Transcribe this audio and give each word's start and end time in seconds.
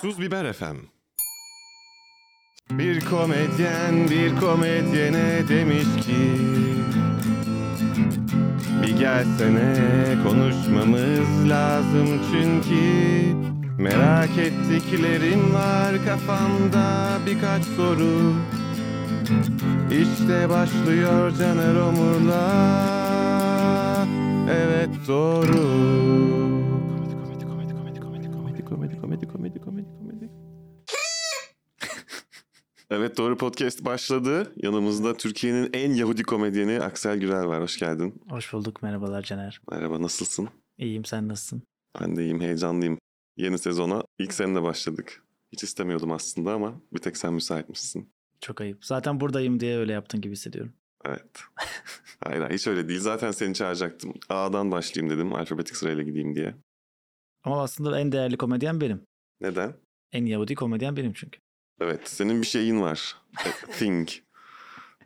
Tuz 0.00 0.20
Biber 0.20 0.52
FM 0.52 0.76
Bir 2.70 3.04
komedyen 3.04 4.10
bir 4.10 4.40
komedyene 4.40 5.48
demiş 5.48 6.06
ki 6.06 6.32
Bir 8.82 8.98
gelsene 8.98 9.74
konuşmamız 10.22 11.50
lazım 11.50 12.08
çünkü 12.32 13.46
Merak 13.78 14.38
ettiklerim 14.38 15.54
var 15.54 15.94
kafamda 16.06 17.18
birkaç 17.26 17.62
soru. 17.62 18.34
İşte 19.90 20.48
başlıyor 20.48 21.32
Caner 21.38 21.74
Omur'la 21.74 22.46
Evet 24.50 24.90
doğru 25.08 26.35
komedi 28.86 29.00
komedi 29.00 29.28
komedi 29.28 29.60
komedi 29.60 29.88
komedi 29.98 30.30
Evet 32.90 33.18
Doğru 33.18 33.36
Podcast 33.36 33.84
başladı. 33.84 34.52
Yanımızda 34.56 35.16
Türkiye'nin 35.16 35.70
en 35.72 35.92
Yahudi 35.94 36.22
komedyeni 36.22 36.80
Aksel 36.80 37.18
Gürel 37.18 37.46
var. 37.46 37.62
Hoş 37.62 37.78
geldin. 37.78 38.22
Hoş 38.28 38.52
bulduk. 38.52 38.82
Merhabalar 38.82 39.22
Caner. 39.22 39.60
Merhaba 39.70 40.02
nasılsın? 40.02 40.48
İyiyim 40.78 41.04
sen 41.04 41.28
nasılsın? 41.28 41.62
Ben 42.00 42.16
de 42.16 42.22
iyiyim 42.22 42.40
heyecanlıyım. 42.40 42.98
Yeni 43.36 43.58
sezona 43.58 44.02
ilk 44.18 44.32
seninle 44.34 44.62
başladık. 44.62 45.24
Hiç 45.52 45.64
istemiyordum 45.64 46.12
aslında 46.12 46.52
ama 46.52 46.80
bir 46.92 46.98
tek 46.98 47.16
sen 47.16 47.34
müsaitmişsin. 47.34 48.12
Çok 48.40 48.60
ayıp. 48.60 48.84
Zaten 48.84 49.20
buradayım 49.20 49.60
diye 49.60 49.76
öyle 49.78 49.92
yaptın 49.92 50.20
gibi 50.20 50.32
hissediyorum. 50.32 50.72
Evet. 51.04 51.40
hayır 52.24 52.40
hayır 52.40 52.54
hiç 52.54 52.66
öyle 52.66 52.88
değil. 52.88 53.00
Zaten 53.00 53.30
seni 53.30 53.54
çağıracaktım. 53.54 54.14
A'dan 54.28 54.70
başlayayım 54.70 55.16
dedim. 55.16 55.32
Alfabetik 55.34 55.76
sırayla 55.76 56.02
gideyim 56.02 56.34
diye. 56.34 56.54
Ama 57.46 57.62
aslında 57.62 58.00
en 58.00 58.12
değerli 58.12 58.36
komedyen 58.36 58.80
benim. 58.80 59.06
Neden? 59.40 59.74
En 60.12 60.26
Yahudi 60.26 60.54
komedyen 60.54 60.96
benim 60.96 61.12
çünkü. 61.12 61.40
Evet 61.80 62.08
senin 62.08 62.42
bir 62.42 62.46
şeyin 62.46 62.80
var. 62.80 63.16
A 63.36 63.48
thing. 63.72 64.08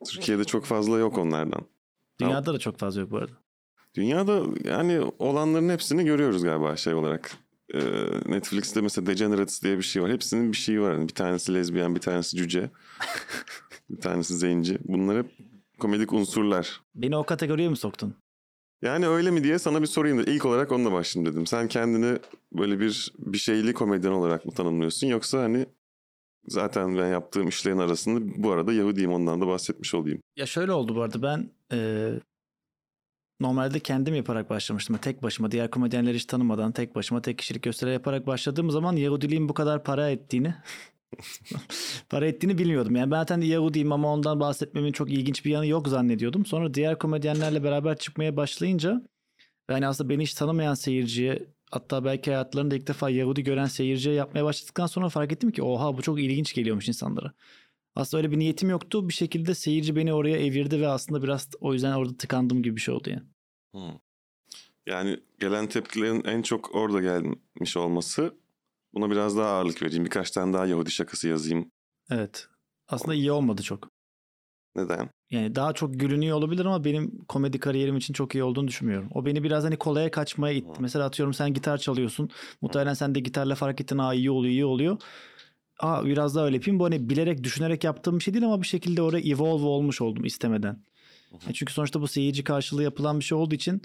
Türkiye'de 0.07 0.45
çok 0.45 0.65
fazla 0.65 0.99
yok 0.99 1.19
onlardan. 1.19 1.63
Dünyada 2.21 2.55
da 2.55 2.59
çok 2.59 2.79
fazla 2.79 3.01
yok 3.01 3.11
bu 3.11 3.17
arada. 3.17 3.33
Dünyada 3.95 4.43
yani 4.65 5.13
olanların 5.19 5.69
hepsini 5.69 6.05
görüyoruz 6.05 6.43
galiba 6.45 6.77
şey 6.77 6.95
olarak. 6.95 7.31
Ee, 7.75 7.81
Netflix'te 8.27 8.81
mesela 8.81 9.07
Degenerates 9.07 9.63
diye 9.63 9.79
bir 9.79 9.83
şey 9.83 10.03
var. 10.03 10.11
Hepsinin 10.11 10.53
bir 10.53 10.57
şeyi 10.57 10.81
var. 10.81 10.93
Yani 10.93 11.09
bir 11.09 11.15
tanesi 11.15 11.55
lezbiyen, 11.55 11.95
bir 11.95 12.01
tanesi 12.01 12.37
cüce. 12.37 12.71
bir 13.91 14.01
tanesi 14.01 14.37
zenci. 14.37 14.79
Bunlar 14.85 15.17
hep 15.19 15.31
komedik 15.79 16.13
unsurlar. 16.13 16.81
Beni 16.95 17.17
o 17.17 17.25
kategoriye 17.25 17.69
mi 17.69 17.77
soktun? 17.77 18.15
Yani 18.83 19.09
öyle 19.09 19.31
mi 19.31 19.45
diye 19.45 19.59
sana 19.59 19.83
bir 19.83 19.87
sorayım 19.87 20.19
da 20.19 20.31
ilk 20.31 20.45
olarak 20.45 20.73
onunla 20.73 20.93
başlayayım 20.93 21.33
dedim. 21.33 21.47
Sen 21.47 21.69
kendini 21.69 22.19
böyle 22.53 22.81
bir 22.81 23.13
bir 23.19 23.39
şeyli 23.39 23.73
komedyen 23.73 24.13
olarak 24.13 24.47
mı 24.47 24.53
tanımlıyorsun 24.53 25.07
yoksa 25.07 25.43
hani 25.43 25.67
zaten 26.49 26.99
ben 26.99 27.09
yaptığım 27.09 27.49
işlerin 27.49 27.79
arasında 27.79 28.43
bu 28.43 28.51
arada 28.51 28.73
Yahudiyim 28.73 29.13
ondan 29.13 29.41
da 29.41 29.47
bahsetmiş 29.47 29.95
olayım. 29.95 30.23
Ya 30.37 30.47
şöyle 30.47 30.73
oldu 30.73 30.97
bu 30.97 31.03
arada 31.03 31.23
ben 31.23 31.51
e, 31.73 32.11
normalde 33.41 33.81
kendim 33.81 34.15
yaparak 34.15 34.51
başlamıştım. 34.51 34.97
Tek 34.97 35.23
başıma 35.23 35.51
diğer 35.51 35.71
komedyenleri 35.71 36.15
hiç 36.15 36.25
tanımadan 36.25 36.73
tek 36.73 36.95
başıma 36.95 37.23
tek 37.23 37.39
kişilik 37.39 37.63
gösteri 37.63 37.93
yaparak 37.93 38.27
başladığım 38.27 38.71
zaman 38.71 38.97
Yahudiliğin 38.97 39.49
bu 39.49 39.55
kadar 39.55 39.85
para 39.85 40.11
ettiğini 40.11 40.55
para 42.09 42.27
ettiğini 42.27 42.59
bilmiyordum. 42.59 42.97
Yani 42.97 43.11
ben 43.11 43.21
zaten 43.21 43.41
Yahudiyim 43.41 43.93
ama 43.93 44.13
ondan 44.13 44.41
bahsetmemin 44.41 44.93
çok 44.93 45.11
ilginç 45.11 45.45
bir 45.45 45.51
yanı 45.51 45.67
yok 45.67 45.89
zannediyordum. 45.89 46.47
Sonra 46.47 46.75
diğer 46.75 46.99
komedyenlerle 46.99 47.65
beraber 47.65 47.97
çıkmaya 47.99 48.37
başlayınca 48.37 49.03
yani 49.71 49.87
aslında 49.87 50.11
beni 50.11 50.23
hiç 50.23 50.35
tanımayan 50.35 50.75
seyirciye 50.75 51.47
hatta 51.71 52.05
belki 52.05 52.31
hayatlarında 52.31 52.77
ilk 52.77 52.87
defa 52.87 53.11
Yahudi 53.11 53.45
gören 53.45 53.67
seyirciye 53.67 54.15
yapmaya 54.15 54.45
başladıktan 54.45 54.87
sonra 54.87 55.09
fark 55.09 55.33
ettim 55.33 55.51
ki 55.51 55.63
oha 55.63 55.97
bu 55.99 56.03
çok 56.03 56.21
ilginç 56.21 56.55
geliyormuş 56.55 56.89
insanlara. 56.89 57.33
Aslında 57.95 58.23
öyle 58.23 58.31
bir 58.31 58.39
niyetim 58.39 58.71
yoktu. 58.71 59.09
Bir 59.09 59.15
şekilde 59.15 59.55
seyirci 59.55 59.97
beni 59.97 60.13
oraya 60.13 60.37
evirdi 60.37 60.81
ve 60.81 60.89
aslında 60.89 61.23
biraz 61.23 61.49
o 61.61 61.73
yüzden 61.73 61.93
orada 61.93 62.17
tıkandım 62.17 62.63
gibi 62.63 62.77
bir 62.77 62.81
şey 62.81 62.95
oldu 62.95 63.11
yani. 63.11 63.23
Hmm. 63.73 63.99
Yani 64.87 65.21
gelen 65.41 65.67
tepkilerin 65.67 66.25
en 66.25 66.43
çok 66.43 66.75
orada 66.75 67.01
gelmiş 67.01 67.77
olması 67.77 68.35
buna 68.95 69.11
biraz 69.11 69.37
daha 69.37 69.49
ağırlık 69.49 69.83
vereyim. 69.83 70.05
Birkaç 70.05 70.31
tane 70.31 70.53
daha 70.53 70.67
Yahudi 70.67 70.91
şakası 70.91 71.29
yazayım. 71.29 71.71
Evet. 72.11 72.49
Aslında 72.89 73.15
iyi 73.15 73.33
olmadı 73.33 73.63
çok. 73.63 73.89
Neden? 74.77 75.11
Yani 75.31 75.55
daha 75.55 75.73
çok 75.73 76.01
gülünüyor 76.01 76.37
olabilir 76.37 76.65
ama 76.65 76.85
benim 76.85 77.25
komedi 77.29 77.61
kariyerim 77.61 77.97
için 77.97 78.15
çok 78.15 78.35
iyi 78.35 78.45
olduğunu 78.45 78.69
düşünmüyorum. 78.69 79.09
O 79.15 79.27
beni 79.27 79.43
biraz 79.43 79.65
hani 79.65 79.77
kolaya 79.77 80.11
kaçmaya 80.11 80.55
itti. 80.55 80.77
Hmm. 80.77 80.83
Mesela 80.83 81.05
atıyorum 81.05 81.35
sen 81.35 81.55
gitar 81.55 81.79
çalıyorsun. 81.79 82.31
Muhtemelen 82.61 82.95
sen 82.95 83.15
de 83.15 83.21
gitarla 83.21 83.55
fark 83.55 83.81
ettin. 83.81 83.99
Aa 83.99 84.15
iyi 84.15 84.31
oluyor 84.31 84.53
iyi 84.53 84.65
oluyor. 84.65 84.99
Aa 85.81 86.05
biraz 86.05 86.35
daha 86.35 86.45
öyle 86.45 86.57
yapayım. 86.57 86.81
Bu 86.81 86.85
hani 86.85 87.09
bilerek 87.11 87.45
düşünerek 87.45 87.85
yaptığım 87.85 88.19
bir 88.19 88.25
şey 88.25 88.35
değil 88.35 88.45
ama 88.45 88.63
bir 88.63 88.67
şekilde 88.67 89.03
oraya 89.03 89.21
evolve 89.21 89.65
olmuş 89.65 90.01
oldum 90.01 90.25
istemeden. 90.25 90.85
E 91.49 91.53
çünkü 91.53 91.73
sonuçta 91.73 92.01
bu 92.01 92.09
seyirci 92.09 92.45
karşılığı 92.45 92.83
yapılan 92.83 93.19
bir 93.21 93.25
şey 93.25 93.39
olduğu 93.39 93.55
için 93.55 93.83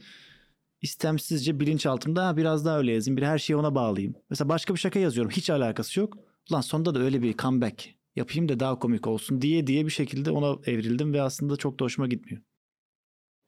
istemsizce 0.81 1.59
bilinçaltımda 1.59 2.28
"Ha, 2.28 2.38
biraz 2.38 2.66
daha 2.66 2.78
öyle 2.78 2.91
yazayım. 2.91 3.18
Bir 3.18 3.24
her 3.24 3.38
şeyi 3.40 3.58
ona 3.58 3.75
bağlayayım. 3.75 4.16
Mesela 4.30 4.50
başka 4.50 4.74
bir 4.74 4.80
şaka 4.80 5.00
yazıyorum. 5.00 5.31
Hiç 5.31 5.50
alakası 5.50 6.00
yok. 6.00 6.18
Ulan 6.52 6.62
sonunda 6.62 6.96
da 6.96 7.00
öyle 7.00 7.22
bir 7.22 7.38
comeback 7.38 7.90
yapayım 8.16 8.50
da 8.50 8.59
daha 8.59 8.80
komik 8.80 9.08
olsun 9.08 9.41
diye 9.41 9.68
diye 9.68 9.85
bir 9.85 9.91
şekilde 9.91 10.31
ona 10.31 10.59
evrildim 10.66 11.14
ve 11.14 11.22
aslında 11.22 11.58
çok 11.58 11.80
da 11.80 11.85
hoşuma 11.85 12.08
gitmiyor. 12.08 12.41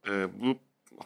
Ee, 0.09 0.27
bu 0.41 0.57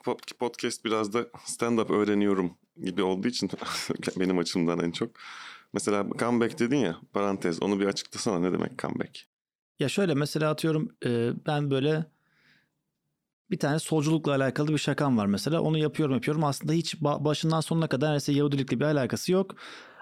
pod- 0.03 0.33
podcast 0.37 0.85
biraz 0.85 1.13
da 1.13 1.21
stand-up 1.45 1.93
öğreniyorum 1.93 2.57
gibi 2.83 3.03
olduğu 3.03 3.27
için 3.27 3.49
benim 4.19 4.37
açımdan 4.37 4.79
en 4.79 4.91
çok. 4.91 5.11
Mesela 5.73 6.07
comeback 6.19 6.59
dedin 6.59 6.77
ya 6.77 6.97
parantez 7.13 7.61
onu 7.63 7.79
bir 7.79 7.85
açıklasana 7.85 8.39
ne 8.39 8.51
demek 8.53 8.79
comeback? 8.79 9.25
Ya 9.79 9.89
şöyle 9.89 10.13
mesela 10.13 10.49
atıyorum 10.51 10.89
ben 11.47 11.71
böyle 11.71 12.05
bir 13.51 13.59
tane 13.59 13.79
solculukla 13.79 14.35
alakalı 14.35 14.67
bir 14.67 14.77
şakam 14.77 15.17
var 15.17 15.25
mesela. 15.25 15.61
Onu 15.61 15.77
yapıyorum 15.77 16.13
yapıyorum. 16.15 16.43
Aslında 16.43 16.73
hiç 16.73 16.95
ba- 16.95 17.25
başından 17.25 17.61
sonuna 17.61 17.87
kadar 17.87 18.07
neredeyse 18.07 18.31
Yahudilikle 18.33 18.79
bir 18.79 18.85
alakası 18.85 19.31
yok. 19.31 19.55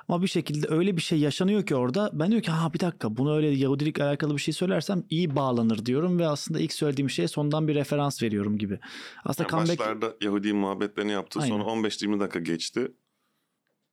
Ama 0.08 0.22
bir 0.22 0.28
şekilde 0.28 0.68
öyle 0.70 0.96
bir 0.98 1.02
şey 1.02 1.20
yaşanıyor 1.20 1.66
ki 1.66 1.76
orada. 1.76 2.10
Ben 2.14 2.28
diyorum 2.28 2.46
ki 2.46 2.52
ha 2.52 2.74
bir 2.74 2.80
dakika 2.80 3.18
bunu 3.18 3.36
öyle 3.36 3.48
Yahudilikle 3.48 4.04
alakalı 4.04 4.34
bir 4.34 4.42
şey 4.42 4.54
söylersem 4.54 5.04
iyi 5.10 5.36
bağlanır 5.36 5.86
diyorum. 5.86 6.20
Ve 6.20 6.28
aslında 6.28 6.60
ilk 6.60 6.74
söylediğim 6.74 7.10
şeye 7.10 7.28
sondan 7.28 7.68
bir 7.68 7.76
referans 7.76 8.24
veriyorum 8.24 8.58
gibi. 8.58 8.80
Aslında 9.26 9.48
Yani 9.52 9.52
comeback... 9.52 9.80
Başlarda 9.80 10.14
Yahudi 10.22 10.54
muhabbetlerini 10.54 11.12
yaptı 11.12 11.42
sonra 11.42 11.64
Aynen. 11.66 11.84
15-20 11.84 12.20
dakika 12.20 12.40
geçti. 12.40 12.92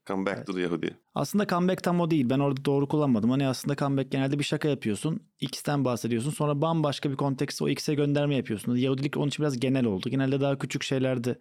Come 0.06 0.26
back 0.26 0.46
to 0.46 0.54
the 0.54 0.60
Yahudi. 0.60 0.96
Aslında 1.14 1.46
comeback 1.46 1.82
tam 1.82 2.00
o 2.00 2.10
değil. 2.10 2.30
Ben 2.30 2.38
orada 2.38 2.64
doğru 2.64 2.88
kullanmadım. 2.88 3.30
Hani 3.30 3.48
aslında 3.48 3.76
comeback 3.76 4.12
genelde 4.12 4.38
bir 4.38 4.44
şaka 4.44 4.68
yapıyorsun. 4.68 5.20
X'ten 5.40 5.84
bahsediyorsun. 5.84 6.30
Sonra 6.30 6.62
bambaşka 6.62 7.10
bir 7.10 7.16
kontekste 7.16 7.64
o 7.64 7.68
X'e 7.68 7.94
gönderme 7.94 8.36
yapıyorsun. 8.36 8.76
Yahudilik 8.76 9.16
onun 9.16 9.28
için 9.28 9.42
biraz 9.42 9.60
genel 9.60 9.84
oldu. 9.84 10.08
Genelde 10.08 10.40
daha 10.40 10.58
küçük 10.58 10.82
şeylerde 10.82 11.38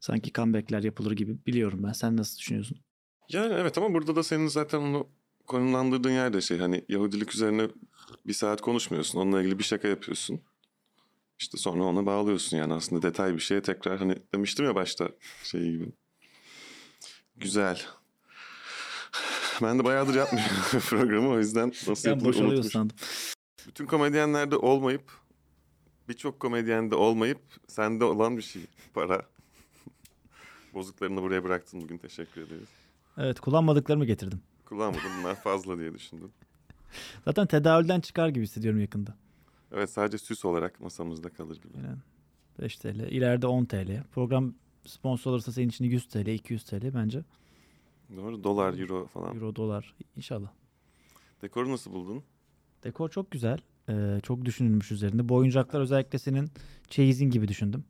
sanki 0.00 0.32
comeback'ler 0.32 0.82
yapılır 0.82 1.12
gibi 1.12 1.46
biliyorum 1.46 1.80
ben. 1.82 1.92
Sen 1.92 2.16
nasıl 2.16 2.38
düşünüyorsun? 2.38 2.78
Yani 3.28 3.54
evet 3.54 3.78
ama 3.78 3.94
burada 3.94 4.16
da 4.16 4.22
senin 4.22 4.46
zaten 4.46 4.78
onu 4.78 5.06
konumlandırdığın 5.46 6.10
yer 6.10 6.32
de 6.32 6.40
şey 6.40 6.58
hani 6.58 6.84
Yahudilik 6.88 7.34
üzerine 7.34 7.68
bir 8.26 8.32
saat 8.32 8.60
konuşmuyorsun. 8.60 9.18
Onunla 9.18 9.40
ilgili 9.40 9.58
bir 9.58 9.64
şaka 9.64 9.88
yapıyorsun. 9.88 10.40
İşte 11.38 11.58
sonra 11.58 11.84
ona 11.84 12.06
bağlıyorsun 12.06 12.56
yani 12.56 12.74
aslında 12.74 13.02
detay 13.02 13.34
bir 13.34 13.40
şeye 13.40 13.62
tekrar 13.62 13.98
hani 13.98 14.16
demiştim 14.34 14.64
ya 14.64 14.74
başta 14.74 15.08
şey 15.42 15.70
gibi. 15.70 15.92
Güzel. 17.36 17.82
Ben 19.62 19.78
de 19.78 19.84
bayağıdır 19.84 20.14
yapmıyorum 20.14 20.56
programı 20.88 21.28
o 21.28 21.38
yüzden 21.38 21.68
nasıl 21.68 22.04
Ben 22.04 22.10
yapılır 22.10 22.28
boşalıyor 22.28 22.52
unutmuş. 22.52 22.72
sandım. 22.72 22.96
Bütün 23.66 23.86
komedyenlerde 23.86 24.56
olmayıp 24.56 25.02
birçok 26.08 26.40
komedyende 26.40 26.94
olmayıp 26.94 27.38
sende 27.68 28.04
olan 28.04 28.36
bir 28.36 28.42
şey 28.42 28.62
para. 28.94 29.22
Bozuklarını 30.74 31.22
buraya 31.22 31.44
bıraktın 31.44 31.80
bugün 31.80 31.98
teşekkür 31.98 32.40
ederiz. 32.40 32.68
Evet 33.18 33.40
kullanmadıklarımı 33.40 34.04
getirdim. 34.04 34.40
Kullanmadım 34.64 35.10
bunlar 35.20 35.34
fazla 35.34 35.78
diye 35.78 35.94
düşündüm. 35.94 36.30
Zaten 37.24 37.46
tedavülden 37.46 38.00
çıkar 38.00 38.28
gibi 38.28 38.44
hissediyorum 38.44 38.80
yakında. 38.80 39.14
Evet 39.72 39.90
sadece 39.90 40.18
süs 40.18 40.44
olarak 40.44 40.80
masamızda 40.80 41.28
kalır 41.28 41.56
gibi. 41.56 41.76
Yani 41.76 41.98
5 42.60 42.76
TL. 42.76 42.86
ileride 43.00 43.46
10 43.46 43.64
TL. 43.64 44.02
Program 44.12 44.54
sponsor 44.86 45.30
olursa 45.30 45.52
senin 45.52 45.68
için 45.68 45.84
100 45.84 46.08
TL, 46.08 46.26
200 46.26 46.64
TL 46.64 46.94
bence. 46.94 47.24
Doğru 48.16 48.44
dolar 48.44 48.78
euro 48.78 49.06
falan. 49.06 49.34
Euro, 49.34 49.56
dolar 49.56 49.94
inşallah. 50.16 50.48
Dekoru 51.42 51.72
nasıl 51.72 51.92
buldun? 51.92 52.22
Dekor 52.84 53.08
çok 53.08 53.30
güzel. 53.30 53.58
Ee, 53.88 54.20
çok 54.22 54.44
düşünülmüş 54.44 54.92
üzerinde. 54.92 55.28
Bu 55.28 55.34
oyuncaklar 55.34 55.80
özellikle 55.80 56.18
senin 56.18 56.50
çeyizin 56.88 57.30
gibi 57.30 57.48
düşündüm. 57.48 57.84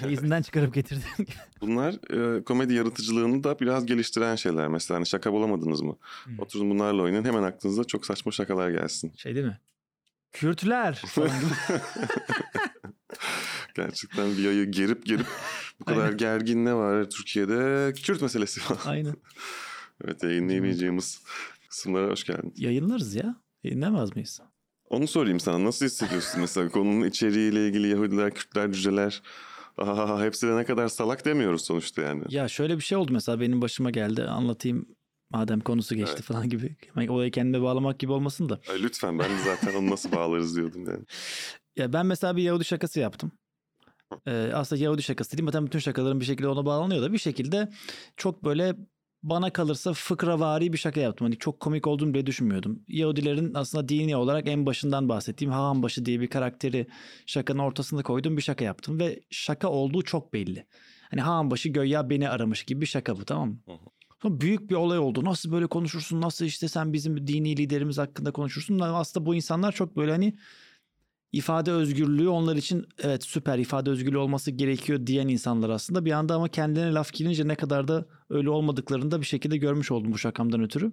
Çeyizinden 0.00 0.42
çıkarıp 0.42 0.74
getirdim. 0.74 1.26
Bunlar 1.60 1.94
e, 2.38 2.44
komedi 2.44 2.74
yaratıcılığını 2.74 3.44
da 3.44 3.60
biraz 3.60 3.86
geliştiren 3.86 4.36
şeyler. 4.36 4.68
Mesela 4.68 4.96
hani 4.96 5.06
şaka 5.06 5.32
bulamadınız 5.32 5.80
mı? 5.80 5.96
Hmm. 6.24 6.38
Oturun 6.38 6.70
bunlarla 6.70 7.02
oynayın 7.02 7.24
hemen 7.24 7.42
aklınıza 7.42 7.84
çok 7.84 8.06
saçma 8.06 8.32
şakalar 8.32 8.70
gelsin. 8.70 9.12
şey 9.16 9.34
değil 9.34 9.46
mi? 9.46 9.58
Kürtler. 10.32 11.02
Gerçekten 13.74 14.36
bir 14.36 14.48
ayı 14.48 14.70
gerip 14.70 15.06
gerip 15.06 15.26
bu 15.80 15.84
kadar 15.84 16.04
Aynen. 16.04 16.16
gergin 16.16 16.64
ne 16.64 16.74
var 16.74 17.10
Türkiye'de? 17.10 17.92
Kürt 17.92 18.22
meselesi 18.22 18.60
var. 18.70 18.78
Aynen. 18.84 19.14
evet 20.04 20.22
yayınlayamayacağımız 20.22 21.22
kısımlara 21.68 22.10
hoş 22.10 22.24
geldin. 22.24 22.54
Yayınlarız 22.56 23.14
ya. 23.14 23.36
Yayınlamaz 23.64 24.16
mıyız? 24.16 24.40
Onu 24.90 25.06
sorayım 25.06 25.40
sana. 25.40 25.64
Nasıl 25.64 25.86
hissediyorsun 25.86 26.40
mesela 26.40 26.68
konunun 26.68 27.06
içeriğiyle 27.06 27.68
ilgili 27.68 27.88
Yahudiler, 27.88 28.34
Kürtler, 28.34 28.72
cüceler 28.72 29.22
Aha, 29.80 30.24
hepsi 30.24 30.46
de 30.46 30.56
ne 30.56 30.64
kadar 30.64 30.88
salak 30.88 31.24
demiyoruz 31.24 31.64
sonuçta 31.64 32.02
yani. 32.02 32.22
Ya 32.28 32.48
şöyle 32.48 32.76
bir 32.76 32.82
şey 32.82 32.98
oldu 32.98 33.12
mesela 33.12 33.40
benim 33.40 33.62
başıma 33.62 33.90
geldi. 33.90 34.22
Anlatayım 34.22 34.86
madem 35.30 35.60
konusu 35.60 35.94
geçti 35.94 36.14
evet. 36.14 36.24
falan 36.24 36.48
gibi. 36.48 36.76
Olayı 37.08 37.30
kendime 37.30 37.62
bağlamak 37.62 37.98
gibi 37.98 38.12
olmasın 38.12 38.48
da. 38.48 38.60
Ay, 38.70 38.82
lütfen 38.82 39.18
ben 39.18 39.30
de 39.30 39.42
zaten 39.44 39.74
onu 39.74 39.90
nasıl 39.90 40.12
bağlarız 40.12 40.56
diyordum 40.56 40.86
yani. 40.86 41.04
Ya 41.76 41.92
ben 41.92 42.06
mesela 42.06 42.36
bir 42.36 42.42
Yahudi 42.42 42.64
şakası 42.64 43.00
yaptım. 43.00 43.32
Ee, 44.26 44.50
aslında 44.54 44.82
Yahudi 44.82 45.02
şakası 45.02 45.38
değil. 45.38 45.46
Zaten 45.46 45.66
bütün 45.66 45.78
şakaların 45.78 46.20
bir 46.20 46.24
şekilde 46.24 46.48
ona 46.48 46.66
bağlanıyor 46.66 47.02
da 47.02 47.12
bir 47.12 47.18
şekilde 47.18 47.68
çok 48.16 48.44
böyle 48.44 48.76
bana 49.22 49.52
kalırsa 49.52 49.92
fıkravari 49.92 50.72
bir 50.72 50.78
şaka 50.78 51.00
yaptım. 51.00 51.24
Hani 51.26 51.38
çok 51.38 51.60
komik 51.60 51.86
olduğunu 51.86 52.14
bile 52.14 52.26
düşünmüyordum. 52.26 52.82
Yahudilerin 52.88 53.54
aslında 53.54 53.88
dini 53.88 54.16
olarak 54.16 54.48
en 54.48 54.66
başından 54.66 55.08
bahsettiğim 55.08 55.52
Hahan 55.52 55.82
Başı 55.82 56.06
diye 56.06 56.20
bir 56.20 56.26
karakteri 56.26 56.86
şakanın 57.26 57.58
ortasında 57.58 58.02
koydum 58.02 58.36
bir 58.36 58.42
şaka 58.42 58.64
yaptım. 58.64 59.00
Ve 59.00 59.20
şaka 59.30 59.68
olduğu 59.68 60.02
çok 60.02 60.32
belli. 60.32 60.66
Hani 61.10 61.20
Hahan 61.20 61.50
Başı 61.50 61.68
göya 61.68 62.10
beni 62.10 62.28
aramış 62.28 62.64
gibi 62.64 62.80
bir 62.80 62.86
şaka 62.86 63.16
bu 63.16 63.24
tamam 63.24 63.48
mı? 63.48 63.58
Sonra 64.22 64.40
büyük 64.40 64.70
bir 64.70 64.74
olay 64.74 64.98
oldu. 64.98 65.24
Nasıl 65.24 65.52
böyle 65.52 65.66
konuşursun? 65.66 66.20
Nasıl 66.20 66.44
işte 66.44 66.68
sen 66.68 66.92
bizim 66.92 67.26
dini 67.26 67.56
liderimiz 67.56 67.98
hakkında 67.98 68.32
konuşursun? 68.32 68.78
Aslında 68.78 69.26
bu 69.26 69.34
insanlar 69.34 69.72
çok 69.72 69.96
böyle 69.96 70.10
hani 70.12 70.36
ifade 71.32 71.72
özgürlüğü 71.72 72.28
onlar 72.28 72.56
için 72.56 72.86
evet 72.98 73.24
süper 73.24 73.58
ifade 73.58 73.90
özgürlüğü 73.90 74.18
olması 74.18 74.50
gerekiyor 74.50 75.06
diyen 75.06 75.28
insanlar 75.28 75.70
aslında. 75.70 76.04
Bir 76.04 76.12
anda 76.12 76.34
ama 76.34 76.48
kendine 76.48 76.92
laf 76.92 77.12
gelince 77.12 77.48
ne 77.48 77.54
kadar 77.54 77.88
da 77.88 78.06
öyle 78.30 78.50
olmadıklarını 78.50 79.10
da 79.10 79.20
bir 79.20 79.26
şekilde 79.26 79.56
görmüş 79.56 79.90
oldum 79.90 80.12
bu 80.12 80.18
şakamdan 80.18 80.62
ötürü. 80.62 80.92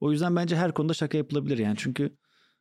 O 0.00 0.12
yüzden 0.12 0.36
bence 0.36 0.56
her 0.56 0.74
konuda 0.74 0.94
şaka 0.94 1.18
yapılabilir 1.18 1.58
yani. 1.58 1.76
Çünkü 1.78 2.16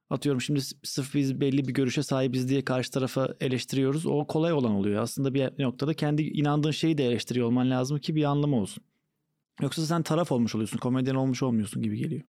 atıyorum 0.09 0.41
şimdi 0.41 0.61
sırf 0.83 1.15
biz 1.15 1.41
belli 1.41 1.67
bir 1.67 1.73
görüşe 1.73 2.03
sahibiz 2.03 2.49
diye 2.49 2.63
karşı 2.63 2.91
tarafa 2.91 3.35
eleştiriyoruz. 3.39 4.05
O 4.05 4.27
kolay 4.27 4.53
olan 4.53 4.71
oluyor. 4.71 5.01
Aslında 5.01 5.33
bir 5.33 5.63
noktada 5.63 5.93
kendi 5.93 6.21
inandığın 6.21 6.71
şeyi 6.71 6.97
de 6.97 7.05
eleştiriyor 7.05 7.47
olman 7.47 7.71
lazım 7.71 7.99
ki 7.99 8.15
bir 8.15 8.23
anlamı 8.23 8.55
olsun. 8.55 8.83
Yoksa 9.61 9.85
sen 9.85 10.03
taraf 10.03 10.31
olmuş 10.31 10.55
oluyorsun, 10.55 10.77
komedyen 10.77 11.15
olmuş 11.15 11.43
olmuyorsun 11.43 11.81
gibi 11.81 11.97
geliyor. 11.97 12.21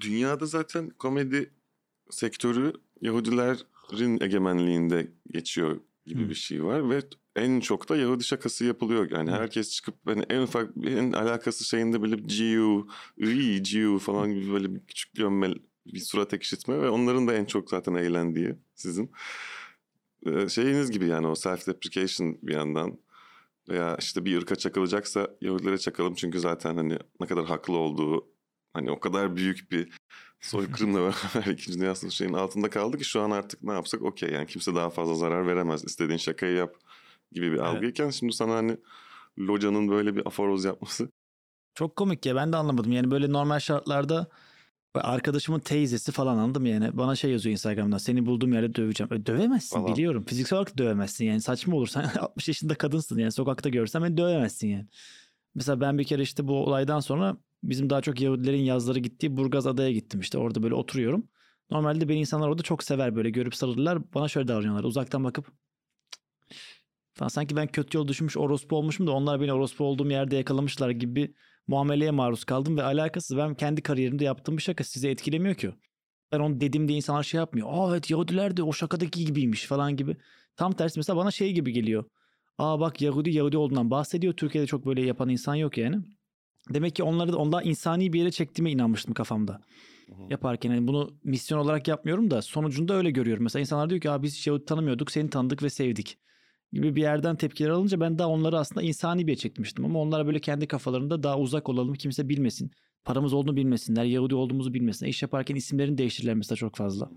Dünyada 0.00 0.46
zaten 0.46 0.90
komedi 0.90 1.54
sektörü 2.10 2.72
Yahudilerin 3.02 4.20
egemenliğinde 4.20 5.10
geçiyor 5.30 5.80
gibi 6.06 6.20
hmm. 6.20 6.28
bir 6.28 6.34
şey 6.34 6.64
var 6.64 6.90
ve 6.90 7.02
en 7.36 7.60
çok 7.60 7.88
da 7.88 7.96
Yahudi 7.96 8.24
şakası 8.24 8.64
yapılıyor. 8.64 9.10
Yani 9.10 9.30
hmm. 9.30 9.38
herkes 9.38 9.70
çıkıp 9.70 9.94
hani 10.06 10.24
en 10.30 10.42
ufak 10.42 10.70
en 10.84 11.12
alakası 11.12 11.64
şeyinde 11.64 12.02
böyle 12.02 12.16
Giu, 12.16 12.88
Ri, 13.20 13.62
Giu 13.62 13.98
falan 13.98 14.34
gibi 14.34 14.52
böyle 14.52 14.74
bir 14.74 14.80
küçük 14.80 15.14
gömmel 15.14 15.54
bir 15.86 16.00
surat 16.00 16.34
ekşitme 16.34 16.80
ve 16.80 16.90
onların 16.90 17.28
da 17.28 17.34
en 17.34 17.44
çok 17.44 17.70
zaten 17.70 17.94
eğlendiği 17.94 18.54
sizin. 18.74 19.10
Ee, 20.26 20.48
şeyiniz 20.48 20.90
gibi 20.90 21.06
yani 21.06 21.26
o 21.26 21.34
self 21.34 21.66
deprecation 21.66 22.38
bir 22.42 22.54
yandan 22.54 22.98
veya 23.68 23.96
işte 24.00 24.24
bir 24.24 24.36
ırka 24.36 24.56
çakılacaksa 24.56 25.28
Yahudilere 25.40 25.78
çakalım 25.78 26.14
çünkü 26.14 26.40
zaten 26.40 26.76
hani 26.76 26.98
ne 27.20 27.26
kadar 27.26 27.44
haklı 27.44 27.76
olduğu 27.76 28.28
hani 28.72 28.90
o 28.90 29.00
kadar 29.00 29.36
büyük 29.36 29.70
bir 29.70 29.92
soykırımla 30.40 30.98
beraber 31.34 31.52
İkinci 31.52 31.80
Dünya 31.80 31.94
Savaşı 31.94 32.16
şeyin 32.16 32.32
altında 32.32 32.70
kaldı 32.70 32.98
ki 32.98 33.04
şu 33.04 33.20
an 33.20 33.30
artık 33.30 33.62
ne 33.62 33.72
yapsak 33.72 34.02
okey 34.02 34.30
yani 34.30 34.46
kimse 34.46 34.74
daha 34.74 34.90
fazla 34.90 35.14
zarar 35.14 35.46
veremez. 35.46 35.84
İstediğin 35.84 36.18
şakayı 36.18 36.56
yap 36.56 36.74
gibi 37.32 37.52
bir 37.52 37.58
algıyken 37.58 38.04
evet. 38.04 38.14
şimdi 38.14 38.32
sana 38.32 38.54
hani 38.54 38.76
Loca'nın 39.38 39.88
böyle 39.88 40.16
bir 40.16 40.26
aforoz 40.26 40.64
yapması. 40.64 41.08
Çok 41.74 41.96
komik 41.96 42.26
ya 42.26 42.36
ben 42.36 42.52
de 42.52 42.56
anlamadım. 42.56 42.92
Yani 42.92 43.10
böyle 43.10 43.32
normal 43.32 43.58
şartlarda 43.58 44.28
arkadaşımın 44.94 45.60
teyzesi 45.60 46.12
falan 46.12 46.38
anladım 46.38 46.66
yani. 46.66 46.96
Bana 46.96 47.16
şey 47.16 47.30
yazıyor 47.30 47.52
Instagram'dan 47.52 47.98
seni 47.98 48.26
bulduğum 48.26 48.52
yerde 48.52 48.74
döveceğim. 48.74 49.12
E, 49.12 49.26
dövemezsin 49.26 49.76
falan. 49.76 49.92
biliyorum. 49.92 50.24
Fiziksel 50.24 50.56
olarak 50.56 50.78
dövemezsin 50.78 51.24
yani 51.24 51.40
saçma 51.40 51.76
olur. 51.76 51.86
Sen 51.86 52.02
60 52.20 52.48
yaşında 52.48 52.74
kadınsın 52.74 53.18
yani 53.18 53.32
sokakta 53.32 53.68
görsen 53.68 54.02
beni 54.02 54.16
dövemezsin 54.16 54.68
yani. 54.68 54.86
Mesela 55.54 55.80
ben 55.80 55.98
bir 55.98 56.04
kere 56.04 56.22
işte 56.22 56.48
bu 56.48 56.64
olaydan 56.64 57.00
sonra 57.00 57.36
bizim 57.62 57.90
daha 57.90 58.00
çok 58.00 58.20
Yahudilerin 58.20 58.62
yazları 58.62 58.98
gittiği 58.98 59.36
Burgaz 59.36 59.66
Adaya 59.66 59.92
gittim 59.92 60.20
işte 60.20 60.38
orada 60.38 60.62
böyle 60.62 60.74
oturuyorum. 60.74 61.28
Normalde 61.70 62.08
beni 62.08 62.18
insanlar 62.18 62.48
orada 62.48 62.62
çok 62.62 62.84
sever 62.84 63.16
böyle 63.16 63.30
görüp 63.30 63.54
sarılırlar. 63.54 64.14
Bana 64.14 64.28
şöyle 64.28 64.48
davranıyorlar 64.48 64.84
uzaktan 64.84 65.24
bakıp 65.24 65.52
falan 67.14 67.28
sanki 67.28 67.56
ben 67.56 67.66
kötü 67.66 67.98
yol 67.98 68.08
düşmüş 68.08 68.36
orospu 68.36 68.76
olmuşum 68.76 69.06
da 69.06 69.12
onlar 69.12 69.40
beni 69.40 69.52
orospu 69.52 69.84
olduğum 69.84 70.10
yerde 70.10 70.36
yakalamışlar 70.36 70.90
gibi 70.90 71.34
muameleye 71.66 72.10
maruz 72.10 72.44
kaldım 72.44 72.76
ve 72.76 72.82
alakasız 72.82 73.36
ben 73.36 73.54
kendi 73.54 73.82
kariyerimde 73.82 74.24
yaptığım 74.24 74.56
bir 74.56 74.62
şaka 74.62 74.84
sizi 74.84 75.08
etkilemiyor 75.08 75.54
ki. 75.54 75.74
Ben 76.32 76.40
onu 76.40 76.60
dediğimde 76.60 76.92
insanlar 76.92 77.22
şey 77.22 77.38
yapmıyor. 77.38 77.68
Aa 77.70 77.90
evet 77.92 78.10
Yahudiler 78.10 78.56
de 78.56 78.62
o 78.62 78.72
şakadaki 78.72 79.24
gibiymiş 79.24 79.66
falan 79.66 79.96
gibi. 79.96 80.16
Tam 80.56 80.72
tersi 80.72 80.98
mesela 80.98 81.16
bana 81.16 81.30
şey 81.30 81.52
gibi 81.52 81.72
geliyor. 81.72 82.04
Aa 82.58 82.80
bak 82.80 83.02
Yahudi 83.02 83.30
Yahudi 83.30 83.56
olduğundan 83.56 83.90
bahsediyor. 83.90 84.34
Türkiye'de 84.34 84.66
çok 84.66 84.86
böyle 84.86 85.02
yapan 85.02 85.28
insan 85.28 85.54
yok 85.54 85.78
yani. 85.78 85.96
Demek 86.74 86.96
ki 86.96 87.02
onları 87.02 87.32
da 87.32 87.36
ondan 87.36 87.64
insani 87.64 88.12
bir 88.12 88.18
yere 88.18 88.30
çektiğime 88.30 88.70
inanmıştım 88.70 89.14
kafamda. 89.14 89.60
Hı 90.06 90.14
hı. 90.14 90.22
Yaparken 90.30 90.70
yani 90.70 90.88
bunu 90.88 91.18
misyon 91.24 91.58
olarak 91.58 91.88
yapmıyorum 91.88 92.30
da 92.30 92.42
sonucunda 92.42 92.94
öyle 92.94 93.10
görüyorum. 93.10 93.42
Mesela 93.42 93.60
insanlar 93.60 93.90
diyor 93.90 94.00
ki 94.00 94.22
biz 94.22 94.46
Yahudi 94.46 94.64
tanımıyorduk 94.64 95.10
seni 95.10 95.30
tanıdık 95.30 95.62
ve 95.62 95.70
sevdik 95.70 96.18
gibi 96.72 96.96
bir 96.96 97.02
yerden 97.02 97.36
tepkiler 97.36 97.68
alınca 97.68 98.00
ben 98.00 98.18
daha 98.18 98.28
onları 98.28 98.58
aslında 98.58 98.82
insani 98.82 99.26
bir 99.26 99.32
yere 99.32 99.38
çekmiştim. 99.38 99.84
Ama 99.84 99.98
onlara 100.00 100.26
böyle 100.26 100.40
kendi 100.40 100.66
kafalarında 100.66 101.22
daha 101.22 101.38
uzak 101.38 101.68
olalım 101.68 101.94
kimse 101.94 102.28
bilmesin. 102.28 102.70
Paramız 103.04 103.32
olduğunu 103.32 103.56
bilmesinler, 103.56 104.04
Yahudi 104.04 104.34
olduğumuzu 104.34 104.74
bilmesinler. 104.74 105.10
İş 105.10 105.22
yaparken 105.22 105.54
isimlerini 105.54 105.98
değiştirirler 105.98 106.34
mesela 106.34 106.56
çok 106.56 106.76
fazla. 106.76 107.10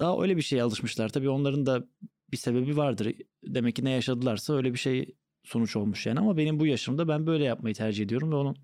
Daha 0.00 0.22
öyle 0.22 0.36
bir 0.36 0.42
şeye 0.42 0.62
alışmışlar. 0.62 1.08
Tabii 1.08 1.28
onların 1.28 1.66
da 1.66 1.88
bir 2.32 2.36
sebebi 2.36 2.76
vardır. 2.76 3.14
Demek 3.44 3.76
ki 3.76 3.84
ne 3.84 3.90
yaşadılarsa 3.90 4.54
öyle 4.54 4.72
bir 4.72 4.78
şey 4.78 5.14
sonuç 5.44 5.76
olmuş 5.76 6.06
yani. 6.06 6.20
Ama 6.20 6.36
benim 6.36 6.60
bu 6.60 6.66
yaşımda 6.66 7.08
ben 7.08 7.26
böyle 7.26 7.44
yapmayı 7.44 7.74
tercih 7.74 8.04
ediyorum 8.04 8.32
ve 8.32 8.34
onun 8.34 8.56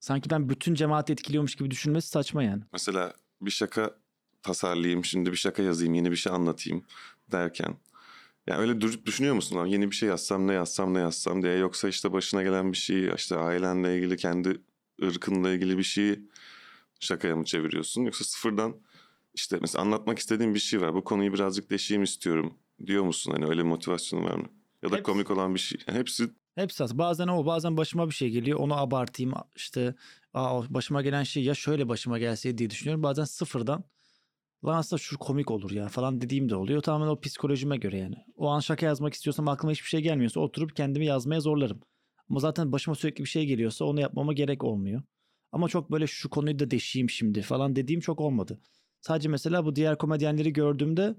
sanki 0.00 0.30
ben 0.30 0.48
bütün 0.48 0.74
cemaati 0.74 1.12
etkiliyormuş 1.12 1.54
gibi 1.54 1.70
düşünmesi 1.70 2.08
saçma 2.08 2.42
yani. 2.42 2.62
Mesela 2.72 3.14
bir 3.40 3.50
şaka 3.50 3.96
tasarlayayım, 4.42 5.04
şimdi 5.04 5.32
bir 5.32 5.36
şaka 5.36 5.62
yazayım, 5.62 5.94
yeni 5.94 6.10
bir 6.10 6.16
şey 6.16 6.32
anlatayım 6.32 6.84
derken 7.32 7.76
yani 8.46 8.60
öyle 8.60 8.80
düşünüyor 9.06 9.34
musun? 9.34 9.56
Lan? 9.56 9.66
Yeni 9.66 9.90
bir 9.90 9.96
şey 9.96 10.08
yazsam 10.08 10.46
ne 10.46 10.52
yazsam 10.52 10.94
ne 10.94 10.98
yazsam 10.98 11.42
diye. 11.42 11.56
Yoksa 11.56 11.88
işte 11.88 12.12
başına 12.12 12.42
gelen 12.42 12.72
bir 12.72 12.76
şey 12.76 13.10
işte 13.16 13.36
ailenle 13.36 13.96
ilgili 13.96 14.16
kendi 14.16 14.60
ırkınla 15.02 15.50
ilgili 15.50 15.78
bir 15.78 15.82
şeyi 15.82 16.20
şakaya 17.00 17.36
mı 17.36 17.44
çeviriyorsun? 17.44 18.02
Yoksa 18.02 18.24
sıfırdan 18.24 18.76
işte 19.34 19.58
mesela 19.60 19.82
anlatmak 19.82 20.18
istediğim 20.18 20.54
bir 20.54 20.58
şey 20.58 20.80
var. 20.80 20.94
Bu 20.94 21.04
konuyu 21.04 21.32
birazcık 21.32 21.70
deşeyim 21.70 22.02
istiyorum 22.02 22.54
diyor 22.86 23.04
musun? 23.04 23.32
Hani 23.32 23.46
öyle 23.46 23.62
motivasyonun 23.62 24.24
var 24.24 24.34
mı? 24.34 24.48
Ya 24.82 24.90
da 24.90 24.96
hepsi, 24.96 25.02
komik 25.02 25.30
olan 25.30 25.54
bir 25.54 25.60
şey. 25.60 25.80
Hepsi 25.86 26.30
Hepsi 26.54 26.84
aslında. 26.84 26.98
Bazen 26.98 27.28
o 27.28 27.46
bazen 27.46 27.76
başıma 27.76 28.08
bir 28.08 28.14
şey 28.14 28.30
geliyor. 28.30 28.58
Onu 28.58 28.76
abartayım 28.76 29.32
işte 29.56 29.94
Aa, 30.34 30.74
başıma 30.74 31.02
gelen 31.02 31.22
şey 31.22 31.44
ya 31.44 31.54
şöyle 31.54 31.88
başıma 31.88 32.18
gelse 32.18 32.58
diye 32.58 32.70
düşünüyorum. 32.70 33.02
Bazen 33.02 33.24
sıfırdan 33.24 33.84
lan 34.64 34.78
aslında 34.78 35.00
şu 35.00 35.18
komik 35.18 35.50
olur 35.50 35.70
ya 35.70 35.88
falan 35.88 36.20
dediğim 36.20 36.48
de 36.48 36.56
oluyor. 36.56 36.82
Tamamen 36.82 37.10
o 37.10 37.20
psikolojime 37.20 37.76
göre 37.76 37.98
yani. 37.98 38.16
O 38.36 38.48
an 38.48 38.60
şaka 38.60 38.86
yazmak 38.86 39.14
istiyorsam 39.14 39.48
aklıma 39.48 39.72
hiçbir 39.72 39.88
şey 39.88 40.00
gelmiyorsa 40.00 40.40
oturup 40.40 40.76
kendimi 40.76 41.06
yazmaya 41.06 41.40
zorlarım. 41.40 41.80
Ama 42.30 42.40
zaten 42.40 42.72
başıma 42.72 42.94
sürekli 42.94 43.24
bir 43.24 43.28
şey 43.28 43.46
geliyorsa 43.46 43.84
onu 43.84 44.00
yapmama 44.00 44.32
gerek 44.32 44.64
olmuyor. 44.64 45.02
Ama 45.52 45.68
çok 45.68 45.92
böyle 45.92 46.06
şu 46.06 46.30
konuyu 46.30 46.58
da 46.58 46.70
deşeyim 46.70 47.10
şimdi 47.10 47.42
falan 47.42 47.76
dediğim 47.76 48.00
çok 48.00 48.20
olmadı. 48.20 48.60
Sadece 49.00 49.28
mesela 49.28 49.64
bu 49.64 49.76
diğer 49.76 49.98
komedyenleri 49.98 50.52
gördüğümde 50.52 51.14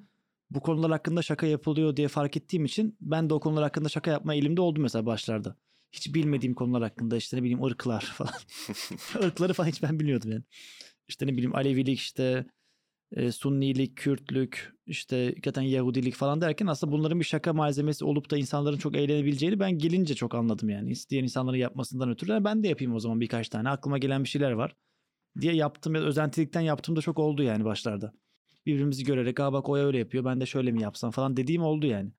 bu 0.50 0.60
konular 0.60 0.92
hakkında 0.92 1.22
şaka 1.22 1.48
yapılıyor 1.48 1.96
diye 1.96 2.08
fark 2.08 2.38
ettiğim 2.38 2.66
için 2.66 2.98
ben 3.02 3.30
de 3.30 3.34
o 3.34 3.40
konular 3.40 3.64
hakkında 3.64 3.90
şaka 3.90 4.12
yapma 4.12 4.36
elimde 4.36 4.62
oldu 4.62 4.82
mesela 4.82 5.06
başlarda. 5.06 5.56
Hiç 5.92 6.16
bilmediğim 6.16 6.56
konular 6.56 6.84
hakkında 6.84 7.18
işte 7.18 7.38
ne 7.38 7.42
bileyim 7.44 7.64
ırklar 7.64 8.02
falan. 8.18 8.34
Irkları 9.28 9.54
falan 9.54 9.70
hiç 9.70 9.84
ben 9.84 10.00
bilmiyordum 10.00 10.32
yani. 10.32 10.44
İşte 11.08 11.28
ne 11.28 11.32
bileyim 11.34 11.56
Alevilik 11.56 12.00
işte 12.00 12.46
e, 13.12 13.32
Sunnilik, 13.32 13.98
Kürtlük, 13.98 14.74
işte 14.86 15.26
hakikaten 15.26 15.62
Yahudilik 15.62 16.16
falan 16.16 16.42
derken 16.42 16.68
aslında 16.68 16.94
bunların 16.94 17.20
bir 17.20 17.26
şaka 17.26 17.54
malzemesi 17.54 18.06
olup 18.06 18.32
da 18.32 18.38
insanların 18.38 18.78
çok 18.78 18.96
eğlenebileceğini 18.96 19.60
ben 19.60 19.78
gelince 19.78 20.16
çok 20.16 20.36
anladım 20.36 20.70
yani. 20.70 20.92
İsteyen 20.92 21.24
insanların 21.24 21.58
yapmasından 21.58 22.10
ötürü 22.10 22.44
ben 22.44 22.64
de 22.64 22.68
yapayım 22.68 22.94
o 22.96 23.00
zaman 23.00 23.22
birkaç 23.22 23.50
tane. 23.50 23.70
Aklıma 23.70 23.98
gelen 23.98 24.24
bir 24.24 24.30
şeyler 24.30 24.52
var 24.52 24.76
diye 25.42 25.54
yaptım 25.54 25.96
ya 25.96 26.02
özentilikten 26.02 26.62
yaptığım 26.62 26.96
da 26.96 27.02
çok 27.02 27.20
oldu 27.20 27.44
yani 27.44 27.66
başlarda. 27.66 28.14
Birbirimizi 28.68 29.04
görerek 29.04 29.40
aa 29.40 29.54
bak 29.54 29.70
o 29.70 29.78
öyle 29.78 29.98
yapıyor 29.98 30.26
ben 30.26 30.42
de 30.42 30.46
şöyle 30.46 30.72
mi 30.72 30.82
yapsam 30.82 31.12
falan 31.12 31.38
dediğim 31.38 31.64
oldu 31.64 31.86
yani. 31.86 32.12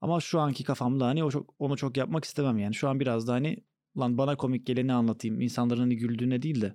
Ama 0.00 0.20
şu 0.20 0.40
anki 0.40 0.64
kafamda 0.64 1.06
hani 1.06 1.24
o 1.24 1.30
çok, 1.30 1.54
onu 1.58 1.76
çok 1.76 1.96
yapmak 1.96 2.24
istemem 2.24 2.58
yani. 2.58 2.74
Şu 2.74 2.88
an 2.88 3.00
biraz 3.00 3.28
da 3.28 3.32
hani 3.32 3.64
lan 3.98 4.18
bana 4.18 4.36
komik 4.36 4.66
geleni 4.66 4.92
anlatayım. 4.92 5.40
İnsanların 5.40 5.80
hani 5.80 5.96
güldüğüne 5.96 6.42
değil 6.42 6.60
de 6.60 6.74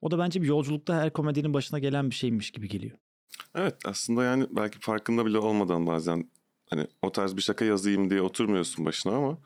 o 0.00 0.10
da 0.10 0.18
bence 0.18 0.42
bir 0.42 0.46
yolculukta 0.46 0.94
her 0.94 1.12
komedinin 1.12 1.54
başına 1.54 1.78
gelen 1.78 2.10
bir 2.10 2.14
şeymiş 2.14 2.50
gibi 2.50 2.68
geliyor. 2.68 2.98
Evet 3.54 3.74
aslında 3.84 4.24
yani 4.24 4.46
belki 4.50 4.78
farkında 4.78 5.26
bile 5.26 5.38
olmadan 5.38 5.86
bazen 5.86 6.30
hani 6.70 6.86
o 7.02 7.12
tarz 7.12 7.36
bir 7.36 7.42
şaka 7.42 7.64
yazayım 7.64 8.10
diye 8.10 8.22
oturmuyorsun 8.22 8.84
başına 8.84 9.16
ama 9.16 9.38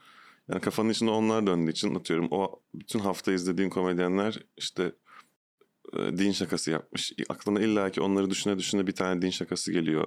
Yani 0.49 0.61
kafanın 0.61 0.89
içinde 0.89 1.11
onlar 1.11 1.47
döndüğü 1.47 1.71
için 1.71 1.95
atıyorum 1.95 2.29
o 2.31 2.61
bütün 2.75 2.99
hafta 2.99 3.33
izlediğin 3.33 3.71
komedyenler 3.71 4.39
işte 4.57 4.93
din 5.93 6.33
şakası 6.33 6.71
yapmış. 6.71 7.13
Aklına 7.29 7.61
illaki 7.61 8.01
onları 8.01 8.31
düşüne 8.31 8.59
düşüne 8.59 8.87
bir 8.87 8.93
tane 8.93 9.23
din 9.23 9.31
şakası 9.31 9.73
geliyor. 9.73 10.07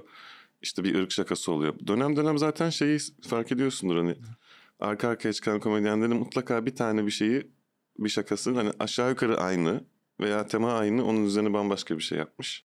İşte 0.62 0.84
bir 0.84 0.96
ırk 0.96 1.12
şakası 1.12 1.52
oluyor. 1.52 1.76
Dönem 1.88 2.16
dönem 2.16 2.38
zaten 2.38 2.70
şeyi 2.70 3.00
fark 3.22 3.52
ediyorsundur 3.52 3.98
hani 3.98 4.16
arka 4.80 5.08
arkaya 5.08 5.34
çıkan 5.34 5.60
komedyenlerin 5.60 6.16
mutlaka 6.16 6.66
bir 6.66 6.76
tane 6.76 7.06
bir 7.06 7.12
şeyi 7.12 7.52
bir 8.00 8.10
şakası 8.10 8.56
hani 8.56 8.72
aşağı 8.80 9.10
yukarı 9.10 9.38
aynı 9.38 9.84
veya 10.20 10.48
tema 10.48 10.74
aynı 10.74 11.06
onun 11.06 11.26
üzerine 11.26 11.54
bambaşka 11.54 11.98
bir 11.98 12.04
şey 12.04 12.18
yapmış. 12.18 12.66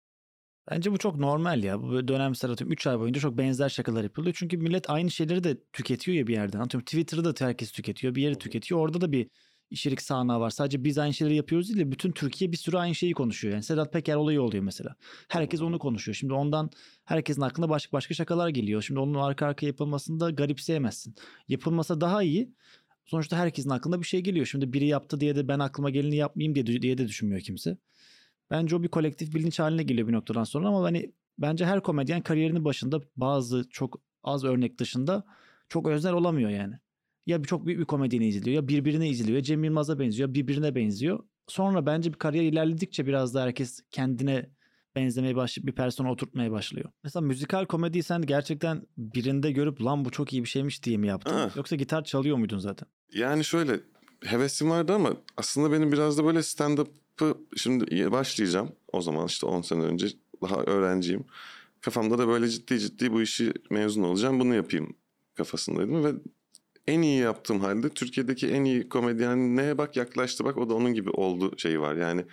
Bence 0.70 0.92
bu 0.92 0.98
çok 0.98 1.16
normal 1.16 1.64
ya. 1.64 1.82
Bu 1.82 2.08
dönemsel 2.08 2.50
atıyorum 2.50 2.72
3 2.72 2.86
ay 2.86 2.98
boyunca 2.98 3.20
çok 3.20 3.38
benzer 3.38 3.68
şakalar 3.68 4.02
yapılıyor. 4.02 4.34
Çünkü 4.38 4.56
millet 4.56 4.90
aynı 4.90 5.10
şeyleri 5.10 5.44
de 5.44 5.56
tüketiyor 5.72 6.18
ya 6.18 6.26
bir 6.26 6.32
yerden. 6.32 6.60
Atıyorum 6.60 6.84
Twitter'da 6.84 7.36
da 7.36 7.46
herkes 7.46 7.72
tüketiyor. 7.72 8.14
Bir 8.14 8.22
yeri 8.22 8.38
tüketiyor. 8.38 8.80
Orada 8.80 9.00
da 9.00 9.12
bir 9.12 9.28
içerik 9.72 10.02
sahnağı 10.02 10.40
var. 10.40 10.50
Sadece 10.50 10.84
biz 10.84 10.98
aynı 10.98 11.14
şeyleri 11.14 11.36
yapıyoruz 11.36 11.68
değil 11.68 11.78
de 11.86 11.92
bütün 11.92 12.12
Türkiye 12.12 12.52
bir 12.52 12.56
sürü 12.56 12.76
aynı 12.76 12.94
şeyi 12.94 13.12
konuşuyor. 13.12 13.54
Yani 13.54 13.62
Sedat 13.62 13.92
Peker 13.92 14.14
olayı 14.16 14.42
oluyor 14.42 14.64
mesela. 14.64 14.96
Herkes 15.28 15.62
onu 15.62 15.78
konuşuyor. 15.78 16.14
Şimdi 16.16 16.32
ondan 16.32 16.70
herkesin 17.04 17.42
aklına 17.42 17.68
başka 17.68 17.92
başka 17.92 18.14
şakalar 18.14 18.48
geliyor. 18.48 18.82
Şimdi 18.82 19.00
onun 19.00 19.14
arka 19.14 19.46
arkaya 19.46 19.66
yapılmasını 19.66 20.20
da 20.20 20.30
garipseyemezsin. 20.30 21.14
Yapılmasa 21.48 22.00
daha 22.00 22.22
iyi. 22.22 22.54
Sonuçta 23.04 23.36
herkesin 23.36 23.70
aklına 23.70 24.00
bir 24.00 24.06
şey 24.06 24.20
geliyor. 24.20 24.46
Şimdi 24.46 24.72
biri 24.72 24.86
yaptı 24.86 25.20
diye 25.20 25.36
de 25.36 25.48
ben 25.48 25.58
aklıma 25.58 25.90
geleni 25.90 26.16
yapmayayım 26.16 26.54
diye, 26.54 26.82
diye 26.82 26.98
de 26.98 27.08
düşünmüyor 27.08 27.40
kimse. 27.40 27.76
Bence 28.50 28.76
o 28.76 28.82
bir 28.82 28.88
kolektif 28.88 29.34
bilinç 29.34 29.58
haline 29.58 29.82
geliyor 29.82 30.08
bir 30.08 30.12
noktadan 30.12 30.44
sonra 30.44 30.68
ama 30.68 30.82
hani 30.82 31.12
bence 31.38 31.66
her 31.66 31.82
komedyen 31.82 32.22
kariyerinin 32.22 32.64
başında 32.64 33.00
bazı 33.16 33.68
çok 33.70 34.00
az 34.22 34.44
örnek 34.44 34.78
dışında 34.78 35.24
çok 35.68 35.88
özel 35.88 36.12
olamıyor 36.12 36.50
yani. 36.50 36.74
Ya 37.26 37.42
bir 37.42 37.48
çok 37.48 37.66
büyük 37.66 37.80
bir 37.80 37.84
komedyeni 37.84 38.28
izliyor 38.28 38.56
ya 38.62 38.68
birbirine 38.68 39.08
izliyor 39.08 39.36
ya 39.36 39.42
Cem 39.42 39.64
Yılmaz'a 39.64 39.98
benziyor 39.98 40.28
ya 40.28 40.34
birbirine 40.34 40.74
benziyor. 40.74 41.24
Sonra 41.46 41.86
bence 41.86 42.12
bir 42.12 42.18
kariyer 42.18 42.44
ilerledikçe 42.44 43.06
biraz 43.06 43.34
da 43.34 43.42
herkes 43.42 43.80
kendine 43.90 44.50
benzemeye 44.96 45.36
başlayıp 45.36 45.66
bir 45.66 45.74
persona 45.74 46.12
oturtmaya 46.12 46.50
başlıyor. 46.50 46.90
Mesela 47.04 47.26
müzikal 47.26 47.66
komediyi 47.66 48.02
sen 48.02 48.22
gerçekten 48.22 48.86
birinde 48.96 49.52
görüp 49.52 49.84
lan 49.84 50.04
bu 50.04 50.10
çok 50.10 50.32
iyi 50.32 50.42
bir 50.42 50.48
şeymiş 50.48 50.84
diye 50.84 50.96
mi 50.96 51.06
yaptın? 51.06 51.34
Ha. 51.34 51.50
Yoksa 51.56 51.76
gitar 51.76 52.04
çalıyor 52.04 52.36
muydun 52.36 52.58
zaten? 52.58 52.88
Yani 53.14 53.44
şöyle 53.44 53.80
hevesim 54.24 54.70
vardı 54.70 54.92
ama 54.92 55.12
aslında 55.36 55.72
benim 55.72 55.92
biraz 55.92 56.18
da 56.18 56.24
böyle 56.24 56.42
stand-up'ı 56.42 57.34
şimdi 57.56 58.12
başlayacağım. 58.12 58.72
O 58.92 59.00
zaman 59.00 59.26
işte 59.26 59.46
10 59.46 59.62
sene 59.62 59.82
önce 59.82 60.06
daha 60.42 60.56
öğrenciyim. 60.56 61.24
Kafamda 61.80 62.18
da 62.18 62.28
böyle 62.28 62.48
ciddi 62.48 62.78
ciddi 62.78 63.12
bu 63.12 63.22
işi 63.22 63.52
mezun 63.70 64.02
olacağım 64.02 64.40
bunu 64.40 64.54
yapayım 64.54 64.96
kafasındaydım 65.34 66.04
ve 66.04 66.12
en 66.86 67.02
iyi 67.02 67.20
yaptığım 67.20 67.60
halde 67.60 67.88
Türkiye'deki 67.88 68.48
en 68.48 68.64
iyi 68.64 68.88
komedyen 68.88 69.56
neye 69.56 69.78
bak 69.78 69.96
yaklaştı 69.96 70.44
bak 70.44 70.56
o 70.58 70.68
da 70.68 70.74
onun 70.74 70.94
gibi 70.94 71.10
oldu 71.10 71.58
şeyi 71.58 71.80
var. 71.80 71.96
Yani 71.96 72.24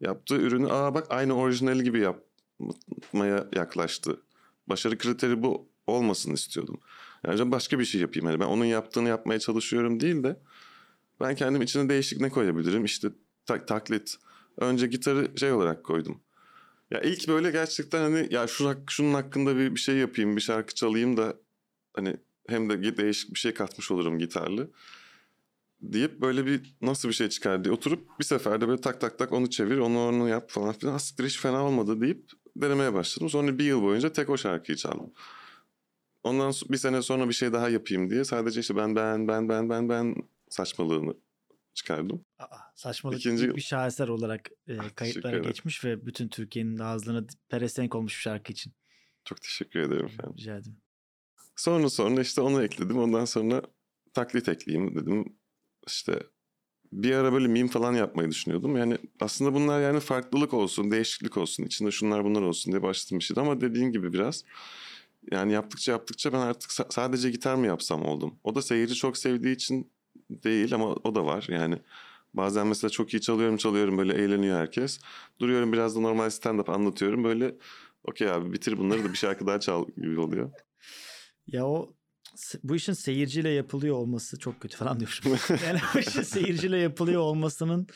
yaptığı 0.00 0.36
ürünü 0.36 0.72
aa 0.72 0.94
bak 0.94 1.06
aynı 1.10 1.34
orijinali 1.34 1.84
gibi 1.84 2.00
yapmaya 2.00 3.48
yaklaştı. 3.56 4.20
Başarı 4.66 4.98
kriteri 4.98 5.42
bu 5.42 5.68
olmasını 5.86 6.34
istiyordum. 6.34 6.80
Yani 7.26 7.52
başka 7.52 7.78
bir 7.78 7.84
şey 7.84 8.00
yapayım. 8.00 8.28
Yani 8.28 8.40
ben 8.40 8.46
onun 8.46 8.64
yaptığını 8.64 9.08
yapmaya 9.08 9.38
çalışıyorum 9.38 10.00
değil 10.00 10.22
de 10.22 10.36
ben 11.20 11.34
kendim 11.34 11.62
içine 11.62 11.88
değişik 11.88 12.20
ne 12.20 12.28
koyabilirim? 12.30 12.84
İşte 12.84 13.08
tak, 13.46 13.68
taklit. 13.68 14.16
Önce 14.58 14.86
gitarı 14.86 15.38
şey 15.38 15.52
olarak 15.52 15.84
koydum. 15.84 16.20
Ya 16.90 17.00
ilk 17.00 17.28
böyle 17.28 17.50
gerçekten 17.50 18.00
hani 18.00 18.28
ya 18.30 18.46
şu, 18.46 18.74
şunun 18.90 19.14
hakkında 19.14 19.56
bir, 19.56 19.74
bir 19.74 19.80
şey 19.80 19.96
yapayım, 19.96 20.36
bir 20.36 20.40
şarkı 20.40 20.74
çalayım 20.74 21.16
da 21.16 21.36
hani 21.92 22.16
hem 22.48 22.70
de 22.70 22.96
değişik 22.96 23.34
bir 23.34 23.38
şey 23.38 23.54
katmış 23.54 23.90
olurum 23.90 24.18
gitarlı 24.18 24.70
deyip 25.82 26.20
böyle 26.20 26.46
bir 26.46 26.74
nasıl 26.82 27.08
bir 27.08 27.14
şey 27.14 27.28
çıkar 27.28 27.64
diye 27.64 27.74
oturup 27.74 28.08
bir 28.18 28.24
seferde 28.24 28.68
böyle 28.68 28.80
tak 28.80 29.00
tak 29.00 29.18
tak 29.18 29.32
onu 29.32 29.50
çevir 29.50 29.78
onu 29.78 29.98
onu 29.98 30.28
yap 30.28 30.50
falan 30.50 30.72
filan 30.72 30.94
asiktir 30.94 31.24
hiç 31.24 31.38
fena 31.40 31.64
olmadı 31.66 32.00
deyip 32.00 32.30
denemeye 32.56 32.94
başladım. 32.94 33.30
Sonra 33.30 33.58
bir 33.58 33.64
yıl 33.64 33.82
boyunca 33.82 34.12
tek 34.12 34.30
o 34.30 34.36
şarkıyı 34.36 34.76
çaldım. 34.76 35.12
Ondan 36.22 36.52
bir 36.70 36.76
sene 36.76 37.02
sonra 37.02 37.28
bir 37.28 37.34
şey 37.34 37.52
daha 37.52 37.68
yapayım 37.68 38.10
diye 38.10 38.24
sadece 38.24 38.60
işte 38.60 38.76
ben 38.76 38.96
ben 38.96 39.28
ben 39.28 39.48
ben 39.48 39.70
ben 39.70 39.88
ben 39.88 40.14
saçmalığını 40.48 41.14
çıkardım. 41.74 42.24
Aa, 42.38 42.56
saçmalık 42.74 43.18
İkinci- 43.20 43.56
bir 43.56 43.60
şaheser 43.60 44.08
olarak 44.08 44.50
e, 44.68 44.76
kayıtlara 44.94 45.36
ederim. 45.36 45.48
geçmiş 45.50 45.84
ve 45.84 46.06
bütün 46.06 46.28
Türkiye'nin 46.28 46.78
ağzına 46.78 47.26
peresenk 47.48 47.94
olmuş 47.94 48.16
bir 48.16 48.20
şarkı 48.22 48.52
için. 48.52 48.72
Çok 49.24 49.40
teşekkür 49.40 49.80
ederim 49.80 50.06
efendim. 50.06 50.34
Rica 50.38 50.56
ederim. 50.56 50.76
Sonra 51.60 51.90
sonra 51.90 52.20
işte 52.20 52.40
onu 52.40 52.62
ekledim. 52.62 52.98
Ondan 52.98 53.24
sonra 53.24 53.62
taklit 54.14 54.48
ekleyeyim 54.48 54.94
dedim. 54.94 55.24
İşte 55.86 56.22
bir 56.92 57.14
ara 57.14 57.32
böyle 57.32 57.48
meme 57.48 57.68
falan 57.68 57.92
yapmayı 57.92 58.30
düşünüyordum. 58.30 58.76
Yani 58.76 58.98
aslında 59.20 59.54
bunlar 59.54 59.80
yani 59.80 60.00
farklılık 60.00 60.54
olsun, 60.54 60.90
değişiklik 60.90 61.36
olsun, 61.36 61.64
içinde 61.64 61.90
şunlar 61.90 62.24
bunlar 62.24 62.42
olsun 62.42 62.72
diye 62.72 62.82
başladığım 62.82 63.18
bir 63.18 63.24
şeydi. 63.24 63.40
Ama 63.40 63.60
dediğin 63.60 63.92
gibi 63.92 64.12
biraz 64.12 64.44
yani 65.32 65.52
yaptıkça 65.52 65.92
yaptıkça 65.92 66.32
ben 66.32 66.38
artık 66.38 66.70
sa- 66.70 66.92
sadece 66.92 67.30
gitar 67.30 67.54
mı 67.54 67.66
yapsam 67.66 68.02
oldum. 68.02 68.34
O 68.44 68.54
da 68.54 68.62
seyirci 68.62 68.94
çok 68.94 69.18
sevdiği 69.18 69.54
için 69.54 69.90
değil 70.30 70.74
ama 70.74 70.86
o 70.86 71.14
da 71.14 71.26
var. 71.26 71.46
Yani 71.48 71.78
bazen 72.34 72.66
mesela 72.66 72.90
çok 72.90 73.14
iyi 73.14 73.20
çalıyorum 73.20 73.56
çalıyorum 73.56 73.98
böyle 73.98 74.14
eğleniyor 74.14 74.58
herkes. 74.58 75.00
Duruyorum 75.40 75.72
biraz 75.72 75.96
da 75.96 76.00
normal 76.00 76.26
stand-up 76.26 76.70
anlatıyorum. 76.72 77.24
Böyle 77.24 77.54
okey 78.04 78.30
abi 78.30 78.52
bitir 78.52 78.78
bunları 78.78 79.04
da 79.04 79.12
bir 79.12 79.18
şarkı 79.18 79.46
daha 79.46 79.60
çal 79.60 79.86
gibi 79.96 80.20
oluyor. 80.20 80.50
Ya 81.52 81.66
o 81.66 81.94
bu 82.64 82.76
işin 82.76 82.92
seyirciyle 82.92 83.48
yapılıyor 83.48 83.96
olması 83.96 84.38
çok 84.38 84.60
kötü 84.60 84.76
falan 84.76 85.00
diyorum. 85.00 85.38
yani 85.66 85.80
bu 85.94 85.98
işin 85.98 86.22
seyirciyle 86.22 86.78
yapılıyor 86.78 87.20
olmasının 87.20 87.86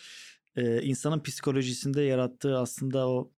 e, 0.56 0.82
insanın 0.82 1.22
psikolojisinde 1.22 2.02
yarattığı 2.02 2.58
aslında 2.58 3.08
o 3.08 3.32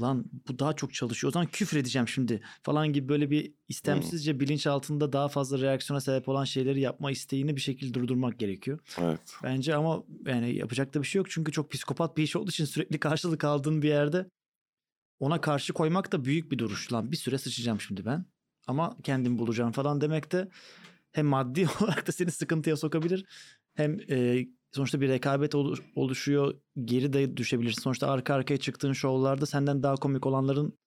lan 0.00 0.24
bu 0.48 0.58
daha 0.58 0.72
çok 0.72 0.94
çalışıyor. 0.94 1.28
O 1.28 1.32
zaman 1.32 1.46
küfür 1.46 1.76
edeceğim 1.76 2.08
şimdi 2.08 2.40
falan 2.62 2.92
gibi 2.92 3.08
böyle 3.08 3.30
bir 3.30 3.54
istemsizce 3.68 4.40
bilinç 4.40 4.66
altında 4.66 5.12
daha 5.12 5.28
fazla 5.28 5.58
reaksiyona 5.58 6.00
sebep 6.00 6.28
olan 6.28 6.44
şeyleri 6.44 6.80
yapma 6.80 7.10
isteğini 7.10 7.56
bir 7.56 7.60
şekilde 7.60 7.94
durdurmak 7.94 8.38
gerekiyor. 8.38 8.78
Evet. 8.98 9.20
Bence 9.42 9.74
ama 9.74 10.04
yani 10.26 10.54
yapacak 10.54 10.94
da 10.94 11.02
bir 11.02 11.06
şey 11.06 11.18
yok. 11.18 11.30
Çünkü 11.30 11.52
çok 11.52 11.70
psikopat 11.70 12.16
bir 12.16 12.22
iş 12.22 12.36
olduğu 12.36 12.50
için 12.50 12.64
sürekli 12.64 13.00
karşılık 13.00 13.44
aldığın 13.44 13.82
bir 13.82 13.88
yerde 13.88 14.26
ona 15.20 15.40
karşı 15.40 15.72
koymak 15.72 16.12
da 16.12 16.24
büyük 16.24 16.52
bir 16.52 16.58
duruş. 16.58 16.92
Lan 16.92 17.12
bir 17.12 17.16
süre 17.16 17.38
sıçacağım 17.38 17.80
şimdi 17.80 18.04
ben. 18.04 18.26
Ama 18.66 18.96
kendimi 19.02 19.38
bulacağım 19.38 19.72
falan 19.72 20.00
demek 20.00 20.32
de 20.32 20.48
hem 21.12 21.26
maddi 21.26 21.66
olarak 21.80 22.06
da 22.06 22.12
seni 22.12 22.30
sıkıntıya 22.30 22.76
sokabilir. 22.76 23.24
Hem 23.74 24.00
e, 24.10 24.46
sonuçta 24.72 25.00
bir 25.00 25.08
rekabet 25.08 25.54
olu- 25.54 25.76
oluşuyor. 25.94 26.54
Geri 26.84 27.12
de 27.12 27.36
düşebilirsin. 27.36 27.82
Sonuçta 27.82 28.10
arka 28.10 28.34
arkaya 28.34 28.56
çıktığın 28.56 28.92
şovlarda 28.92 29.46
senden 29.46 29.82
daha 29.82 29.94
komik 29.94 30.26
olanların 30.26 30.78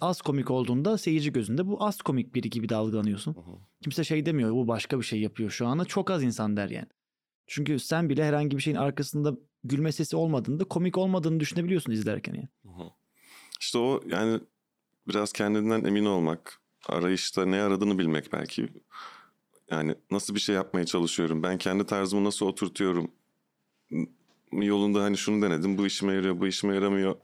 az 0.00 0.22
komik 0.22 0.50
olduğunda 0.50 0.98
seyirci 0.98 1.32
gözünde 1.32 1.66
bu 1.66 1.84
az 1.84 1.98
komik 2.02 2.34
biri 2.34 2.50
gibi 2.50 2.68
dalgalanıyorsun. 2.68 3.34
Hı 3.34 3.40
hı. 3.40 3.58
Kimse 3.82 4.04
şey 4.04 4.26
demiyor 4.26 4.52
bu 4.52 4.68
başka 4.68 4.98
bir 4.98 5.04
şey 5.04 5.20
yapıyor 5.20 5.50
şu 5.50 5.66
anda. 5.66 5.84
Çok 5.84 6.10
az 6.10 6.22
insan 6.22 6.56
der 6.56 6.70
yani. 6.70 6.88
Çünkü 7.46 7.78
sen 7.78 8.08
bile 8.08 8.24
herhangi 8.24 8.56
bir 8.56 8.62
şeyin 8.62 8.76
arkasında 8.76 9.34
gülme 9.64 9.92
sesi 9.92 10.16
olmadığında 10.16 10.64
komik 10.64 10.98
olmadığını 10.98 11.40
düşünebiliyorsun 11.40 11.92
izlerken 11.92 12.34
yani. 12.34 12.48
Hı 12.62 12.68
hı. 12.68 12.88
İşte 13.60 13.78
o 13.78 14.00
yani 14.06 14.40
biraz 15.08 15.32
kendinden 15.32 15.84
emin 15.84 16.04
olmak, 16.04 16.60
arayışta 16.88 17.46
ne 17.46 17.62
aradığını 17.62 17.98
bilmek 17.98 18.32
belki. 18.32 18.68
Yani 19.70 19.94
nasıl 20.10 20.34
bir 20.34 20.40
şey 20.40 20.54
yapmaya 20.54 20.86
çalışıyorum, 20.86 21.42
ben 21.42 21.58
kendi 21.58 21.86
tarzımı 21.86 22.24
nasıl 22.24 22.46
oturtuyorum 22.46 23.10
yolunda 24.52 25.02
hani 25.02 25.16
şunu 25.16 25.42
denedim, 25.42 25.78
bu 25.78 25.86
işime 25.86 26.12
yarıyor, 26.14 26.40
bu 26.40 26.46
işime 26.46 26.74
yaramıyor 26.74 27.16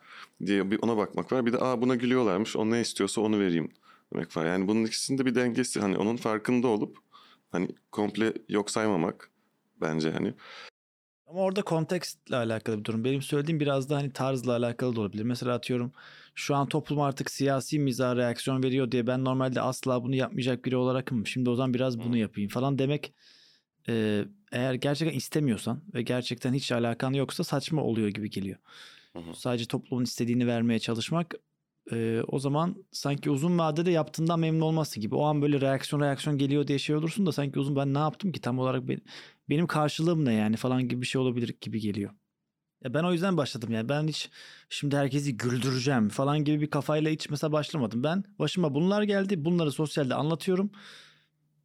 diye 0.47 0.71
bir 0.71 0.79
ona 0.83 0.97
bakmak 0.97 1.33
var. 1.33 1.47
Bir 1.47 1.53
de 1.53 1.59
aa 1.59 1.83
buna 1.83 1.95
gülüyorlarmış, 1.95 2.57
o 2.57 2.71
ne 2.71 2.81
istiyorsa 2.81 3.21
onu 3.21 3.39
vereyim 3.41 3.73
demek 4.15 4.37
var. 4.37 4.47
Yani 4.47 4.69
bunun 4.69 4.85
ikisinde 4.85 5.27
bir 5.27 5.35
dengesi 5.35 5.81
hani 5.81 5.97
onun 5.99 6.17
farkında 6.17 6.69
olup 6.69 6.99
hani 7.53 7.69
komple 7.93 8.33
yok 8.49 8.71
saymamak 8.71 9.31
bence 9.81 10.11
hani. 10.11 10.35
Ama 11.27 11.41
orada 11.41 11.63
kontekstle 11.63 12.37
alakalı 12.37 12.79
bir 12.79 12.85
durum. 12.85 13.05
Benim 13.05 13.23
söylediğim 13.23 13.61
biraz 13.61 13.91
da 13.91 13.97
hani 13.97 14.13
tarzla 14.13 14.53
alakalı 14.53 14.97
da 14.97 15.01
olabilir. 15.01 15.23
Mesela 15.23 15.55
atıyorum 15.55 15.93
şu 16.35 16.55
an 16.55 16.69
toplum 16.69 17.01
artık 17.01 17.31
siyasi 17.31 17.79
mizaha 17.79 18.17
reaksiyon 18.17 18.63
veriyor 18.63 18.91
diye 18.91 19.07
ben 19.07 19.25
normalde 19.25 19.61
asla 19.61 20.03
bunu 20.03 20.15
yapmayacak 20.15 20.65
biri 20.65 20.77
olarakım. 20.77 21.27
Şimdi 21.27 21.51
o 21.51 21.55
zaman 21.55 21.75
biraz 21.75 21.99
bunu 21.99 22.17
yapayım 22.17 22.51
falan 22.51 22.79
demek 22.79 23.15
e, 23.89 24.25
eğer 24.53 24.75
gerçekten 24.75 25.17
istemiyorsan 25.17 25.83
ve 25.95 26.03
gerçekten 26.03 26.55
hiç 26.55 26.73
alakan 26.73 27.13
yoksa 27.13 27.45
saçma 27.45 27.83
oluyor 27.83 28.09
gibi 28.09 28.31
geliyor. 28.31 28.59
Hı 29.13 29.19
hı. 29.19 29.35
Sadece 29.35 29.67
toplumun 29.67 30.05
istediğini 30.05 30.47
vermeye 30.47 30.79
çalışmak 30.79 31.35
e, 31.93 32.23
o 32.27 32.39
zaman 32.39 32.85
sanki 32.93 33.31
uzun 33.31 33.59
vadede 33.59 33.91
yaptığından 33.91 34.41
memnun 34.41 34.61
olması 34.61 35.01
gibi. 35.01 35.15
O 35.15 35.25
an 35.25 35.43
böyle 35.43 35.61
reaksiyon 35.61 36.03
reaksiyon 36.03 36.39
geliyor 36.39 36.67
diye 36.67 36.79
şey 36.79 36.97
olursun 36.97 37.27
da 37.27 37.33
sanki 37.33 37.59
uzun 37.59 37.77
ben 37.77 37.95
ne 37.95 37.99
yaptım 37.99 38.33
ki 38.33 38.41
tam 38.41 38.59
olarak 38.59 38.89
benim, 38.89 39.03
benim 39.49 39.67
karşılığım 39.67 40.25
ne 40.25 40.33
yani 40.35 40.57
falan 40.57 40.89
gibi 40.89 41.01
bir 41.01 41.07
şey 41.07 41.21
olabilir 41.21 41.57
gibi 41.61 41.81
geliyor. 41.81 42.11
Ya 42.85 42.95
ben 42.95 43.05
o 43.05 43.13
yüzden 43.13 43.37
başladım 43.37 43.73
yani 43.73 43.89
ben 43.89 44.09
hiç 44.09 44.31
şimdi 44.69 44.97
herkesi 44.97 45.37
güldüreceğim 45.37 46.09
falan 46.09 46.45
gibi 46.45 46.61
bir 46.61 46.71
kafayla 46.71 47.11
hiç 47.11 47.31
mesela 47.31 47.53
başlamadım. 47.53 48.05
Ben 48.05 48.25
başıma 48.39 48.75
bunlar 48.75 49.03
geldi 49.03 49.45
bunları 49.45 49.73
sosyalde 49.73 50.15
anlatıyorum. 50.15 50.71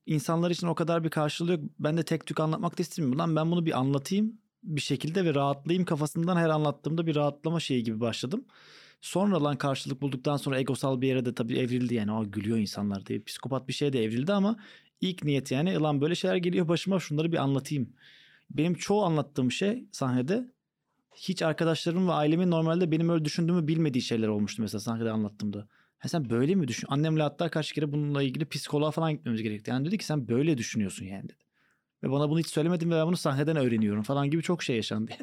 insanlar 0.06 0.52
için 0.52 0.68
o 0.68 0.76
kadar 0.76 1.04
bir 1.04 1.10
karşılığı 1.10 1.52
yok. 1.52 1.62
Ben 1.80 1.98
de 1.98 2.04
tek 2.04 2.26
tük 2.26 2.40
anlatmak 2.40 2.78
da 2.78 2.82
istemiyorum. 2.82 3.20
Lan 3.20 3.36
ben 3.36 3.52
bunu 3.52 3.66
bir 3.66 3.80
anlatayım 3.80 4.40
bir 4.64 4.82
şekilde 4.82 5.26
ve 5.26 5.36
rahatlayayım 5.36 5.86
kafasından 5.86 6.38
her 6.38 6.50
anlattığımda 6.50 7.08
bir 7.08 7.16
rahatlama 7.16 7.60
şeyi 7.60 7.84
gibi 7.84 8.00
başladım. 8.00 8.46
Sonra 9.02 9.44
lan 9.44 9.58
karşılık 9.58 10.02
bulduktan 10.02 10.38
sonra 10.38 10.60
egosal 10.60 11.02
bir 11.02 11.08
yere 11.08 11.26
de 11.26 11.36
tabii 11.36 11.58
evrildi 11.60 11.94
yani. 11.96 12.12
o 12.12 12.32
gülüyor 12.32 12.58
insanlar 12.58 13.06
diye. 13.06 13.24
Psikopat 13.24 13.68
bir 13.68 13.74
şeye 13.74 13.94
de 13.94 14.04
evrildi 14.04 14.34
ama 14.34 14.58
ilk 15.02 15.24
niyet 15.24 15.52
yani 15.52 15.80
lan 15.80 16.02
böyle 16.02 16.16
şeyler 16.16 16.36
geliyor 16.36 16.68
başıma 16.68 17.00
şunları 17.00 17.32
bir 17.32 17.38
anlatayım. 17.38 17.94
Benim 18.52 18.74
çoğu 18.74 19.04
anlattığım 19.04 19.52
şey 19.52 19.86
sahnede 19.92 20.52
hiç 21.16 21.42
arkadaşlarım 21.42 22.08
ve 22.08 22.12
ailemin 22.12 22.52
normalde 22.52 22.92
benim 22.92 23.10
öyle 23.10 23.26
düşündüğümü 23.26 23.68
bilmediği 23.68 24.02
şeyler 24.02 24.28
olmuştu 24.28 24.62
mesela 24.62 24.82
sahnede 24.82 25.12
anlattığımda. 25.12 25.68
Ha 26.00 26.10
sen 26.10 26.30
böyle 26.30 26.56
mi 26.56 26.68
düşün? 26.68 26.88
Annemle 26.92 27.24
hatta 27.24 27.50
kaç 27.50 27.72
kere 27.72 27.92
bununla 27.92 28.24
ilgili 28.24 28.46
psikoloğa 28.46 28.92
falan 28.92 29.12
gitmemiz 29.12 29.42
gerekti. 29.42 29.72
Yani 29.72 29.86
dedi 29.86 29.98
ki 29.98 30.06
sen 30.06 30.28
böyle 30.28 30.58
düşünüyorsun 30.58 31.06
yani 31.06 31.24
dedi. 31.24 31.44
Ve 32.04 32.12
bana 32.12 32.30
bunu 32.30 32.40
hiç 32.40 32.48
söylemedin 32.48 32.92
ve 32.92 32.96
ben 32.96 33.08
bunu 33.08 33.18
sahneden 33.18 33.56
öğreniyorum 33.56 34.04
falan 34.04 34.30
gibi 34.30 34.44
çok 34.44 34.64
şey 34.64 34.76
yaşandı. 34.76 35.12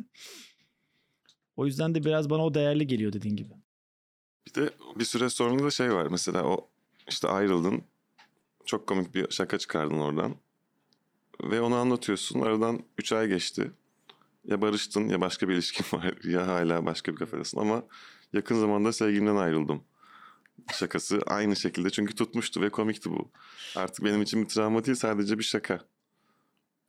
O 1.57 1.67
yüzden 1.67 1.95
de 1.95 2.05
biraz 2.05 2.31
bana 2.31 2.45
o 2.45 2.55
değerli 2.55 2.87
geliyor 2.87 3.13
dediğin 3.13 3.37
gibi. 3.37 3.53
Bir 4.47 4.55
de 4.55 4.71
bir 4.99 5.05
süre 5.05 5.31
sonra 5.31 5.65
da 5.65 5.71
şey 5.71 5.93
var 5.93 6.07
mesela 6.07 6.43
o 6.45 6.69
işte 7.09 7.29
ayrıldın. 7.29 7.83
Çok 8.67 8.87
komik 8.87 9.15
bir 9.15 9.31
şaka 9.31 9.59
çıkardın 9.59 9.99
oradan. 9.99 10.37
Ve 11.43 11.61
onu 11.61 11.75
anlatıyorsun. 11.75 12.41
Aradan 12.41 12.81
3 12.99 13.13
ay 13.13 13.29
geçti. 13.29 13.73
Ya 14.45 14.61
barıştın 14.63 15.09
ya 15.09 15.21
başka 15.21 15.49
bir 15.49 15.55
ilişkin 15.55 15.85
var 15.99 16.15
ya 16.25 16.47
hala 16.47 16.87
başka 16.87 17.13
bir 17.13 17.17
kafedasın 17.17 17.61
ama 17.61 17.83
yakın 18.33 18.61
zamanda 18.61 18.93
sevgilimden 18.93 19.37
ayrıldım. 19.37 19.85
Şakası 20.73 21.21
aynı 21.27 21.57
şekilde 21.57 21.91
çünkü 21.91 22.15
tutmuştu 22.15 22.61
ve 22.61 22.71
komikti 22.71 23.11
bu. 23.11 23.31
Artık 23.77 24.05
benim 24.05 24.23
için 24.23 24.43
bir 24.43 24.49
travma 24.49 24.85
değil 24.85 24.97
sadece 24.97 25.39
bir 25.39 25.45
şaka. 25.45 25.81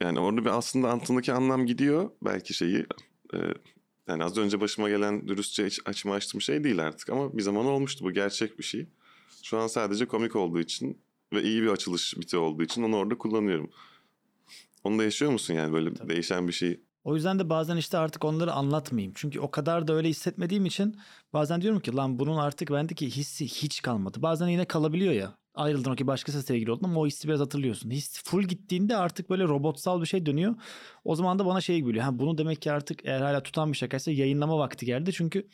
Yani 0.01 0.19
orada 0.19 0.45
bir 0.45 0.57
aslında 0.57 0.91
altındaki 0.91 1.33
anlam 1.33 1.65
gidiyor 1.65 2.09
belki 2.21 2.53
şeyi. 2.53 2.85
E, 3.33 3.37
yani 4.07 4.23
az 4.23 4.37
önce 4.37 4.61
başıma 4.61 4.89
gelen 4.89 5.27
dürüstçe 5.27 5.69
açımı 5.85 6.13
açtığım 6.13 6.41
şey 6.41 6.63
değil 6.63 6.79
artık 6.79 7.09
ama 7.09 7.37
bir 7.37 7.41
zaman 7.41 7.65
olmuştu 7.65 8.05
bu 8.05 8.11
gerçek 8.11 8.59
bir 8.59 8.63
şey. 8.63 8.87
Şu 9.43 9.57
an 9.57 9.67
sadece 9.67 10.05
komik 10.05 10.35
olduğu 10.35 10.59
için 10.59 11.01
ve 11.33 11.43
iyi 11.43 11.61
bir 11.61 11.67
açılış 11.67 12.17
biti 12.17 12.37
olduğu 12.37 12.63
için 12.63 12.83
onu 12.83 12.95
orada 12.95 13.17
kullanıyorum. 13.17 13.69
Onu 14.83 14.99
da 14.99 15.03
yaşıyor 15.03 15.31
musun 15.31 15.53
yani 15.53 15.73
böyle 15.73 15.93
Tabii. 15.93 16.09
değişen 16.09 16.47
bir 16.47 16.53
şey? 16.53 16.79
O 17.03 17.15
yüzden 17.15 17.39
de 17.39 17.49
bazen 17.49 17.77
işte 17.77 17.97
artık 17.97 18.25
onları 18.25 18.51
anlatmayayım. 18.53 19.13
Çünkü 19.15 19.39
o 19.39 19.51
kadar 19.51 19.87
da 19.87 19.93
öyle 19.93 20.09
hissetmediğim 20.09 20.65
için 20.65 20.97
bazen 21.33 21.61
diyorum 21.61 21.79
ki 21.79 21.95
lan 21.95 22.19
bunun 22.19 22.37
artık 22.37 22.71
bendeki 22.71 23.09
hissi 23.09 23.45
hiç 23.47 23.81
kalmadı. 23.81 24.21
Bazen 24.21 24.47
yine 24.47 24.65
kalabiliyor 24.65 25.13
ya 25.13 25.37
ayrıldın 25.57 25.91
okey 25.91 26.07
başkası 26.07 26.43
sevgili 26.43 26.71
oldun 26.71 26.85
ama 26.85 26.99
o 26.99 27.07
hissi 27.07 27.27
biraz 27.27 27.39
hatırlıyorsun. 27.39 27.91
His 27.91 28.23
full 28.23 28.43
gittiğinde 28.43 28.97
artık 28.97 29.29
böyle 29.29 29.43
robotsal 29.43 30.01
bir 30.01 30.05
şey 30.05 30.25
dönüyor. 30.25 30.55
O 31.03 31.15
zaman 31.15 31.39
da 31.39 31.45
bana 31.45 31.61
şey 31.61 31.81
geliyor. 31.81 32.03
Ha 32.03 32.19
bunu 32.19 32.37
demek 32.37 32.61
ki 32.61 32.71
artık 32.71 33.05
eğer 33.05 33.21
hala 33.21 33.43
tutan 33.43 33.71
bir 33.71 33.77
şakaysa 33.77 34.11
yayınlama 34.11 34.57
vakti 34.57 34.85
geldi. 34.85 35.13
Çünkü 35.13 35.47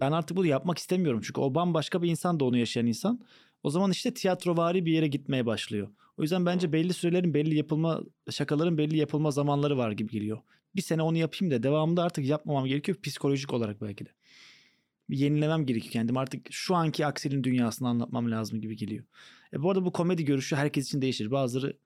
ben 0.00 0.12
artık 0.12 0.36
bunu 0.36 0.46
yapmak 0.46 0.78
istemiyorum. 0.78 1.20
Çünkü 1.24 1.40
o 1.40 1.54
bambaşka 1.54 2.02
bir 2.02 2.10
insan 2.10 2.40
da 2.40 2.44
onu 2.44 2.56
yaşayan 2.56 2.86
insan. 2.86 3.20
O 3.62 3.70
zaman 3.70 3.90
işte 3.90 4.14
tiyatrovari 4.14 4.86
bir 4.86 4.92
yere 4.92 5.06
gitmeye 5.06 5.46
başlıyor. 5.46 5.88
O 6.18 6.22
yüzden 6.22 6.46
bence 6.46 6.72
belli 6.72 6.92
sürelerin 6.92 7.34
belli 7.34 7.56
yapılma 7.56 8.00
şakaların 8.30 8.78
belli 8.78 8.96
yapılma 8.96 9.30
zamanları 9.30 9.76
var 9.76 9.92
gibi 9.92 10.10
geliyor. 10.10 10.38
Bir 10.76 10.82
sene 10.82 11.02
onu 11.02 11.16
yapayım 11.18 11.54
da 11.54 11.62
devamında 11.62 12.02
artık 12.02 12.24
yapmamam 12.24 12.66
gerekiyor 12.66 12.98
psikolojik 13.02 13.52
olarak 13.52 13.82
belki 13.82 14.06
de. 14.06 14.10
Yenilemem 15.08 15.66
gerekiyor 15.66 15.92
kendim. 15.92 16.16
Artık 16.16 16.52
şu 16.52 16.74
anki 16.74 17.06
Aksel'in 17.06 17.44
dünyasını 17.44 17.88
anlatmam 17.88 18.30
lazım 18.30 18.60
gibi 18.60 18.76
geliyor. 18.76 19.04
E 19.52 19.62
bu 19.62 19.70
arada 19.70 19.84
bu 19.84 19.92
komedi 19.92 20.24
görüşü 20.24 20.56
herkes 20.56 20.86
için 20.86 21.02
değişir. 21.02 21.30
Bazıları 21.30 21.76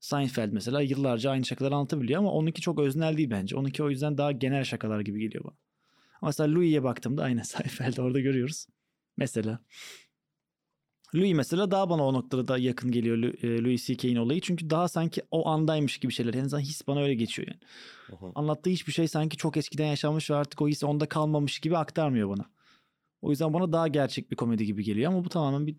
Seinfeld 0.00 0.52
mesela 0.52 0.80
yıllarca 0.80 1.30
aynı 1.30 1.44
şakaları 1.44 1.74
anlatabiliyor 1.74 2.18
ama 2.18 2.32
onunki 2.32 2.60
çok 2.60 2.78
öznel 2.78 3.16
değil 3.16 3.30
bence. 3.30 3.56
Onunki 3.56 3.82
o 3.82 3.90
yüzden 3.90 4.18
daha 4.18 4.32
genel 4.32 4.64
şakalar 4.64 5.00
gibi 5.00 5.20
geliyor 5.20 5.44
bana. 5.44 5.54
Mesela 6.22 6.54
Louis'e 6.54 6.82
baktığımda 6.82 7.22
aynı 7.22 7.44
Seinfeld 7.44 7.96
orada 7.96 8.20
görüyoruz. 8.20 8.66
Mesela. 9.16 9.58
Louis 11.14 11.34
mesela 11.34 11.70
daha 11.70 11.90
bana 11.90 12.06
o 12.06 12.12
noktada 12.12 12.48
da 12.48 12.58
yakın 12.58 12.90
geliyor 12.90 13.16
e, 13.44 13.64
Louis 13.64 13.86
C.K.'in 13.86 14.16
olayı. 14.16 14.40
Çünkü 14.40 14.70
daha 14.70 14.88
sanki 14.88 15.22
o 15.30 15.48
andaymış 15.48 15.98
gibi 15.98 16.12
şeyler. 16.12 16.34
En 16.34 16.44
azından 16.44 16.62
his 16.62 16.86
bana 16.86 17.02
öyle 17.02 17.14
geçiyor 17.14 17.48
yani. 17.48 17.60
Aha. 18.16 18.32
Anlattığı 18.34 18.70
hiçbir 18.70 18.92
şey 18.92 19.08
sanki 19.08 19.36
çok 19.36 19.56
eskiden 19.56 19.86
yaşanmış 19.86 20.30
ve 20.30 20.34
artık 20.34 20.62
o 20.62 20.68
his 20.68 20.84
onda 20.84 21.08
kalmamış 21.08 21.58
gibi 21.60 21.76
aktarmıyor 21.76 22.28
bana. 22.28 22.44
O 23.22 23.30
yüzden 23.30 23.54
bana 23.54 23.72
daha 23.72 23.88
gerçek 23.88 24.30
bir 24.30 24.36
komedi 24.36 24.66
gibi 24.66 24.84
geliyor 24.84 25.12
ama 25.12 25.24
bu 25.24 25.28
tamamen 25.28 25.66
bir 25.66 25.76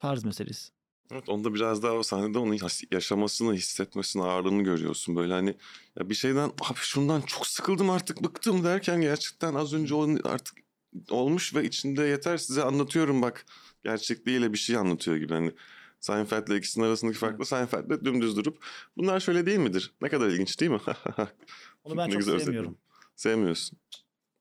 tarz 0.00 0.24
meselesi. 0.24 0.76
Evet 1.10 1.28
onda 1.28 1.54
biraz 1.54 1.82
daha 1.82 1.92
o 1.92 2.02
sahnede 2.02 2.38
onun 2.38 2.58
yaşamasını, 2.92 3.54
hissetmesini, 3.54 4.22
ağırlığını 4.22 4.62
görüyorsun. 4.62 5.16
Böyle 5.16 5.32
hani 5.32 5.54
ya 5.98 6.10
bir 6.10 6.14
şeyden 6.14 6.48
abi 6.48 6.78
şundan 6.78 7.20
çok 7.20 7.46
sıkıldım 7.46 7.90
artık 7.90 8.22
bıktım 8.24 8.64
derken 8.64 9.00
gerçekten 9.00 9.54
az 9.54 9.72
önce 9.72 9.94
onun 9.94 10.20
artık 10.24 10.58
olmuş 11.10 11.54
ve 11.54 11.64
içinde 11.64 12.02
yeter 12.02 12.36
size 12.36 12.62
anlatıyorum 12.62 13.22
bak 13.22 13.46
gerçekliğiyle 13.86 14.52
bir 14.52 14.58
şey 14.58 14.76
anlatıyor 14.76 15.16
gibi. 15.16 15.32
Hani 15.32 15.52
Seinfeld'le 16.00 16.50
ikisinin 16.50 16.84
arasındaki 16.84 17.18
farklı 17.18 17.36
evet. 17.36 17.48
Seinfeld'le 17.48 18.04
dümdüz 18.04 18.36
durup 18.36 18.64
bunlar 18.96 19.20
şöyle 19.20 19.46
değil 19.46 19.58
midir? 19.58 19.92
Ne 20.02 20.08
kadar 20.08 20.28
ilginç 20.28 20.60
değil 20.60 20.70
mi? 20.70 20.80
Onu 21.84 21.96
ben 21.96 22.10
çok 22.10 22.22
sevmiyorum. 22.22 22.78
Sevmiyorsun. 23.16 23.78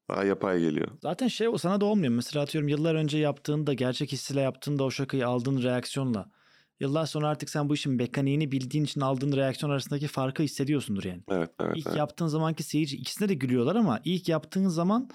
Daha 0.09 0.23
yapay 0.23 0.59
geliyor. 0.59 0.87
Zaten 1.01 1.27
şey 1.27 1.47
o 1.47 1.57
sana 1.57 1.81
da 1.81 1.85
olmuyor. 1.85 2.13
Mesela 2.13 2.43
atıyorum 2.43 2.67
yıllar 2.67 2.95
önce 2.95 3.17
yaptığında 3.17 3.73
gerçek 3.73 4.11
hissiyle 4.11 4.41
yaptığında 4.41 4.83
o 4.83 4.91
şakayı 4.91 5.27
aldığın 5.27 5.63
reaksiyonla. 5.63 6.31
Yıllar 6.79 7.05
sonra 7.05 7.27
artık 7.27 7.49
sen 7.49 7.69
bu 7.69 7.73
işin 7.73 7.93
mekaniğini 7.93 8.51
bildiğin 8.51 8.83
için 8.83 9.01
aldığın 9.01 9.37
reaksiyon 9.37 9.71
arasındaki 9.71 10.07
farkı 10.07 10.43
hissediyorsundur 10.43 11.03
yani. 11.03 11.23
Evet, 11.27 11.51
evet. 11.59 11.77
İlk 11.77 11.87
evet. 11.87 11.97
yaptığın 11.97 12.27
zamanki 12.27 12.63
seyirci 12.63 12.97
ikisine 12.97 13.29
de 13.29 13.33
gülüyorlar 13.33 13.75
ama 13.75 13.99
ilk 14.03 14.29
yaptığın 14.29 14.67
zaman 14.67 15.09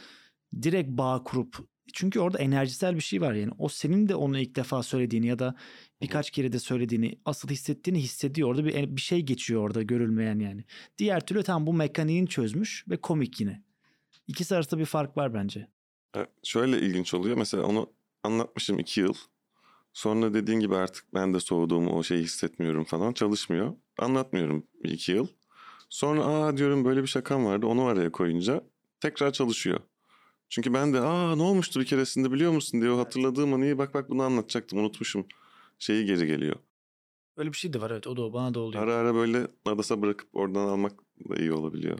direkt 0.63 0.89
bağ 0.89 1.23
kurup 1.25 1.57
çünkü 1.93 2.21
orada 2.21 2.39
enerjisel 2.39 2.95
bir 2.95 3.01
şey 3.01 3.21
var 3.21 3.33
yani. 3.33 3.53
O 3.59 3.69
senin 3.69 4.09
de 4.09 4.15
onu 4.15 4.39
ilk 4.39 4.57
defa 4.57 4.83
söylediğini 4.83 5.27
ya 5.27 5.39
da 5.39 5.55
birkaç 6.03 6.31
kere 6.31 6.53
de 6.53 6.59
söylediğini, 6.59 7.19
asıl 7.25 7.49
hissettiğini 7.49 8.01
hissediyor. 8.01 8.49
Orada 8.49 8.65
bir, 8.65 8.97
bir 8.97 9.01
şey 9.01 9.21
geçiyor 9.21 9.63
orada 9.63 9.83
görülmeyen 9.83 10.39
yani. 10.39 10.65
Diğer 10.99 11.27
türlü 11.27 11.43
tam 11.43 11.67
bu 11.67 11.73
mekaniğini 11.73 12.29
çözmüş 12.29 12.85
ve 12.89 12.97
komik 12.97 13.41
yine. 13.41 13.63
İkisi 14.27 14.57
arasında 14.57 14.81
bir 14.81 14.87
fark 14.87 15.17
var 15.17 15.35
bence. 15.35 15.69
Evet, 16.15 16.29
şöyle 16.43 16.81
ilginç 16.81 17.15
oluyor. 17.15 17.37
Mesela 17.37 17.63
onu 17.63 17.93
anlatmışım 18.23 18.79
iki 18.79 19.01
yıl. 19.01 19.15
Sonra 19.93 20.35
dediğin 20.35 20.61
gibi 20.61 20.77
artık 20.77 21.15
ben 21.15 21.35
de 21.35 21.41
soğuduğumu 21.41 21.91
o 21.91 22.03
şeyi 22.03 22.23
hissetmiyorum 22.23 22.85
falan 22.85 23.13
çalışmıyor. 23.13 23.75
Anlatmıyorum 23.99 24.67
iki 24.85 25.13
yıl. 25.13 25.27
Sonra 25.89 26.25
aa 26.25 26.57
diyorum 26.57 26.85
böyle 26.85 27.03
bir 27.03 27.07
şakam 27.07 27.45
vardı 27.45 27.67
onu 27.67 27.85
araya 27.85 28.13
koyunca 28.13 28.65
tekrar 29.01 29.33
çalışıyor. 29.33 29.81
Çünkü 30.51 30.75
ben 30.75 30.93
de 30.95 31.01
aa 31.01 31.37
ne 31.37 31.43
olmuştu 31.43 31.81
bir 31.81 31.85
keresinde 31.85 32.33
biliyor 32.33 32.53
musun 32.53 32.81
diye 32.81 32.91
o 32.91 32.99
hatırladığım 32.99 33.55
an 33.55 33.63
iyi 33.63 33.79
bak 33.79 33.95
bak 33.95 34.11
bunu 34.11 34.23
anlatacaktım 34.23 34.79
unutmuşum. 34.79 35.27
Şeyi 35.79 36.07
geri 36.07 36.27
geliyor. 36.27 36.57
Öyle 37.37 37.53
bir 37.53 37.57
şey 37.57 37.73
de 37.73 37.81
var 37.81 37.91
evet 37.91 38.07
o 38.07 38.17
da 38.17 38.33
bana 38.33 38.55
da 38.55 38.61
oluyor. 38.61 38.83
Ara 38.83 38.95
ara 38.95 39.15
böyle 39.15 39.47
adasa 39.65 40.03
bırakıp 40.03 40.29
oradan 40.33 40.69
almak 40.69 40.93
da 41.31 41.37
iyi 41.37 41.53
olabiliyor. 41.53 41.99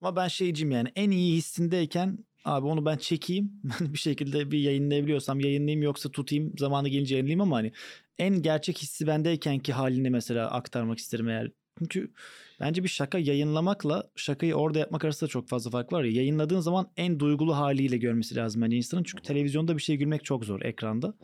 Ama 0.00 0.16
ben 0.16 0.28
şeycim 0.28 0.70
yani 0.70 0.92
en 0.96 1.10
iyi 1.10 1.36
hissindeyken 1.36 2.18
abi 2.44 2.66
onu 2.66 2.84
ben 2.86 2.96
çekeyim. 2.96 3.52
bir 3.80 3.98
şekilde 3.98 4.50
bir 4.50 4.58
yayınlayabiliyorsam 4.58 5.40
yayınlayayım 5.40 5.82
yoksa 5.82 6.10
tutayım 6.10 6.52
zamanı 6.58 6.88
gelince 6.88 7.14
yayınlayayım 7.14 7.40
ama 7.40 7.56
hani 7.56 7.72
en 8.18 8.42
gerçek 8.42 8.78
hissi 8.78 9.06
bendeyken 9.06 9.58
ki 9.58 9.72
halini 9.72 10.10
mesela 10.10 10.50
aktarmak 10.50 10.98
isterim 10.98 11.28
eğer. 11.28 11.50
Çünkü 11.78 12.12
bence 12.60 12.82
bir 12.84 12.88
şaka 12.88 13.18
yayınlamakla 13.18 14.10
şakayı 14.16 14.54
orada 14.54 14.78
yapmak 14.78 15.04
arasında 15.04 15.30
çok 15.30 15.48
fazla 15.48 15.70
fark 15.70 15.92
var 15.92 16.04
ya. 16.04 16.10
Yayınladığın 16.10 16.60
zaman 16.60 16.90
en 16.96 17.20
duygulu 17.20 17.56
haliyle 17.56 17.96
görmesi 17.96 18.36
lazım 18.36 18.62
bence 18.62 18.76
insanın. 18.76 19.02
Çünkü 19.02 19.22
televizyonda 19.22 19.76
bir 19.76 19.82
şey 19.82 19.96
gülmek 19.96 20.24
çok 20.24 20.44
zor 20.44 20.62
ekranda. 20.62 21.14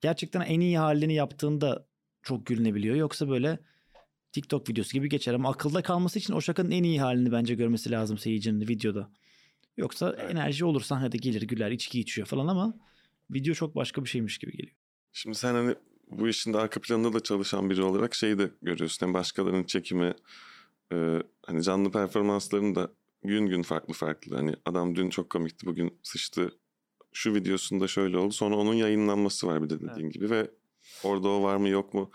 Gerçekten 0.00 0.40
en 0.40 0.60
iyi 0.60 0.78
halini 0.78 1.14
yaptığında 1.14 1.86
çok 2.22 2.46
gülünebiliyor. 2.46 2.96
Yoksa 2.96 3.28
böyle 3.28 3.58
TikTok 4.32 4.68
videosu 4.68 4.92
gibi 4.92 5.08
geçer 5.08 5.34
ama 5.34 5.50
akılda 5.50 5.82
kalması 5.82 6.18
için 6.18 6.34
o 6.34 6.40
şakanın 6.40 6.70
en 6.70 6.82
iyi 6.82 7.00
halini 7.00 7.32
bence 7.32 7.54
görmesi 7.54 7.90
lazım 7.90 8.18
seyircinin 8.18 8.68
videoda. 8.68 9.10
Yoksa 9.76 10.16
evet. 10.18 10.30
enerji 10.30 10.64
olur 10.64 10.80
sahnede 10.80 11.16
gelir 11.16 11.42
güler 11.42 11.70
içki 11.70 12.00
içiyor 12.00 12.26
falan 12.26 12.46
ama 12.46 12.74
video 13.30 13.54
çok 13.54 13.76
başka 13.76 14.04
bir 14.04 14.08
şeymiş 14.08 14.38
gibi 14.38 14.52
geliyor. 14.52 14.76
Şimdi 15.12 15.38
sen 15.38 15.54
hani 15.54 15.74
bu 16.10 16.28
işin 16.28 16.52
de 16.52 16.58
arka 16.58 16.80
planında 16.80 17.12
da 17.12 17.20
çalışan 17.20 17.70
biri 17.70 17.82
olarak 17.82 18.14
şeyi 18.14 18.38
de 18.38 18.50
görüyorsun. 18.62 19.06
Yani 19.06 19.14
başkalarının 19.14 19.64
çekimi 19.64 20.14
e, 20.92 21.22
hani 21.46 21.62
canlı 21.62 21.90
performanslarını 21.90 22.74
da 22.74 22.92
gün 23.24 23.46
gün 23.46 23.62
farklı 23.62 23.94
farklı. 23.94 24.36
Hani 24.36 24.54
adam 24.64 24.96
dün 24.96 25.10
çok 25.10 25.30
komikti 25.30 25.66
bugün 25.66 25.98
sıçtı. 26.02 26.58
Şu 27.12 27.34
videosunda 27.34 27.88
şöyle 27.88 28.18
oldu. 28.18 28.32
Sonra 28.32 28.56
onun 28.56 28.74
yayınlanması 28.74 29.46
var 29.46 29.62
bir 29.62 29.70
de 29.70 29.80
dediğin 29.80 30.04
evet. 30.04 30.14
gibi 30.14 30.30
ve 30.30 30.50
orada 31.04 31.28
o 31.28 31.42
var 31.42 31.56
mı 31.56 31.68
yok 31.68 31.94
mu? 31.94 32.10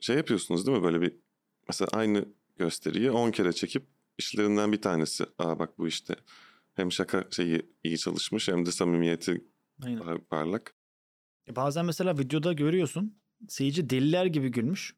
Şey 0.00 0.16
yapıyorsunuz 0.16 0.66
değil 0.66 0.78
mi 0.78 0.84
böyle 0.84 1.00
bir 1.00 1.12
mesela 1.68 1.88
aynı 1.92 2.24
gösteriyi 2.56 3.10
10 3.10 3.30
kere 3.30 3.52
çekip 3.52 3.86
işlerinden 4.18 4.72
bir 4.72 4.82
tanesi. 4.82 5.24
Aa 5.38 5.58
bak 5.58 5.78
bu 5.78 5.88
işte 5.88 6.16
hem 6.74 6.92
şaka 6.92 7.24
şeyi 7.30 7.62
iyi 7.84 7.98
çalışmış 7.98 8.48
hem 8.48 8.66
de 8.66 8.72
samimiyeti 8.72 9.44
Aynen. 9.82 10.18
parlak. 10.18 10.74
E 11.50 11.56
bazen 11.56 11.86
mesela 11.86 12.18
videoda 12.18 12.52
görüyorsun 12.52 13.18
seyirci 13.48 13.90
deliler 13.90 14.26
gibi 14.26 14.48
gülmüş. 14.48 14.94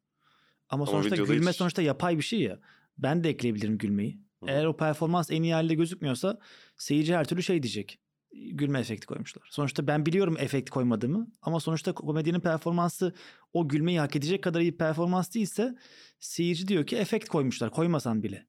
Ama 0.69 0.83
Ama 0.83 0.93
sonuçta 0.93 1.17
gülme 1.17 1.51
hiç- 1.51 1.57
sonuçta 1.57 1.83
yapay 1.83 2.17
bir 2.17 2.23
şey 2.23 2.41
ya. 2.41 2.59
Ben 2.99 3.25
de 3.25 3.29
ekleyebilirim 3.29 3.79
gülmeyi. 3.79 4.21
Hı. 4.41 4.47
Eğer 4.49 4.65
o 4.65 4.77
performans 4.77 5.31
en 5.31 5.43
iyi 5.43 5.55
halde 5.55 5.75
gözükmüyorsa 5.75 6.39
seyirci 6.77 7.17
her 7.17 7.25
türlü 7.29 7.43
şey 7.43 7.63
diyecek. 7.63 7.99
Gülme 8.33 8.81
efekti 8.81 9.07
koymuşlar. 9.07 9.49
Sonuçta 9.51 9.87
ben 9.87 10.07
biliyorum 10.07 10.37
efekt 10.39 10.71
koymadığımı 10.71 11.33
ama 11.43 11.61
sonuçta 11.61 11.93
komedinin 11.95 12.41
performansı 12.41 13.15
o 13.53 13.69
gülmeyi 13.69 14.01
hak 14.01 14.17
edecek 14.17 14.45
kadar 14.45 14.61
iyi 14.61 14.77
performans 14.77 15.35
değilse 15.35 15.75
seyirci 16.21 16.69
diyor 16.69 16.87
ki 16.87 16.97
efekt 16.97 17.29
koymuşlar 17.29 17.71
koymasan 17.71 18.23
bile. 18.23 18.47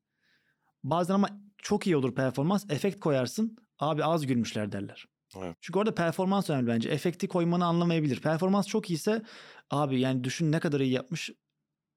Bazen 0.83 1.13
ama 1.13 1.29
çok 1.57 1.87
iyi 1.87 1.95
olur 1.97 2.15
performans 2.15 2.65
efekt 2.69 2.99
koyarsın 2.99 3.57
abi 3.79 4.03
az 4.03 4.25
gülmüşler 4.27 4.71
derler. 4.71 5.05
Evet. 5.37 5.55
Çünkü 5.61 5.79
orada 5.79 5.95
performans 5.95 6.49
önemli 6.49 6.67
bence. 6.67 6.89
Efekti 6.89 7.27
koymanı 7.27 7.65
anlamayabilir. 7.65 8.21
Performans 8.21 8.67
çok 8.67 8.89
iyiyse 8.89 9.21
abi 9.69 9.99
yani 9.99 10.23
düşün 10.23 10.51
ne 10.51 10.59
kadar 10.59 10.79
iyi 10.79 10.91
yapmış 10.91 11.29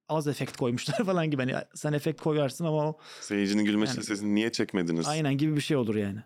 az 0.08 0.26
efekt 0.28 0.56
koymuşlar 0.56 0.96
falan 1.06 1.30
gibi. 1.30 1.42
Hani 1.42 1.64
sen 1.74 1.92
efekt 1.92 2.20
koyarsın 2.20 2.64
ama 2.64 2.88
o 2.88 2.98
Seyircinin 3.20 3.64
gülme 3.64 3.86
Yani- 3.86 4.04
sesini 4.04 4.34
niye 4.34 4.52
çekmediniz? 4.52 5.06
aynen 5.08 5.38
gibi 5.38 5.56
bir 5.56 5.60
şey 5.60 5.76
olur 5.76 5.94
yani. 5.94 6.20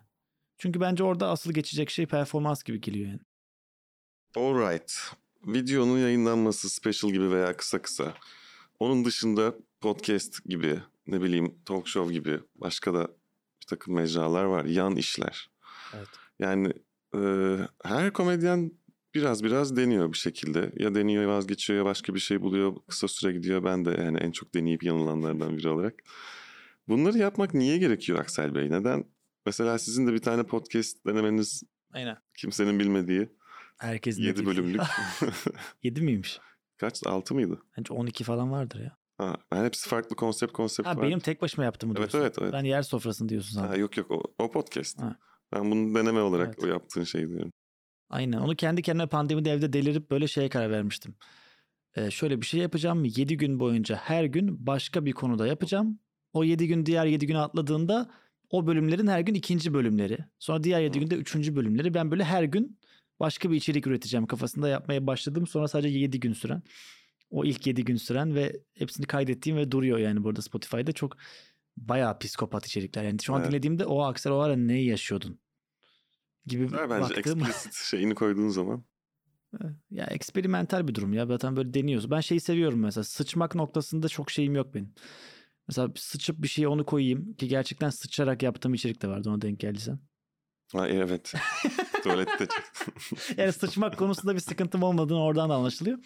Çünkü 0.57 0.81
bence 0.81 1.03
orada 1.03 1.27
asıl 1.29 1.51
geçecek 1.53 1.89
şey 1.89 2.05
performans 2.05 2.63
gibi 2.63 2.81
geliyor 2.81 3.09
yani. 3.09 3.19
Alright. 4.35 4.93
Videonun 5.45 5.97
yayınlanması 5.99 6.69
special 6.69 7.11
gibi 7.11 7.31
veya 7.31 7.57
kısa 7.57 7.81
kısa. 7.81 8.13
Onun 8.79 9.05
dışında 9.05 9.55
podcast 9.81 10.45
gibi, 10.45 10.79
ne 11.07 11.21
bileyim 11.21 11.55
talk 11.65 11.87
show 11.87 12.13
gibi 12.13 12.39
başka 12.55 12.93
da 12.93 13.07
bir 13.61 13.65
takım 13.67 13.93
mecralar 13.95 14.43
var. 14.43 14.65
Yan 14.65 14.95
işler. 14.95 15.49
Evet. 15.95 16.07
Yani 16.39 16.73
e, 17.15 17.19
her 17.83 18.13
komedyen 18.13 18.71
biraz 19.15 19.43
biraz 19.43 19.75
deniyor 19.77 20.13
bir 20.13 20.17
şekilde. 20.17 20.71
Ya 20.75 20.95
deniyor 20.95 21.25
vazgeçiyor 21.25 21.79
ya 21.79 21.85
başka 21.85 22.15
bir 22.15 22.19
şey 22.19 22.41
buluyor. 22.41 22.75
Kısa 22.87 23.07
süre 23.07 23.31
gidiyor. 23.33 23.63
Ben 23.63 23.85
de 23.85 23.89
yani 23.91 24.17
en 24.17 24.31
çok 24.31 24.53
deneyip 24.55 24.83
yanılanlardan 24.83 25.57
biri 25.57 25.69
olarak. 25.69 25.93
Bunları 26.87 27.17
yapmak 27.17 27.53
niye 27.53 27.77
gerekiyor 27.77 28.19
Aksel 28.19 28.55
Bey? 28.55 28.71
Neden? 28.71 29.03
Mesela 29.45 29.79
sizin 29.79 30.07
de 30.07 30.13
bir 30.13 30.21
tane 30.21 30.43
podcast 30.43 31.05
denemeniz 31.05 31.63
Aynen. 31.93 32.17
kimsenin 32.37 32.79
bilmediği 32.79 33.29
Herkesin 33.77 34.23
7 34.23 34.45
bölümlük. 34.45 34.81
7 35.83 36.01
miymiş? 36.01 36.39
Kaç? 36.77 37.07
6 37.07 37.35
mıydı? 37.35 37.61
Bence 37.77 37.93
12 37.93 38.23
falan 38.23 38.51
vardır 38.51 38.79
ya. 38.79 38.97
Ha, 39.17 39.37
ben 39.51 39.65
hepsi 39.65 39.89
farklı 39.89 40.15
konsept 40.15 40.53
konsept 40.53 40.89
Ha 40.89 40.95
var. 40.97 41.01
benim 41.03 41.19
tek 41.19 41.41
başıma 41.41 41.65
yaptığımı 41.65 41.93
Evet, 41.97 41.99
diyorsun. 41.99 42.19
evet, 42.19 42.35
evet. 42.41 42.53
Ben 42.53 42.63
yer 42.63 42.81
sofrasını 42.81 43.29
diyorsun 43.29 43.59
sen. 43.61 43.67
Ha, 43.67 43.75
yok 43.75 43.97
yok 43.97 44.11
o, 44.11 44.23
o 44.39 44.51
podcast. 44.51 45.01
Ha. 45.01 45.15
Ben 45.53 45.71
bunu 45.71 45.95
deneme 45.95 46.21
olarak 46.21 46.47
Evet. 46.47 46.63
o 46.63 46.67
yaptığın 46.67 47.03
şey 47.03 47.29
diyorum. 47.29 47.51
Aynen. 48.09 48.37
Onu 48.37 48.55
kendi 48.55 48.81
kendime 48.81 49.07
pandemide 49.07 49.51
evde 49.51 49.73
delirip 49.73 50.11
böyle 50.11 50.27
şeye 50.27 50.49
karar 50.49 50.71
vermiştim. 50.71 51.15
Ee, 51.95 52.11
şöyle 52.11 52.41
bir 52.41 52.45
şey 52.45 52.59
yapacağım. 52.59 53.05
7 53.05 53.37
gün 53.37 53.59
boyunca 53.59 53.95
her 53.95 54.23
gün 54.23 54.67
başka 54.67 55.05
bir 55.05 55.11
konuda 55.11 55.47
yapacağım. 55.47 55.99
O 56.33 56.43
7 56.43 56.67
gün 56.67 56.85
diğer 56.85 57.05
7 57.05 57.27
güne 57.27 57.37
atladığında 57.39 58.09
o 58.49 58.67
bölümlerin 58.67 59.07
her 59.07 59.19
gün 59.19 59.33
ikinci 59.33 59.73
bölümleri. 59.73 60.17
Sonra 60.39 60.63
diğer 60.63 60.81
7 60.81 60.95
Hı. 60.97 60.99
günde 60.99 61.15
üçüncü 61.15 61.55
bölümleri. 61.55 61.93
Ben 61.93 62.11
böyle 62.11 62.23
her 62.23 62.43
gün 62.43 62.79
başka 63.19 63.51
bir 63.51 63.55
içerik 63.55 63.87
üreteceğim 63.87 64.27
kafasında 64.27 64.69
yapmaya 64.69 65.07
başladım. 65.07 65.47
Sonra 65.47 65.67
sadece 65.67 65.99
7 65.99 66.19
gün 66.19 66.33
süren. 66.33 66.63
O 67.29 67.45
ilk 67.45 67.67
7 67.67 67.85
gün 67.85 67.95
süren 67.95 68.35
ve 68.35 68.61
hepsini 68.73 69.05
kaydettiğim 69.05 69.57
ve 69.57 69.71
duruyor 69.71 69.97
yani 69.97 70.23
burada 70.23 70.41
Spotify'da. 70.41 70.91
Çok 70.91 71.17
bayağı 71.77 72.19
psikopat 72.19 72.65
içerikler. 72.65 73.03
Yani 73.03 73.23
şu 73.23 73.33
an 73.33 73.41
Evet. 73.41 73.51
dinlediğimde 73.51 73.85
o 73.85 74.03
aksar 74.03 74.31
o 74.31 74.39
ara 74.39 74.55
ne 74.55 74.81
yaşıyordun? 74.81 75.39
Gibi 76.45 76.63
Güzel 76.63 76.89
bence 76.89 77.15
baktığım... 77.15 77.39
explicit 77.39 77.73
şeyini 77.89 78.15
koyduğun 78.15 78.49
zaman. 78.49 78.83
Ya 79.89 80.05
eksperimental 80.05 80.87
bir 80.87 80.95
durum 80.95 81.13
ya. 81.13 81.25
Zaten 81.25 81.55
böyle 81.55 81.73
deniyoruz. 81.73 82.11
Ben 82.11 82.19
şeyi 82.19 82.39
seviyorum 82.39 82.79
mesela. 82.79 83.03
Sıçmak 83.03 83.55
noktasında 83.55 84.07
çok 84.07 84.31
şeyim 84.31 84.55
yok 84.55 84.73
benim. 84.73 84.93
Mesela 85.67 85.89
sıçıp 85.95 86.41
bir 86.41 86.47
şeye 86.47 86.67
onu 86.67 86.85
koyayım 86.85 87.33
ki 87.33 87.47
gerçekten 87.47 87.89
sıçarak 87.89 88.43
yaptığım 88.43 88.73
içerik 88.73 89.01
de 89.01 89.07
vardı 89.07 89.29
ona 89.29 89.41
denk 89.41 89.59
geldiysen. 89.59 89.99
Ha, 90.73 90.87
evet. 90.87 91.33
Tuvalette 92.03 92.47
çık. 92.47 92.73
Yani 93.37 93.53
sıçmak 93.53 93.97
konusunda 93.97 94.35
bir 94.35 94.39
sıkıntım 94.39 94.83
olmadığını 94.83 95.23
oradan 95.23 95.49
da 95.49 95.53
anlaşılıyor. 95.53 95.99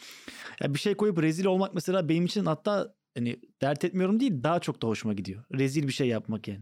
Ya 0.61 0.73
bir 0.73 0.79
şey 0.79 0.95
koyup 0.95 1.21
rezil 1.21 1.45
olmak 1.45 1.73
mesela 1.73 2.09
benim 2.09 2.25
için 2.25 2.45
hatta 2.45 2.95
hani 3.15 3.39
dert 3.61 3.85
etmiyorum 3.85 4.19
değil 4.19 4.43
daha 4.43 4.59
çok 4.59 4.81
da 4.81 4.87
hoşuma 4.87 5.13
gidiyor. 5.13 5.43
Rezil 5.53 5.87
bir 5.87 5.93
şey 5.93 6.07
yapmak 6.07 6.47
yani. 6.47 6.61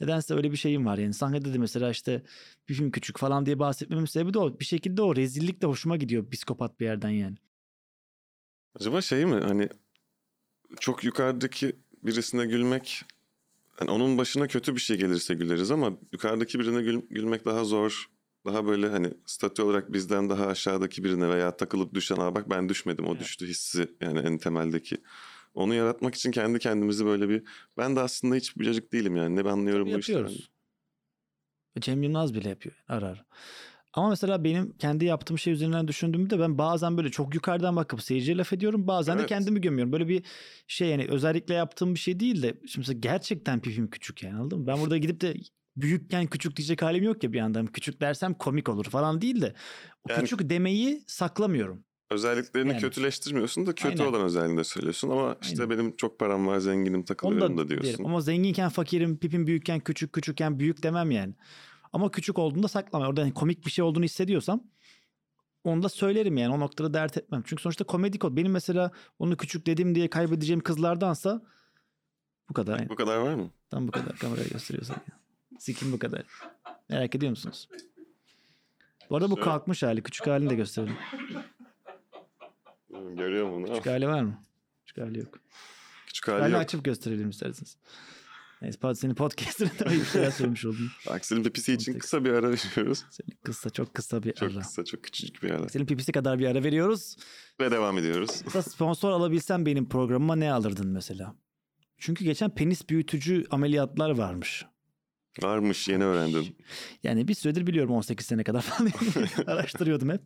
Nedense 0.00 0.34
öyle 0.34 0.52
bir 0.52 0.56
şeyim 0.56 0.86
var 0.86 0.98
yani. 0.98 1.14
Sahnede 1.14 1.52
de 1.54 1.58
mesela 1.58 1.90
işte 1.90 2.22
bir 2.68 2.74
film 2.74 2.90
küçük 2.90 3.18
falan 3.18 3.46
diye 3.46 3.58
bahsetmemin 3.58 4.04
sebebi 4.04 4.34
de 4.34 4.38
o. 4.38 4.60
Bir 4.60 4.64
şekilde 4.64 5.02
o 5.02 5.16
rezillik 5.16 5.62
de 5.62 5.66
hoşuma 5.66 5.96
gidiyor 5.96 6.30
psikopat 6.30 6.80
bir 6.80 6.84
yerden 6.84 7.10
yani. 7.10 7.36
Acaba 8.80 9.00
şey 9.00 9.26
mi 9.26 9.40
hani 9.40 9.68
çok 10.80 11.04
yukarıdaki 11.04 11.76
birisine 12.02 12.46
gülmek 12.46 13.02
hani 13.76 13.90
onun 13.90 14.18
başına 14.18 14.46
kötü 14.48 14.74
bir 14.74 14.80
şey 14.80 14.96
gelirse 14.96 15.34
güleriz 15.34 15.70
ama 15.70 15.92
yukarıdaki 16.12 16.58
birine 16.58 16.82
gül- 16.82 17.08
gülmek 17.10 17.44
daha 17.44 17.64
zor. 17.64 18.10
Daha 18.46 18.66
böyle 18.66 18.88
hani 18.88 19.10
statü 19.26 19.62
olarak 19.62 19.92
bizden 19.92 20.30
daha 20.30 20.46
aşağıdaki 20.46 21.04
birine 21.04 21.28
veya 21.28 21.56
takılıp 21.56 21.94
düşen 21.94 22.16
aa 22.16 22.34
bak 22.34 22.50
ben 22.50 22.68
düşmedim 22.68 23.06
o 23.06 23.10
Evet. 23.10 23.20
düştü 23.20 23.46
hissi 23.46 23.88
yani 24.00 24.18
en 24.18 24.38
temeldeki. 24.38 24.96
Onu 25.56 25.74
yaratmak 25.74 26.14
için 26.14 26.30
kendi 26.30 26.58
kendimizi 26.58 27.06
böyle 27.06 27.28
bir 27.28 27.42
ben 27.78 27.96
de 27.96 28.00
aslında 28.00 28.34
hiç 28.34 28.56
biricik 28.56 28.92
değilim 28.92 29.16
yani 29.16 29.36
ne 29.36 29.44
ben 29.44 29.50
anlıyorum 29.50 29.92
bu 29.92 29.98
işten. 29.98 30.14
yapıyoruz. 30.14 30.50
Cem 31.80 32.02
Yılmaz 32.02 32.34
bile 32.34 32.48
yapıyor 32.48 32.74
ara 32.88 33.06
ara. 33.06 33.26
Ama 33.92 34.08
mesela 34.10 34.44
benim 34.44 34.72
kendi 34.78 35.04
yaptığım 35.04 35.38
şey 35.38 35.52
üzerinden 35.52 35.88
düşündüğümde 35.88 36.40
ben 36.40 36.58
bazen 36.58 36.96
böyle 36.96 37.10
çok 37.10 37.34
yukarıdan 37.34 37.76
bakıp 37.76 38.02
seyirciye 38.02 38.36
laf 38.36 38.52
ediyorum. 38.52 38.86
Bazen 38.86 39.16
de 39.16 39.20
Evet. 39.20 39.28
kendimi 39.28 39.60
gömüyorum. 39.60 39.92
Böyle 39.92 40.08
bir 40.08 40.22
şey 40.66 40.88
yani 40.88 41.06
özellikle 41.08 41.54
yaptığım 41.54 41.94
bir 41.94 41.98
şey 41.98 42.20
değil 42.20 42.42
de 42.42 42.48
şimdi 42.48 42.78
mesela 42.78 42.98
gerçekten 43.00 43.60
pipim 43.60 43.90
küçük 43.90 44.22
yani 44.22 44.36
anladın 44.36 44.58
mı? 44.58 44.66
Ben 44.66 44.80
burada 44.80 44.96
gidip 44.98 45.20
de 45.20 45.34
büyükken 45.76 46.26
küçük 46.26 46.56
diyecek 46.56 46.82
halim 46.82 47.04
yok 47.04 47.24
ya 47.24 47.32
bir 47.32 47.38
yandan. 47.38 47.66
Küçük 47.66 48.00
dersem 48.00 48.34
komik 48.34 48.68
olur 48.68 48.84
falan 48.84 49.20
değil 49.20 49.40
de 49.40 49.54
o 50.08 50.12
Yani- 50.12 50.20
küçük 50.22 50.50
demeyi 50.50 51.04
saklamıyorum. 51.06 51.84
Özelliklerini 52.10 52.68
Yani. 52.70 52.80
kötüleştirmiyorsun 52.80 53.66
da 53.66 53.74
kötü 53.74 54.02
Aynen. 54.02 54.12
olan 54.12 54.24
özelliğini 54.24 54.58
de 54.58 54.64
söylüyorsun 54.64 55.10
ama 55.10 55.36
işte 55.42 55.62
Aynen. 55.62 55.78
benim 55.78 55.96
çok 55.96 56.18
param 56.18 56.46
var 56.46 56.58
zenginim 56.58 57.02
takılıyorum 57.04 57.58
da, 57.58 57.64
da, 57.64 57.68
diyorsun. 57.68 57.92
derim. 57.92 58.06
Ama 58.06 58.20
zenginken 58.20 58.68
fakirim, 58.68 59.16
pipim 59.18 59.46
büyükken 59.46 59.80
küçük, 59.80 60.12
küçükken 60.12 60.58
büyük 60.58 60.82
demem 60.82 61.10
yani. 61.10 61.34
Ama 61.92 62.10
küçük 62.10 62.38
olduğunda 62.38 62.68
saklamam. 62.68 63.08
Orada 63.08 63.22
hani 63.22 63.34
komik 63.34 63.66
bir 63.66 63.70
şey 63.70 63.84
olduğunu 63.84 64.04
hissediyorsam 64.04 64.62
onu 65.64 65.82
da 65.82 65.88
söylerim 65.88 66.36
yani. 66.36 66.54
O 66.54 66.60
noktada 66.60 66.94
dert 66.94 67.16
etmem. 67.16 67.42
Çünkü 67.46 67.62
sonuçta 67.62 67.84
komedik 67.84 68.24
o. 68.24 68.36
Benim 68.36 68.52
mesela 68.52 68.90
onu 69.18 69.36
küçük 69.36 69.66
dedim 69.66 69.94
diye 69.94 70.10
kaybedeceğim 70.10 70.60
kızlardansa 70.60 71.42
bu 72.48 72.54
kadar. 72.54 72.78
Yani. 72.78 72.88
Bu 72.88 72.96
kadar 72.96 73.16
var 73.18 73.34
mı? 73.34 73.50
Tam 73.70 73.88
bu 73.88 73.92
kadar 73.92 74.16
kameraya 74.16 74.48
gösteriyorsan. 74.48 74.96
Sikim 75.58 75.92
bu 75.92 75.98
kadar. 75.98 76.22
Merak 76.88 77.14
ediyor 77.14 77.30
musunuz? 77.30 77.68
Bu 79.10 79.16
arada 79.16 79.30
bu 79.30 79.40
kalkmış 79.40 79.82
hali. 79.82 80.02
Küçük 80.02 80.26
halini 80.26 80.50
de 80.50 80.54
gösterelim. 80.54 80.96
Bilmiyorum, 82.96 83.16
Görüyor 83.16 83.50
musun? 83.50 83.74
Küçük 83.74 83.86
hali 83.86 84.08
var 84.08 84.22
mı? 84.22 84.42
Küçük 84.86 85.04
hali 85.04 85.18
yok. 85.18 85.38
Küçük 86.06 86.28
hali 86.28 86.40
Halini 86.40 86.52
yok. 86.52 86.62
açıp 86.62 86.84
gösterelim 86.84 87.30
isterseniz. 87.30 87.76
Neyse 88.62 88.78
pardon 88.80 88.94
senin 88.94 89.14
podcast'ine 89.14 89.70
de 89.78 89.84
ayıp 89.84 90.06
şeyler 90.06 90.30
söylemiş 90.30 90.64
oldum. 90.64 90.90
Aksel'in 91.10 91.42
pipisi 91.42 91.72
için 91.72 91.98
kısa 91.98 92.24
bir 92.24 92.30
ara 92.30 92.50
veriyoruz. 92.50 93.04
Senin 93.10 93.38
kısa 93.44 93.70
çok 93.70 93.94
kısa 93.94 94.22
bir 94.22 94.32
Çok 94.32 94.50
ara. 94.52 94.60
kısa, 94.60 94.84
çok 94.84 95.02
küçücük 95.04 95.42
bir 95.42 95.50
ara. 95.50 95.68
Senin 95.68 95.86
pipisi 95.86 96.12
kadar 96.12 96.38
bir 96.38 96.46
ara 96.46 96.64
veriyoruz. 96.64 97.16
Ve 97.60 97.70
devam 97.70 97.98
ediyoruz. 97.98 98.30
Sponsor 98.70 99.10
alabilsen 99.10 99.66
benim 99.66 99.88
programıma 99.88 100.36
ne 100.36 100.52
alırdın 100.52 100.88
mesela? 100.88 101.34
Çünkü 101.98 102.24
geçen 102.24 102.54
penis 102.54 102.88
büyütücü 102.88 103.44
ameliyatlar 103.50 104.10
varmış. 104.10 104.64
Varmış, 105.42 105.88
yeni 105.88 106.04
öğrendim. 106.04 106.44
Yani 107.02 107.28
bir 107.28 107.34
süredir 107.34 107.66
biliyorum 107.66 107.94
18 107.94 108.26
sene 108.26 108.44
kadar 108.44 108.62
falan 108.62 108.92
araştırıyordum 109.46 110.10
hep. 110.10 110.20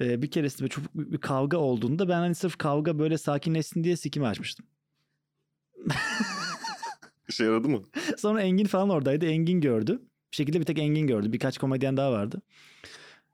Ee, 0.00 0.22
bir 0.22 0.30
keresinde 0.30 0.68
çok 0.68 0.96
büyük 0.96 1.12
bir 1.12 1.18
kavga 1.18 1.56
olduğunda 1.56 2.08
ben 2.08 2.18
hani 2.18 2.34
sırf 2.34 2.58
kavga 2.58 2.98
böyle 2.98 3.18
sakinleşsin 3.18 3.84
diye 3.84 3.96
sikimi 3.96 4.26
açmıştım. 4.26 4.66
İşe 7.28 7.44
yaradı 7.44 7.68
mı? 7.68 7.82
Sonra 8.18 8.42
Engin 8.42 8.66
falan 8.66 8.90
oradaydı. 8.90 9.26
Engin 9.26 9.60
gördü. 9.60 10.02
Bir 10.32 10.36
şekilde 10.36 10.60
bir 10.60 10.64
tek 10.64 10.78
Engin 10.78 11.06
gördü. 11.06 11.32
Birkaç 11.32 11.58
komedyen 11.58 11.96
daha 11.96 12.12
vardı. 12.12 12.42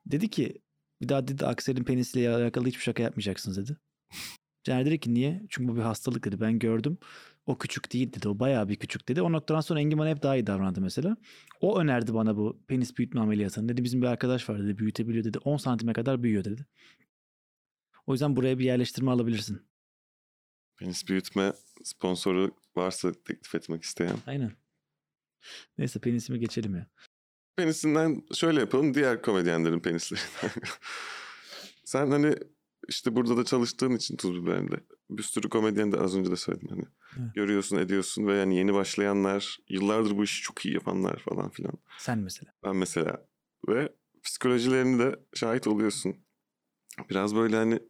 Dedi 0.06 0.30
ki 0.30 0.58
bir 1.00 1.08
daha 1.08 1.28
dedi 1.28 1.46
Aksel'in 1.46 1.84
penisiyle 1.84 2.30
alakalı 2.30 2.66
hiçbir 2.66 2.82
şaka 2.82 3.02
yapmayacaksınız 3.02 3.56
dedi. 3.56 3.76
Caner 4.64 4.86
dedi 4.86 5.00
ki 5.00 5.14
niye? 5.14 5.42
Çünkü 5.48 5.72
bu 5.72 5.76
bir 5.76 5.82
hastalık 5.82 6.24
dedi. 6.24 6.40
Ben 6.40 6.58
gördüm. 6.58 6.98
O 7.46 7.58
küçük 7.58 7.92
değil 7.92 8.12
dedi. 8.12 8.28
O 8.28 8.38
bayağı 8.38 8.68
bir 8.68 8.76
küçük 8.76 9.08
dedi. 9.08 9.22
O 9.22 9.32
noktadan 9.32 9.60
sonra 9.60 9.80
Engin 9.80 9.98
bana 9.98 10.08
hep 10.08 10.22
daha 10.22 10.36
iyi 10.36 10.46
davrandı 10.46 10.80
mesela. 10.80 11.16
O 11.60 11.80
önerdi 11.80 12.14
bana 12.14 12.36
bu 12.36 12.62
penis 12.68 12.98
büyütme 12.98 13.20
ameliyatını. 13.20 13.68
Dedi 13.68 13.84
bizim 13.84 14.02
bir 14.02 14.06
arkadaş 14.06 14.48
var 14.48 14.62
dedi. 14.62 14.78
Büyütebiliyor 14.78 15.24
dedi. 15.24 15.38
10 15.38 15.56
santime 15.56 15.92
kadar 15.92 16.22
büyüyor 16.22 16.44
dedi. 16.44 16.66
O 18.06 18.12
yüzden 18.12 18.36
buraya 18.36 18.58
bir 18.58 18.64
yerleştirme 18.64 19.10
alabilirsin. 19.10 19.62
Penis 20.76 21.08
büyütme 21.08 21.52
sponsoru 21.84 22.50
varsa 22.76 23.12
teklif 23.12 23.54
etmek 23.54 23.82
isteyen. 23.82 24.16
Aynen. 24.26 24.52
Neyse 25.78 26.00
penisimi 26.00 26.38
geçelim 26.38 26.74
ya. 26.74 26.86
Penisinden 27.56 28.22
şöyle 28.34 28.60
yapalım. 28.60 28.94
Diğer 28.94 29.22
komedyenlerin 29.22 29.80
penislerinden. 29.80 30.50
Sen 31.84 32.10
hani 32.10 32.34
işte 32.88 33.16
burada 33.16 33.36
da 33.36 33.44
çalıştığın 33.44 33.96
için 33.96 34.16
Tuz 34.16 34.42
Biber'de 34.42 34.80
bir 35.10 35.22
sürü 35.22 35.48
komedyen 35.48 35.92
de 35.92 36.00
az 36.00 36.16
önce 36.16 36.30
de 36.30 36.36
söyledim 36.36 36.68
hani. 36.68 36.84
Evet. 37.18 37.34
Görüyorsun 37.34 37.76
ediyorsun 37.76 38.26
ve 38.26 38.34
yani 38.34 38.56
yeni 38.56 38.74
başlayanlar, 38.74 39.58
yıllardır 39.68 40.16
bu 40.16 40.24
işi 40.24 40.42
çok 40.42 40.66
iyi 40.66 40.74
yapanlar 40.74 41.18
falan 41.18 41.50
filan. 41.50 41.72
Sen 41.98 42.18
mesela. 42.18 42.52
Ben 42.64 42.76
mesela 42.76 43.26
ve 43.68 43.92
psikolojilerini 44.22 44.98
de 44.98 45.16
şahit 45.34 45.66
oluyorsun. 45.66 46.16
Biraz 47.10 47.34
böyle 47.34 47.56
hani 47.56 47.80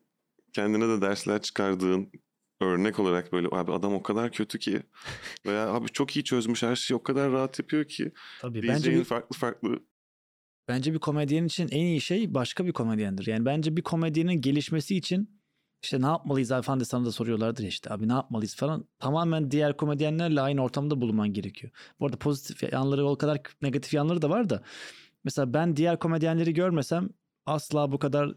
kendine 0.52 0.88
de 0.88 1.00
dersler 1.00 1.42
çıkardığın 1.42 2.10
örnek 2.60 2.98
olarak 2.98 3.32
böyle 3.32 3.48
abi 3.52 3.72
adam 3.72 3.94
o 3.94 4.02
kadar 4.02 4.32
kötü 4.32 4.58
ki 4.58 4.82
veya 5.46 5.68
abi 5.68 5.88
çok 5.88 6.16
iyi 6.16 6.24
çözmüş 6.24 6.62
her 6.62 6.76
şeyi 6.76 6.96
o 6.96 7.02
kadar 7.02 7.32
rahat 7.32 7.58
yapıyor 7.58 7.84
ki 7.84 8.12
Tabii 8.40 8.62
bence 8.68 8.90
bir, 8.90 9.04
farklı 9.04 9.38
farklı 9.38 9.78
bence 10.68 10.94
bir 10.94 10.98
komedyen 10.98 11.44
için 11.44 11.68
en 11.70 11.86
iyi 11.86 12.00
şey 12.00 12.34
başka 12.34 12.66
bir 12.66 12.72
komedyendir. 12.72 13.26
Yani 13.26 13.44
bence 13.44 13.76
bir 13.76 13.82
komedyenin 13.82 14.40
gelişmesi 14.40 14.96
için 14.96 15.36
işte 15.82 16.02
ne 16.02 16.06
yapmalıyız 16.06 16.52
abi 16.52 16.62
falan 16.62 16.78
sana 16.78 17.04
da 17.04 17.12
soruyorlardır 17.12 17.62
ya 17.62 17.68
işte 17.68 17.90
abi 17.90 18.08
ne 18.08 18.12
yapmalıyız 18.12 18.56
falan. 18.56 18.88
Tamamen 18.98 19.50
diğer 19.50 19.76
komedyenlerle 19.76 20.40
aynı 20.40 20.62
ortamda 20.62 21.00
bulunman 21.00 21.32
gerekiyor. 21.32 21.72
Bu 22.00 22.06
arada 22.06 22.16
pozitif 22.16 22.72
yanları 22.72 23.06
o 23.06 23.18
kadar 23.18 23.40
negatif 23.62 23.94
yanları 23.94 24.22
da 24.22 24.30
var 24.30 24.50
da. 24.50 24.62
Mesela 25.24 25.54
ben 25.54 25.76
diğer 25.76 25.98
komedyenleri 25.98 26.54
görmesem 26.54 27.08
asla 27.46 27.92
bu 27.92 27.98
kadar 27.98 28.34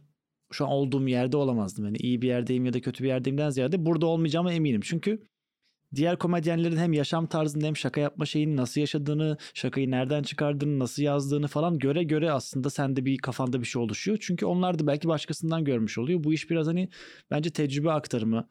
şu 0.52 0.66
an 0.66 0.72
olduğum 0.72 1.08
yerde 1.08 1.38
olamazdım. 1.38 1.86
Yani 1.86 1.98
iyi 1.98 2.22
bir 2.22 2.28
yerdeyim 2.28 2.66
ya 2.66 2.74
da 2.74 2.82
kötü 2.82 3.04
bir 3.04 3.10
yerdeyimden 3.10 3.50
ziyade 3.50 3.86
burada 3.86 4.06
olmayacağıma 4.06 4.54
eminim. 4.54 4.82
Çünkü 4.84 5.24
diğer 5.96 6.20
komedyenlerin 6.20 6.78
hem 6.78 6.94
yaşam 6.94 7.28
tarzını 7.28 7.66
hem 7.66 7.78
şaka 7.78 8.02
yapma 8.02 8.26
şeyini 8.26 8.56
nasıl 8.56 8.82
yaşadığını, 8.82 9.38
şakayı 9.54 9.92
nereden 9.92 10.24
çıkardığını, 10.24 10.80
nasıl 10.80 11.04
yazdığını 11.04 11.48
falan 11.48 11.80
göre 11.80 12.04
göre 12.04 12.32
aslında 12.32 12.70
sende 12.70 13.06
bir 13.06 13.18
kafanda 13.18 13.62
bir 13.62 13.66
şey 13.66 13.82
oluşuyor. 13.82 14.18
Çünkü 14.22 14.46
onlar 14.46 14.80
da 14.80 14.88
belki 14.88 15.08
başkasından 15.08 15.64
görmüş 15.64 15.98
oluyor. 15.98 16.24
Bu 16.24 16.34
iş 16.34 16.50
biraz 16.50 16.68
hani 16.68 16.90
bence 17.32 17.50
tecrübe 17.50 17.92
aktarımı. 17.92 18.50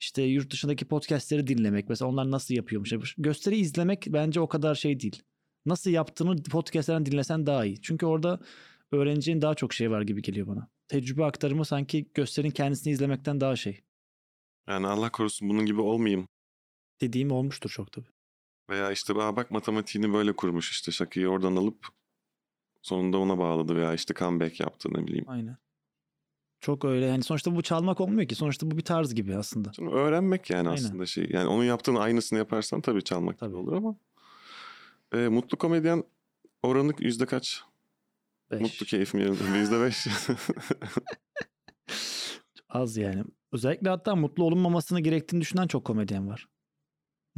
İşte 0.00 0.22
yurt 0.22 0.52
dışındaki 0.52 0.84
podcastleri 0.84 1.46
dinlemek. 1.46 1.88
Mesela 1.88 2.08
onlar 2.08 2.30
nasıl 2.30 2.54
yapıyormuş. 2.54 3.14
Gösteri 3.18 3.56
izlemek 3.56 4.04
bence 4.08 4.40
o 4.40 4.48
kadar 4.48 4.74
şey 4.74 5.00
değil. 5.00 5.22
Nasıl 5.66 5.90
yaptığını 5.90 6.42
podcastlerden 6.42 7.06
dinlesen 7.06 7.46
daha 7.46 7.64
iyi. 7.64 7.80
Çünkü 7.82 8.06
orada 8.06 8.40
öğreneceğin 8.92 9.42
daha 9.42 9.54
çok 9.54 9.72
şey 9.74 9.90
var 9.90 10.02
gibi 10.02 10.22
geliyor 10.22 10.46
bana. 10.46 10.68
Tecrübe 10.88 11.24
aktarımı 11.24 11.64
sanki 11.64 12.10
gösterinin 12.14 12.50
kendisini 12.50 12.92
izlemekten 12.92 13.40
daha 13.40 13.56
şey. 13.56 13.80
yani 14.68 14.86
Allah 14.86 15.10
korusun 15.12 15.48
bunun 15.48 15.66
gibi 15.66 15.80
olmayayım. 15.80 16.28
Dediğim 17.00 17.30
olmuştur 17.30 17.70
çok 17.70 17.92
tabii. 17.92 18.08
Veya 18.70 18.90
işte 18.92 19.12
Aa, 19.14 19.36
bak 19.36 19.50
matematiğini 19.50 20.12
böyle 20.12 20.32
kurmuş 20.36 20.70
işte 20.70 20.92
şakayı 20.92 21.28
oradan 21.28 21.56
alıp 21.56 21.86
sonunda 22.82 23.18
ona 23.18 23.38
bağladı 23.38 23.76
veya 23.76 23.94
işte 23.94 24.14
comeback 24.14 24.60
yaptı 24.60 24.88
ne 24.92 25.06
bileyim. 25.06 25.24
Aynen. 25.28 25.56
Çok 26.60 26.84
öyle 26.84 27.06
yani 27.06 27.22
sonuçta 27.22 27.56
bu 27.56 27.62
çalmak 27.62 28.00
olmuyor 28.00 28.28
ki. 28.28 28.34
Sonuçta 28.34 28.70
bu 28.70 28.76
bir 28.76 28.84
tarz 28.84 29.14
gibi 29.14 29.36
aslında. 29.36 29.72
Şimdi 29.72 29.90
öğrenmek 29.90 30.50
yani 30.50 30.68
Aynen. 30.68 30.84
aslında 30.84 31.06
şey. 31.06 31.26
Yani 31.30 31.48
onun 31.48 31.64
yaptığın 31.64 31.94
aynısını 31.94 32.38
yaparsan 32.38 32.80
tabii 32.80 33.04
çalmak 33.04 33.38
Tabii. 33.38 33.56
olur 33.56 33.72
ama. 33.72 33.96
E, 35.14 35.28
mutlu 35.28 35.58
komedyen 35.58 36.04
oranı 36.62 36.92
yüzde 36.98 37.26
kaç? 37.26 37.62
Beş. 38.50 38.60
Mutlu 38.60 38.86
keyfim 38.86 39.20
yerinde. 39.20 39.58
Yüzde 39.58 39.80
beş. 39.80 40.06
Az 42.68 42.96
yani. 42.96 43.24
Özellikle 43.52 43.88
hatta 43.90 44.16
mutlu 44.16 44.44
olunmamasını 44.44 45.00
gerektiğini 45.00 45.40
düşünen 45.40 45.66
çok 45.66 45.84
komedyen 45.84 46.28
var. 46.28 46.48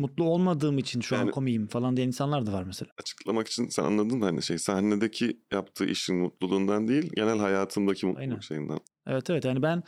Mutlu 0.01 0.25
olmadığım 0.25 0.79
için 0.79 1.01
şu 1.01 1.17
an 1.17 1.21
Yani- 1.21 1.31
komiyim 1.31 1.67
falan 1.67 1.97
diyen 1.97 2.07
insanlar 2.07 2.47
da 2.47 2.53
var 2.53 2.65
mesela. 2.65 2.91
Açıklamak 2.99 3.49
için 3.49 3.69
sen 3.69 3.85
anladın 3.85 4.19
mı? 4.19 4.25
Hani 4.25 4.43
şey 4.43 4.59
sahnedeki 4.59 5.41
yaptığı 5.53 5.87
işin 5.87 6.17
mutluluğundan 6.17 6.89
değil 6.89 7.11
genel 7.17 7.39
hayatındaki 7.39 8.07
mutluluk 8.07 8.21
Aynen. 8.31 8.41
şeyinden. 8.41 8.79
Evet 9.07 9.31
evet 9.31 9.45
yani 9.45 9.63
ben 9.63 9.83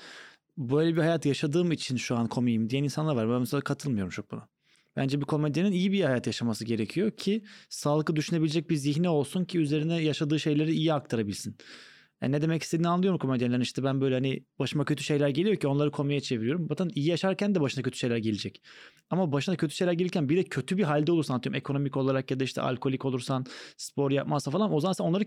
böyle 0.59 0.96
bir 0.96 1.01
hayat 1.01 1.27
yaşadığım 1.27 1.72
için 1.72 1.96
şu 1.96 2.16
an 2.16 2.29
komiyim 2.29 2.70
diyen 2.70 2.85
insanlar 2.85 3.16
var. 3.16 3.31
Ben 3.31 3.40
mesela 3.40 3.61
katılmıyorum 3.61 4.11
çok 4.11 4.31
buna. 4.31 4.48
Bence 4.96 5.20
bir 5.20 5.25
komedyenin 5.27 5.72
iyi 5.72 5.92
bir 5.92 6.05
hayat 6.05 6.27
yaşaması 6.27 6.64
gerekiyor 6.64 7.11
ki 7.11 7.44
sağlıklı 7.68 8.16
düşünebilecek 8.16 8.70
bir 8.70 8.77
zihni 8.77 9.09
olsun 9.09 9.44
ki 9.44 9.59
üzerine 9.59 10.03
yaşadığı 10.03 10.40
şeyleri 10.40 10.72
iyi 10.72 10.92
aktarabilsin. 10.92 11.57
Yani 12.22 12.32
ne 12.32 12.42
demek 12.42 12.62
istediğini 12.62 12.88
anlıyorum 12.88 13.18
komedyenlerin 13.18 13.61
işte 13.61 13.85
ben 13.85 14.00
böyle 14.00 14.14
hani 14.14 14.44
başıma 14.58 14.85
kötü 14.85 15.04
şeyler 15.04 15.28
geliyor 15.28 15.56
ki 15.56 15.66
onları 15.66 15.90
komiye 15.90 16.20
çeviriyorum. 16.20 16.66
Zaten 16.68 16.90
iyi 16.94 17.06
yaşarken 17.06 17.54
de 17.54 17.61
başına 17.61 17.82
kötü 17.82 17.98
şeyler 17.98 18.16
gelecek. 18.16 18.62
Ama 19.11 19.32
başına 19.32 19.56
kötü 19.56 19.74
şeyler 19.74 19.92
gelirken 19.92 20.28
bir 20.28 20.37
de 20.37 20.44
kötü 20.44 20.78
bir 20.78 20.82
halde 20.82 21.12
olursan 21.12 21.35
atıyorum 21.35 21.58
ekonomik 21.58 21.96
olarak 21.96 22.30
ya 22.30 22.40
da 22.40 22.44
işte 22.44 22.61
alkolik 22.61 23.04
olursan 23.04 23.46
spor 23.76 24.11
yapmazsa 24.11 24.50
falan 24.50 24.72
o 24.72 24.80
zaman 24.80 24.92
sen 24.92 25.04
onları 25.04 25.24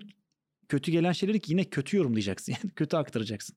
kötü 0.69 0.91
gelen 0.91 1.11
şeyleri 1.11 1.41
yine 1.47 1.63
kötü 1.63 1.97
yorumlayacaksın. 1.97 2.53
Yani 2.63 2.73
kötü 2.75 2.97
aktaracaksın. 2.97 3.55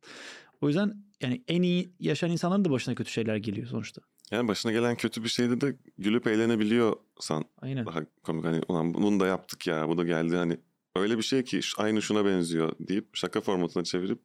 O 0.61 0.68
yüzden 0.68 1.05
yani 1.20 1.44
en 1.48 1.62
iyi 1.62 1.92
yaşayan 2.01 2.31
insanların 2.31 2.64
da 2.64 2.70
başına 2.70 2.94
kötü 2.94 3.11
şeyler 3.11 3.37
geliyor 3.37 3.66
sonuçta. 3.66 4.03
Yani 4.31 4.48
başına 4.48 4.72
gelen 4.72 4.96
kötü 4.96 5.24
bir 5.24 5.29
şeyde 5.29 5.61
de 5.61 5.77
gülüp 5.98 6.27
eğlenebiliyorsan 6.27 7.44
Aynen. 7.59 7.87
daha 7.87 8.01
komik 8.22 8.44
hani 8.44 8.61
ulan 8.68 8.94
bunu 8.94 9.20
da 9.20 9.27
yaptık 9.27 9.66
ya 9.66 9.88
bu 9.88 9.98
da 9.98 10.05
geldi 10.05 10.37
hani 10.37 10.59
öyle 11.01 11.19
bir 11.19 11.23
şey 11.23 11.45
ki 11.45 11.61
aynı 11.79 12.03
şuna 12.03 12.25
benziyor 12.25 12.73
deyip 12.81 13.17
şaka 13.17 13.41
formatına 13.41 13.85
çevirip 13.85 14.21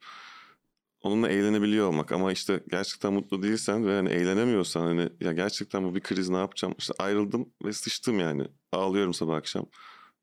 onunla 1.02 1.28
eğlenebiliyor 1.28 1.88
olmak 1.88 2.12
ama 2.12 2.32
işte 2.32 2.60
gerçekten 2.70 3.12
mutlu 3.12 3.42
değilsen 3.42 3.86
ve 3.86 3.94
hani 3.96 4.08
eğlenemiyorsan 4.08 4.80
hani 4.86 5.08
ya 5.20 5.32
gerçekten 5.32 5.84
bu 5.84 5.94
bir 5.94 6.00
kriz 6.00 6.28
ne 6.28 6.36
yapacağım 6.36 6.74
işte 6.78 6.94
ayrıldım 6.98 7.52
ve 7.64 7.72
sıçtım 7.72 8.20
yani 8.20 8.46
ağlıyorum 8.72 9.14
sabah 9.14 9.36
akşam 9.36 9.66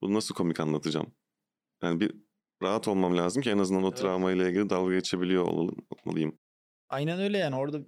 bunu 0.02 0.14
nasıl 0.14 0.36
komik 0.36 0.60
anlatacağım 0.60 1.08
yani 1.84 2.00
bir 2.00 2.12
rahat 2.64 2.88
olmam 2.88 3.18
lazım 3.18 3.42
ki 3.42 3.50
en 3.50 3.58
azından 3.58 3.84
o 3.84 3.88
Evet. 3.88 3.98
travmayla 3.98 4.50
ilgili 4.50 4.70
dalga 4.70 4.94
geçebiliyor 4.96 5.44
ol- 5.44 5.76
olmalıyım. 5.90 6.38
Aynen 6.90 7.20
öyle 7.20 7.38
yani 7.38 7.56
orada 7.56 7.80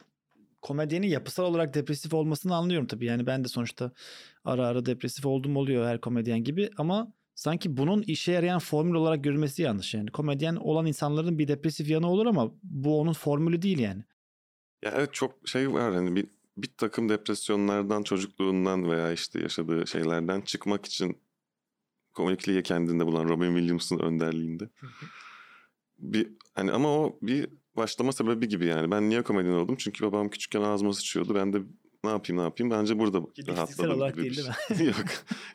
komedyenin 0.62 1.08
yapısal 1.08 1.44
olarak 1.44 1.74
depresif 1.74 2.14
olmasını 2.14 2.56
anlıyorum 2.56 2.88
tabii. 2.88 3.06
Yani 3.06 3.26
ben 3.26 3.44
de 3.44 3.48
sonuçta 3.48 3.92
ara 4.46 4.68
ara 4.68 4.86
depresif 4.86 5.26
olduğum 5.26 5.56
oluyor 5.58 5.88
her 5.88 6.02
komedyen 6.02 6.44
gibi 6.44 6.70
ama 6.78 7.14
sanki 7.36 7.78
bunun 7.78 8.02
işe 8.02 8.32
yarayan 8.32 8.60
formül 8.60 8.94
olarak 8.94 9.24
görülmesi 9.24 9.62
yanlış 9.62 9.94
yani. 9.94 10.12
Komedyen 10.12 10.56
olan 10.56 10.86
insanların 10.86 11.40
bir 11.40 11.48
depresif 11.48 11.90
yanı 11.90 12.08
olur 12.08 12.26
ama 12.26 12.52
bu 12.64 13.00
onun 13.00 13.14
formülü 13.14 13.62
değil 13.62 13.80
yani. 13.80 14.04
Ya 14.84 14.94
evet 14.96 15.14
çok 15.14 15.48
şey 15.48 15.74
var 15.74 15.94
hani 15.94 16.16
bir, 16.16 16.28
bir 16.58 16.70
takım 16.78 17.10
depresyonlardan 17.10 18.04
çocukluğundan 18.04 18.92
veya 18.92 19.12
işte 19.12 19.40
yaşadığı 19.40 19.88
şeylerden 19.88 20.42
çıkmak 20.42 20.86
için 20.86 21.18
komikliği 22.14 22.64
kendinde 22.64 23.06
bulan 23.06 23.30
Robin 23.30 23.56
Williams'ın 23.56 24.00
önderliğinde. 24.00 24.70
Bir 25.98 26.30
hani 26.54 26.72
ama 26.72 26.90
o 26.90 27.20
bir 27.22 27.50
başlama 27.76 28.12
sebebi 28.12 28.48
gibi 28.48 28.66
yani. 28.66 28.92
Ben 28.92 29.10
niye 29.10 29.24
komedyen 29.24 29.54
oldum? 29.54 29.76
Çünkü 29.80 30.06
babam 30.06 30.30
küçükken 30.30 30.62
ağzıma 30.62 30.94
sıçıyordu. 30.94 31.36
Ben 31.36 31.54
de 31.54 31.62
ne 32.04 32.10
yapayım 32.10 32.42
ne 32.42 32.44
yapayım? 32.46 32.72
Bence 32.72 33.00
burada 33.00 33.22
Fiziksel 33.26 33.56
rahatladım 33.56 33.92
olarak 33.92 34.18
bir 34.18 34.22
değil, 34.22 34.50
şey. 34.78 34.86
Yok. 34.88 35.06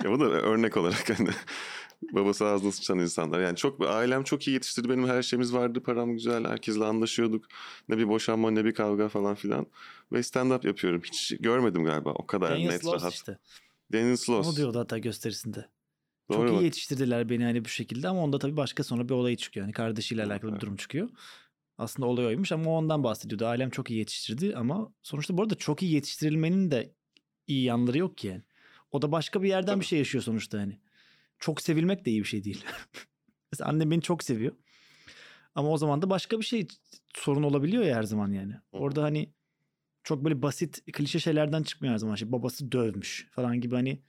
Ya 0.04 0.10
bu 0.10 0.20
da 0.20 0.24
örnek 0.24 0.76
olarak 0.76 1.18
hani 1.18 1.28
babası 2.12 2.46
ağzına 2.46 2.72
sıçan 2.72 2.98
insanlar. 2.98 3.40
Yani 3.40 3.56
çok 3.56 3.86
ailem 3.86 4.24
çok 4.24 4.48
iyi 4.48 4.52
yetiştirdi. 4.52 4.88
Benim 4.88 5.08
her 5.08 5.22
şeyimiz 5.22 5.54
vardı. 5.54 5.82
Param 5.82 6.12
güzel. 6.12 6.44
Herkesle 6.44 6.84
anlaşıyorduk. 6.84 7.44
Ne 7.88 7.98
bir 7.98 8.08
boşanma 8.08 8.50
ne 8.50 8.64
bir 8.64 8.74
kavga 8.74 9.08
falan 9.08 9.34
filan. 9.34 9.66
Ve 10.12 10.18
stand-up 10.18 10.66
yapıyorum. 10.66 11.02
Hiç 11.04 11.36
görmedim 11.40 11.84
galiba 11.84 12.10
o 12.10 12.26
kadar 12.26 12.50
Daniel 12.50 12.70
net 12.70 12.82
Sloss 12.82 13.02
rahat. 13.02 13.12
işte. 13.14 13.38
Daniel 13.92 14.16
Sloss. 14.16 14.46
Onu 14.48 14.56
diyordu 14.56 14.78
hatta 14.78 14.98
gösterisinde. 14.98 15.68
Doğru 16.30 16.38
Çok 16.38 16.50
iyi 16.50 16.56
bak. 16.56 16.62
yetiştirdiler 16.62 17.28
beni 17.28 17.44
hani 17.44 17.64
bu 17.64 17.68
şekilde 17.68 18.08
ama 18.08 18.22
onda 18.22 18.38
tabii 18.38 18.56
başka 18.56 18.84
sonra 18.84 19.08
bir 19.08 19.14
olay 19.14 19.36
çıkıyor. 19.36 19.66
Yani 19.66 19.72
kardeşiyle 19.72 20.24
alakalı 20.24 20.54
bir 20.54 20.60
durum 20.60 20.76
çıkıyor. 20.76 21.08
Aslında 21.78 22.08
olay 22.08 22.26
oymuş 22.26 22.52
ama 22.52 22.70
ondan 22.70 23.04
bahsediyordu. 23.04 23.46
Ailem 23.46 23.70
çok 23.70 23.90
iyi 23.90 23.98
yetiştirdi 23.98 24.56
ama 24.56 24.92
sonuçta 25.02 25.38
bu 25.38 25.42
arada 25.42 25.54
çok 25.54 25.82
iyi 25.82 25.92
yetiştirilmenin 25.92 26.70
de 26.70 26.94
iyi 27.46 27.64
yanları 27.64 27.98
yok 27.98 28.18
ki 28.18 28.26
yani. 28.26 28.42
O 28.90 29.02
da 29.02 29.12
başka 29.12 29.42
bir 29.42 29.48
yerden 29.48 29.72
Tabii. 29.72 29.80
bir 29.80 29.86
şey 29.86 29.98
yaşıyor 29.98 30.24
sonuçta 30.24 30.58
hani. 30.58 30.80
Çok 31.38 31.60
sevilmek 31.62 32.06
de 32.06 32.10
iyi 32.10 32.20
bir 32.20 32.28
şey 32.28 32.44
değil. 32.44 32.64
Mesela 33.52 33.70
annem 33.70 33.90
beni 33.90 34.02
çok 34.02 34.24
seviyor. 34.24 34.56
Ama 35.54 35.68
o 35.68 35.76
zaman 35.76 36.02
da 36.02 36.10
başka 36.10 36.38
bir 36.38 36.44
şey 36.44 36.68
sorun 37.14 37.42
olabiliyor 37.42 37.84
ya 37.84 37.96
her 37.96 38.02
zaman 38.02 38.32
yani. 38.32 38.54
Orada 38.72 39.02
hani 39.02 39.32
çok 40.02 40.24
böyle 40.24 40.42
basit 40.42 40.92
klişe 40.92 41.18
şeylerden 41.18 41.62
çıkmıyor 41.62 41.94
her 41.94 41.98
zaman. 41.98 42.14
Şey, 42.14 42.32
babası 42.32 42.72
dövmüş 42.72 43.28
falan 43.30 43.60
gibi 43.60 43.74
hani 43.74 44.02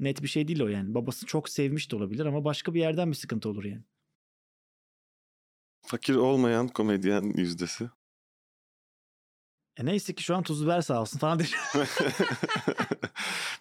net 0.00 0.22
bir 0.22 0.28
şey 0.28 0.48
değil 0.48 0.60
o 0.60 0.68
yani. 0.68 0.94
Babası 0.94 1.26
çok 1.26 1.48
sevmiş 1.48 1.92
de 1.92 1.96
olabilir 1.96 2.26
ama 2.26 2.44
başka 2.44 2.74
bir 2.74 2.80
yerden 2.80 3.10
bir 3.10 3.16
sıkıntı 3.16 3.48
olur 3.48 3.64
yani. 3.64 3.84
Fakir 5.86 6.14
olmayan 6.14 6.68
komedyen 6.68 7.32
yüzdesi. 7.36 7.90
E 9.76 9.84
neyse 9.84 10.14
ki 10.14 10.22
şu 10.22 10.36
an 10.36 10.42
tuz 10.42 10.64
biber 10.64 10.80
sağ 10.80 11.00
olsun 11.00 11.18
falan 11.18 11.38
diye. 11.38 11.48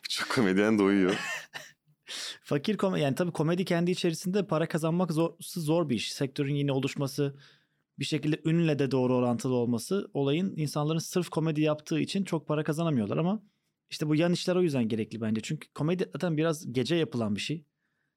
Birçok 0.04 0.30
komedyen 0.30 0.80
doyuyor. 0.80 1.16
Fakir 2.44 2.78
komedi 2.78 3.04
yani 3.04 3.16
tabii 3.16 3.32
komedi 3.32 3.66
kendi 3.66 3.92
içerisinde 3.92 4.48
para 4.48 4.68
kazanmak 4.68 5.12
zor, 5.12 5.34
zor 5.40 5.90
bir 5.90 5.96
iş. 5.96 6.14
Sektörün 6.14 6.56
yeni 6.56 6.72
oluşması, 6.72 7.36
bir 8.00 8.06
şekilde 8.06 8.42
ünle 8.46 8.80
de 8.80 8.92
doğru 8.92 9.16
orantılı 9.16 9.54
olması 9.54 10.10
olayın 10.14 10.54
insanların 10.58 11.00
sırf 11.00 11.30
komedi 11.30 11.62
yaptığı 11.62 12.00
için 12.00 12.24
çok 12.24 12.48
para 12.48 12.64
kazanamıyorlar 12.64 13.18
ama 13.18 13.44
işte 13.90 14.08
bu 14.08 14.16
yan 14.16 14.34
işler 14.34 14.56
o 14.56 14.62
yüzden 14.62 14.88
gerekli 14.88 15.22
bence. 15.22 15.42
Çünkü 15.42 15.74
komedi 15.74 16.10
zaten 16.14 16.38
biraz 16.38 16.74
gece 16.74 16.96
yapılan 16.96 17.36
bir 17.36 17.42
şey. 17.42 17.66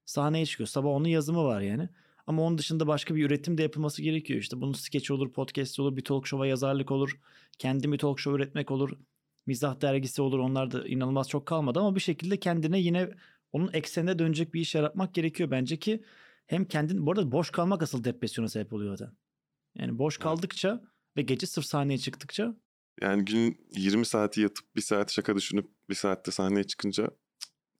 Sahneye 0.05 0.47
çıkıyor. 0.47 0.69
Sabah 0.69 0.91
onun 0.91 1.09
yazımı 1.09 1.45
var 1.45 1.61
yani. 1.61 1.89
Ama 2.29 2.43
onun 2.43 2.59
dışında 2.59 2.87
başka 2.87 3.15
bir 3.15 3.27
üretim 3.27 3.59
de 3.59 3.63
yapılması 3.63 4.03
gerekiyor. 4.03 4.41
İşte 4.41 4.61
bunun 4.61 4.73
sketch 4.73 5.11
olur, 5.11 5.33
podcast 5.33 5.81
olur, 5.81 5.97
bir 5.97 6.05
talk 6.05 6.27
show'a 6.27 6.47
yazarlık 6.47 6.91
olur. 6.91 7.19
Kendi 7.59 7.93
bir 7.93 7.99
talk 7.99 8.21
show 8.21 8.43
üretmek 8.43 8.71
olur. 8.71 8.91
Mizah 9.47 9.81
dergisi 9.81 10.23
olur. 10.23 10.39
Onlar 10.39 10.71
da 10.71 10.89
inanılmaz 10.89 11.29
çok 11.29 11.47
kalmadı 11.47 11.81
ama 11.81 11.95
bir 11.95 12.01
şekilde 12.01 12.41
kendine 12.41 12.81
yine 12.81 13.11
onun 13.53 13.73
eksenine 13.73 14.19
dönecek 14.19 14.55
bir 14.55 14.61
iş 14.61 14.75
yaratmak 14.75 15.15
gerekiyor 15.15 15.51
bence 15.51 15.79
ki 15.79 16.05
hem 16.47 16.65
kendin 16.65 17.07
bu 17.07 17.13
arada 17.13 17.33
boş 17.33 17.51
kalmak 17.51 17.83
asıl 17.83 18.05
depresyona 18.05 18.49
sebep 18.49 18.73
oluyor 18.73 18.97
zaten. 18.97 19.17
Yani 19.79 19.99
boş 19.99 20.19
kaldıkça 20.19 20.83
ve 21.17 21.23
gece 21.23 21.47
sırf 21.47 21.65
sahneye 21.65 21.99
çıktıkça 21.99 22.57
Yani 23.03 23.25
günün 23.25 23.69
20 23.77 24.07
saati 24.07 24.41
yatıp 24.41 24.77
bir 24.77 24.81
saat 24.81 25.13
şaka 25.13 25.37
düşünüp 25.37 25.71
bir 25.89 25.95
saatte 25.95 26.31
sahneye 26.31 26.65
çıkınca 26.65 27.11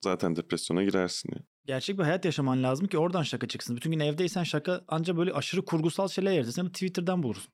zaten 0.05 0.37
depresyona 0.37 0.85
girersin 0.85 1.33
ya. 1.35 1.43
Gerçek 1.69 1.99
bir 1.99 2.03
hayat 2.03 2.25
yaşaman 2.25 2.63
lazım 2.63 2.87
ki 2.87 2.99
oradan 2.99 3.23
şaka 3.23 3.49
çıksın. 3.49 3.77
Bütün 3.77 3.93
gün 3.93 4.01
evdeysen 4.01 4.45
şaka 4.45 4.85
anca 4.89 5.17
böyle 5.17 5.33
aşırı 5.33 5.65
kurgusal 5.65 6.09
şeyler 6.09 6.33
yaratırsan 6.33 6.69
Twitter'dan 6.69 7.23
bulursun. 7.23 7.53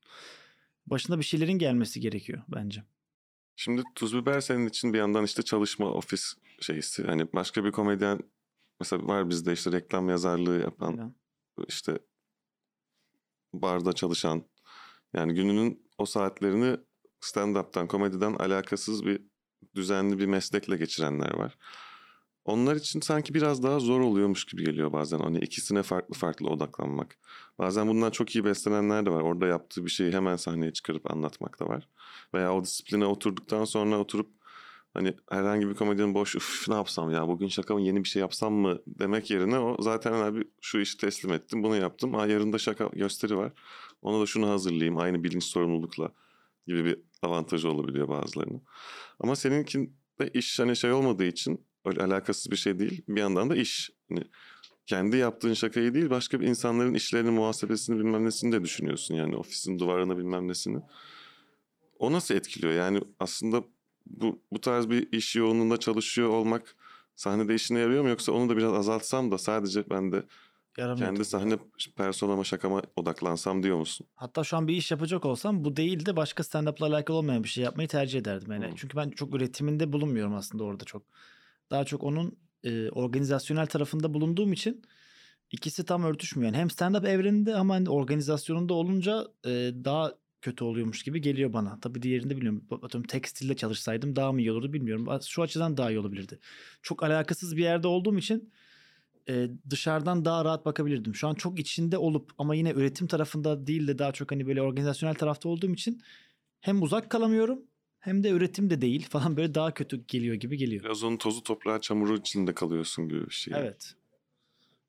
Başına 0.87 1.18
bir 1.18 1.24
şeylerin 1.24 1.59
gelmesi 1.59 2.00
gerekiyor 2.00 2.42
bence. 2.48 2.83
Şimdi 3.57 3.83
Tuz 3.94 4.16
Biber 4.16 4.40
senin 4.40 4.66
için 4.66 4.92
bir 4.92 4.98
yandan 4.98 5.24
işte 5.24 5.42
çalışma 5.42 5.90
ofis 5.90 6.35
şeysi. 6.61 7.05
Hani 7.05 7.33
başka 7.33 7.64
bir 7.64 7.72
komedyen 7.72 8.20
mesela 8.81 9.07
var 9.07 9.31
bizde 9.31 9.53
işte 9.53 9.72
reklam 9.72 10.09
yazarlığı 10.09 10.61
yapan 10.61 10.88
Aynen. 10.88 11.14
işte 11.68 11.98
barda 13.53 13.92
çalışan 13.92 14.44
yani 15.14 15.35
gününün 15.35 15.88
o 15.98 16.07
saatlerini 16.07 16.77
stand-up'tan, 17.20 17.87
komediden 17.87 18.35
alakasız 18.35 19.07
bir 19.07 19.22
düzenli 19.74 20.18
bir 20.18 20.27
meslekle 20.27 20.77
geçirenler 20.77 21.35
var. 21.35 21.59
Onlar 22.44 22.76
için 22.76 23.00
sanki 23.00 23.35
biraz 23.35 23.62
daha 23.62 23.80
zor 23.80 24.00
oluyormuş 24.00 24.44
gibi 24.44 24.64
geliyor 24.64 24.92
bazen. 24.92 25.18
Hani 25.18 25.38
ikisine 25.38 25.83
farklı 25.83 26.14
farklı 26.14 26.48
odaklanmak. 26.48 27.18
Bazen 27.59 27.88
bundan 27.88 28.11
çok 28.11 28.35
iyi 28.35 28.44
beslenenler 28.44 29.07
de 29.07 29.11
var. 29.11 29.20
Orada 29.20 29.46
yaptığı 29.46 29.85
bir 29.85 29.90
şeyi 29.90 30.12
hemen 30.12 30.37
sahneye 30.37 30.72
çıkarıp 30.72 31.11
anlatmak 31.11 31.61
da 31.61 31.68
var. 31.68 31.88
Veya 32.35 32.54
o 32.54 32.64
disipline 32.64 33.07
oturduktan 33.07 33.64
sonra 33.64 33.98
oturup 33.98 34.30
hani 34.94 35.14
herhangi 35.30 35.68
bir 35.68 35.74
komedinin 35.74 36.14
boş 36.14 36.37
üf 36.37 36.68
ne 36.68 36.74
yapsam 36.74 37.11
ya 37.11 37.28
bugün 37.28 37.48
şaka 37.48 37.74
mı 37.74 37.80
yeni 37.80 38.04
bir 38.04 38.09
şey 38.09 38.20
yapsam 38.20 38.52
mı 38.52 38.78
demek 38.87 39.30
yerine 39.30 39.59
o 39.59 39.83
zaten 39.83 40.12
abi 40.12 40.44
şu 40.61 40.78
işi 40.78 40.96
teslim 40.96 41.33
ettim 41.33 41.62
bunu 41.62 41.76
yaptım. 41.76 42.14
Aa, 42.14 42.26
yarın 42.26 42.52
da 42.52 42.59
şaka 42.59 42.87
gösteri 42.87 43.37
var. 43.37 43.52
Ona 44.02 44.20
da 44.20 44.26
şunu 44.26 44.48
hazırlayayım 44.48 44.98
aynı 44.98 45.24
bilinç 45.24 45.44
sorumlulukla 45.44 46.12
gibi 46.66 46.85
bir 46.85 46.98
avantajı 47.22 47.70
olabiliyor 47.70 48.09
bazılarının. 48.09 48.62
Ama 49.20 49.37
seninkinde 49.37 50.30
iş 50.35 50.59
hani 50.59 50.76
şey 50.76 50.92
olmadığı 50.92 51.24
için 51.24 51.66
öyle 51.84 52.02
alakasız 52.02 52.50
bir 52.50 52.56
şey 52.56 52.78
değil. 52.78 53.02
Bir 53.08 53.20
yandan 53.20 53.50
da 53.50 53.56
iş. 53.56 53.90
Hani 54.08 54.24
kendi 54.86 55.16
yaptığın 55.16 55.54
şakayı 55.54 55.94
değil 55.94 56.10
başka 56.10 56.40
bir 56.40 56.46
insanların 56.46 56.94
işlerinin 56.94 57.32
muhasebesini 57.32 57.98
bilmem 57.98 58.24
nesini 58.24 58.52
de 58.52 58.62
düşünüyorsun. 58.62 59.14
Yani 59.14 59.36
ofisin 59.36 59.78
duvarını 59.78 60.18
bilmem 60.18 60.48
nesini. 60.48 60.80
O 61.98 62.12
nasıl 62.12 62.34
etkiliyor? 62.34 62.72
Yani 62.72 63.00
aslında 63.20 63.64
bu, 64.06 64.42
bu 64.52 64.60
tarz 64.60 64.90
bir 64.90 65.12
iş 65.12 65.36
yoğunluğunda 65.36 65.76
çalışıyor 65.76 66.28
olmak 66.28 66.76
sahnede 67.16 67.54
işine 67.54 67.78
yarıyor 67.78 68.02
mu? 68.02 68.08
Yoksa 68.08 68.32
onu 68.32 68.48
da 68.48 68.56
biraz 68.56 68.72
azaltsam 68.72 69.30
da 69.30 69.38
sadece 69.38 69.90
ben 69.90 70.12
de 70.12 70.24
Yaramıyor. 70.78 71.08
kendi 71.08 71.24
sahne 71.24 71.58
personama 71.96 72.44
şakama 72.44 72.82
odaklansam 72.96 73.62
diyor 73.62 73.78
musun? 73.78 74.06
Hatta 74.14 74.44
şu 74.44 74.56
an 74.56 74.68
bir 74.68 74.76
iş 74.76 74.90
yapacak 74.90 75.24
olsam 75.24 75.64
bu 75.64 75.76
değil 75.76 76.06
de 76.06 76.16
başka 76.16 76.42
stand-up'la 76.42 76.86
alakalı 76.86 77.16
olmayan 77.16 77.44
bir 77.44 77.48
şey 77.48 77.64
yapmayı 77.64 77.88
tercih 77.88 78.18
ederdim. 78.18 78.52
Yani. 78.52 78.68
Hmm. 78.68 78.74
Çünkü 78.74 78.96
ben 78.96 79.10
çok 79.10 79.34
üretiminde 79.34 79.92
bulunmuyorum 79.92 80.34
aslında 80.34 80.64
orada 80.64 80.84
çok. 80.84 81.02
Daha 81.70 81.85
çok 81.85 82.03
onun 82.03 82.38
e, 82.64 82.90
organizasyonel 82.90 83.66
tarafında 83.66 84.14
bulunduğum 84.14 84.53
için 84.53 84.83
ikisi 85.50 85.85
tam 85.85 86.05
örtüşmüyor. 86.05 86.53
Yani 86.53 86.61
hem 86.61 86.68
stand-up 86.68 87.09
evreninde 87.09 87.55
ama 87.55 87.74
hani 87.74 87.90
organizasyonunda 87.90 88.74
olunca 88.74 89.27
e, 89.46 89.50
daha 89.85 90.14
kötü 90.42 90.64
oluyormuş 90.64 91.03
gibi 91.03 91.20
geliyor 91.20 91.53
bana. 91.53 91.81
Tabii 91.81 92.03
diğerinde 92.03 92.37
bilmiyorum. 92.37 92.64
Atıyorum 92.70 93.07
tekstilde 93.07 93.57
çalışsaydım 93.57 94.16
daha 94.16 94.33
mı 94.33 94.40
iyi 94.40 94.53
olurdu 94.53 94.72
bilmiyorum. 94.72 95.20
Şu 95.22 95.42
açıdan 95.42 95.77
daha 95.77 95.90
iyi 95.90 95.98
olabilirdi. 95.98 96.38
Çok 96.83 97.03
alakasız 97.03 97.57
bir 97.57 97.62
yerde 97.62 97.87
olduğum 97.87 98.18
için 98.18 98.53
e, 99.29 99.48
dışarıdan 99.70 100.24
daha 100.24 100.44
rahat 100.44 100.66
bakabilirdim. 100.66 101.14
Şu 101.14 101.29
an 101.29 101.35
çok 101.35 101.59
içinde 101.59 101.98
olup 101.98 102.33
ama 102.38 102.55
yine 102.55 102.70
üretim 102.70 103.07
tarafında 103.07 103.66
değil 103.66 103.88
de 103.88 103.98
daha 103.98 104.12
çok 104.12 104.33
hani 104.33 104.46
böyle 104.46 104.62
organizasyonel 104.62 105.14
tarafta 105.14 105.48
olduğum 105.48 105.72
için 105.72 106.03
hem 106.61 106.83
uzak 106.83 107.11
kalamıyorum 107.11 107.62
hem 108.04 108.22
de 108.22 108.28
üretim 108.28 108.70
de 108.70 108.80
değil 108.80 109.08
falan 109.08 109.36
böyle 109.36 109.54
daha 109.54 109.74
kötü 109.74 110.04
geliyor 110.08 110.34
gibi 110.34 110.56
geliyor. 110.56 110.84
Biraz 110.84 111.04
onun 111.04 111.16
tozu 111.16 111.42
toprağı 111.42 111.80
çamuru 111.80 112.16
içinde 112.16 112.54
kalıyorsun 112.54 113.08
gibi 113.08 113.26
bir 113.26 113.34
şey. 113.34 113.54
Evet. 113.56 113.94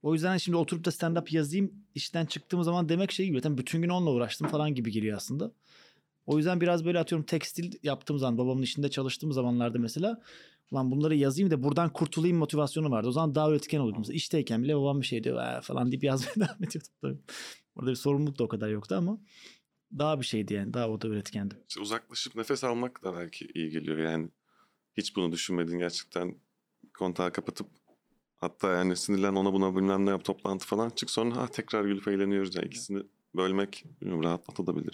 O 0.03 0.13
yüzden 0.13 0.37
şimdi 0.37 0.57
oturup 0.57 0.85
da 0.85 0.89
stand-up 0.89 1.35
yazayım 1.35 1.73
işten 1.95 2.25
çıktığım 2.25 2.63
zaman 2.63 2.89
demek 2.89 3.11
şey 3.11 3.25
gibi. 3.25 3.37
Zaten 3.37 3.57
bütün 3.57 3.81
gün 3.81 3.89
onunla 3.89 4.11
uğraştım 4.11 4.47
falan 4.47 4.75
gibi 4.75 4.91
geliyor 4.91 5.17
aslında. 5.17 5.51
O 6.25 6.37
yüzden 6.37 6.61
biraz 6.61 6.85
böyle 6.85 6.99
atıyorum 6.99 7.25
tekstil 7.25 7.71
yaptığım 7.83 8.19
zaman 8.19 8.37
babamın 8.37 8.61
işinde 8.61 8.89
çalıştığım 8.89 9.31
zamanlarda 9.31 9.79
mesela 9.79 10.21
Ulan 10.71 10.91
bunları 10.91 11.15
yazayım 11.15 11.51
da 11.51 11.63
buradan 11.63 11.93
kurtulayım 11.93 12.37
motivasyonu 12.37 12.91
vardı. 12.91 13.07
O 13.07 13.11
zaman 13.11 13.35
daha 13.35 13.49
üretken 13.51 13.79
olurdum. 13.79 13.99
Mesela 13.99 14.15
işteyken 14.15 14.63
bile 14.63 14.75
babam 14.75 15.01
bir 15.01 15.05
şey 15.05 15.23
diyor 15.23 15.61
falan 15.61 15.91
deyip 15.91 16.03
yazmaya 16.03 16.35
devam 16.35 16.63
ediyordum. 16.63 16.91
Tabii. 17.01 17.17
Orada 17.75 17.91
bir 17.91 17.95
sorumluluk 17.95 18.39
da 18.39 18.43
o 18.43 18.47
kadar 18.47 18.69
yoktu 18.69 18.95
ama 18.95 19.17
daha 19.97 20.19
bir 20.19 20.25
şeydi 20.25 20.53
yani. 20.53 20.73
Daha 20.73 20.89
o 20.89 21.01
da 21.01 21.07
üretkendi. 21.07 21.63
İşte 21.69 21.81
uzaklaşıp 21.81 22.35
nefes 22.35 22.63
almak 22.63 23.03
da 23.03 23.15
belki 23.17 23.47
iyi 23.53 23.69
geliyor. 23.69 23.97
Yani 23.97 24.29
hiç 24.97 25.15
bunu 25.15 25.31
düşünmedin 25.31 25.79
gerçekten 25.79 26.35
kontağı 26.93 27.31
kapatıp 27.31 27.67
hatta 28.37 28.71
yani 28.71 28.95
sinirlen 28.95 29.35
ona 29.35 29.53
buna 29.53 29.75
bilmem 29.75 30.05
ne 30.05 30.09
yap 30.09 30.25
toplantı 30.25 30.67
falan 30.67 30.89
çık 30.89 31.09
sonra 31.09 31.35
ha, 31.35 31.47
tekrar 31.47 31.85
gülüp 31.85 32.07
eğleniyoruz. 32.07 32.55
Yani 32.55 32.65
ikisini 32.65 33.03
bölmek 33.35 33.83
rahatlatabilir. 34.03 34.93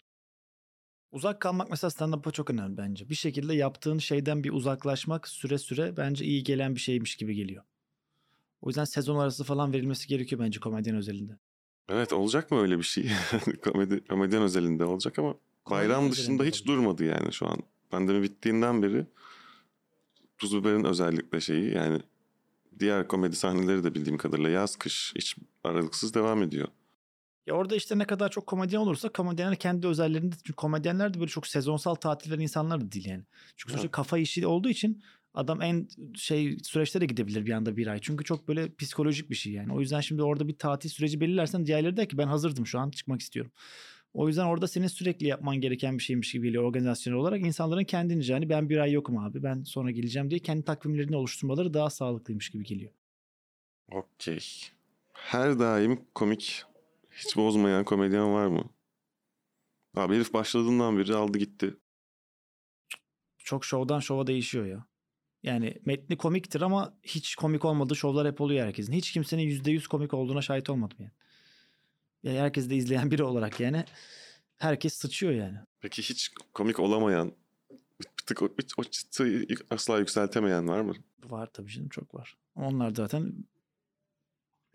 Uzak 1.12 1.42
kalmak 1.42 1.70
mesela 1.70 1.92
stand-up'a 1.92 2.32
çok 2.32 2.50
önemli 2.50 2.78
bence. 2.78 3.10
Bir 3.10 3.16
şekilde 3.16 3.54
yaptığın 3.54 3.98
şeyden 3.98 4.44
bir 4.44 4.52
uzaklaşmak 4.52 5.28
süre 5.28 5.58
süre 5.58 5.98
bence 5.98 6.26
iyi 6.26 6.44
gelen 6.44 6.76
bir 6.76 6.80
şeymiş 6.80 7.16
gibi 7.16 7.36
geliyor. 7.36 7.64
O 8.62 8.70
yüzden 8.70 8.84
sezon 8.84 9.20
arası 9.20 9.44
falan 9.44 9.74
verilmesi 9.74 10.08
gerekiyor 10.08 10.42
bence 10.42 10.60
komedyen 10.60 10.96
özelinde. 10.96 11.38
Evet 11.90 12.14
olacak 12.14 12.52
mı 12.52 12.62
öyle 12.62 12.78
bir 12.78 12.84
şey? 12.84 13.12
Komedi, 13.64 14.04
komedyen 14.08 14.42
özelinde 14.44 14.86
olacak 14.86 15.20
ama 15.20 15.36
bayram 15.70 15.96
Komedyen 15.96 16.12
dışında 16.12 16.44
hiç 16.44 16.62
olabilir. 16.62 16.68
durmadı 16.78 17.04
yani 17.06 17.34
şu 17.34 17.48
an. 17.48 17.58
Pandemi 17.90 18.22
bittiğinden 18.24 18.84
beri 18.84 19.06
Tuz 20.38 20.56
Biber'in 20.56 20.84
özellikle 20.84 21.42
şeyi 21.42 21.74
yani 21.74 22.02
diğer 22.80 23.08
komedi 23.08 23.36
sahneleri 23.36 23.84
de 23.84 23.96
bildiğim 23.96 24.18
kadarıyla 24.18 24.50
yaz 24.50 24.76
kış 24.76 25.14
hiç 25.16 25.36
aralıksız 25.64 26.14
devam 26.14 26.44
ediyor. 26.44 26.68
Ya 27.48 27.54
orada 27.54 27.76
işte 27.76 27.98
ne 27.98 28.06
kadar 28.06 28.30
çok 28.30 28.48
komedyen 28.48 28.80
olursa 28.80 29.10
komedyenler 29.10 29.56
kendi 29.56 29.88
özellerinde 29.88 30.36
çünkü 30.36 30.54
komedyenler 30.54 31.14
de 31.14 31.20
böyle 31.20 31.30
çok 31.30 31.48
sezonsal 31.48 31.96
tatil 31.96 32.32
veren 32.32 32.42
insanlar 32.42 32.82
da 32.82 32.92
değil 32.92 33.06
yani. 33.10 33.24
Çünkü 33.58 33.72
sonuçta 33.72 33.86
Evet. 33.86 33.92
kafa 33.92 34.18
işi 34.18 34.48
olduğu 34.48 34.70
için 34.70 35.04
adam 35.34 35.62
en 35.62 35.88
şey 36.16 36.58
süreçte 36.64 37.02
de 37.02 37.06
gidebilir 37.06 37.46
bir 37.46 37.52
anda 37.52 37.78
bir 37.78 37.88
ay. 37.88 38.00
Çünkü 38.02 38.24
çok 38.24 38.48
böyle 38.48 38.76
psikolojik 38.76 39.30
bir 39.30 39.36
şey 39.36 39.54
yani. 39.54 39.74
O 39.74 39.80
yüzden 39.80 40.02
şimdi 40.02 40.24
orada 40.24 40.48
bir 40.48 40.58
tatil 40.58 40.90
süreci 40.90 41.22
belirlersen 41.22 41.66
diğerleri 41.66 41.98
der 41.98 42.10
ki 42.10 42.18
ben 42.18 42.28
hazırdım 42.28 42.68
şu 42.68 42.80
an 42.80 42.90
çıkmak 42.90 43.22
istiyorum. 43.22 43.52
O 44.14 44.28
yüzden 44.28 44.46
orada 44.46 44.68
senin 44.68 44.88
sürekli 44.88 45.28
yapman 45.28 45.62
gereken 45.62 45.98
bir 45.98 46.04
şeymiş 46.04 46.32
gibi 46.32 46.48
geliyor 46.48 46.64
organizasyon 46.64 47.14
olarak. 47.14 47.42
insanların 47.42 47.84
kendince 47.84 48.34
hani 48.34 48.50
ben 48.50 48.70
bir 48.70 48.78
ay 48.78 48.92
yokum 48.92 49.18
abi 49.18 49.44
ben 49.44 49.64
sonra 49.64 49.92
geleceğim 49.92 50.30
diye 50.30 50.40
kendi 50.40 50.66
takvimlerini 50.66 51.16
oluşturmaları 51.16 51.74
daha 51.74 51.90
sağlıklıymış 51.90 52.50
gibi 52.50 52.64
geliyor. 52.64 52.92
Okey. 53.92 54.40
Her 55.14 55.60
daim 55.60 56.06
komik, 56.16 56.64
hiç 57.12 57.38
bozmayan 57.38 57.84
komedyen 57.84 58.34
var 58.34 58.48
mı? 58.48 58.70
Abi 59.96 60.16
herif 60.16 60.34
başladığından 60.34 60.98
beri 60.98 61.16
aldı 61.16 61.38
gitti. 61.38 61.78
çok 63.38 63.66
şovdan 63.66 64.00
şova 64.00 64.28
değişiyor 64.28 64.66
ya. 64.66 64.91
Yani 65.44 65.78
metni 65.86 66.18
komiktir 66.18 66.62
ama 66.62 66.94
hiç 67.04 67.36
komik 67.36 67.66
olmadığı 67.66 67.96
şovlar 67.96 68.28
hep 68.28 68.42
oluyor 68.42 68.66
herkesin. 68.66 68.94
Hiç 68.94 69.12
kimsenin 69.12 69.44
%100 69.44 69.88
komik 69.88 70.14
olduğuna 70.14 70.42
şahit 70.42 70.70
olmadım 70.70 70.98
yani. 71.00 71.12
Yani 72.24 72.40
herkes 72.40 72.70
de 72.70 72.76
izleyen 72.76 73.12
biri 73.12 73.24
olarak 73.24 73.60
yani 73.60 73.86
herkes 74.58 74.94
sıçıyor 74.94 75.34
yani. 75.34 75.58
Peki 75.80 76.02
hiç 76.02 76.32
komik 76.54 76.80
olamayan, 76.80 77.32
bir 78.02 78.08
tık 78.26 78.42
o, 78.42 78.50
o 78.78 78.84
çıtayı 78.84 79.48
asla 79.70 80.00
yükseltemeyen 80.00 80.68
var 80.68 80.82
mı? 80.82 80.94
Var 81.24 81.50
tabii 81.54 81.72
canım 81.72 81.90
çok 81.90 82.16
var. 82.16 82.38
Onlar 82.56 82.96
zaten 82.96 83.34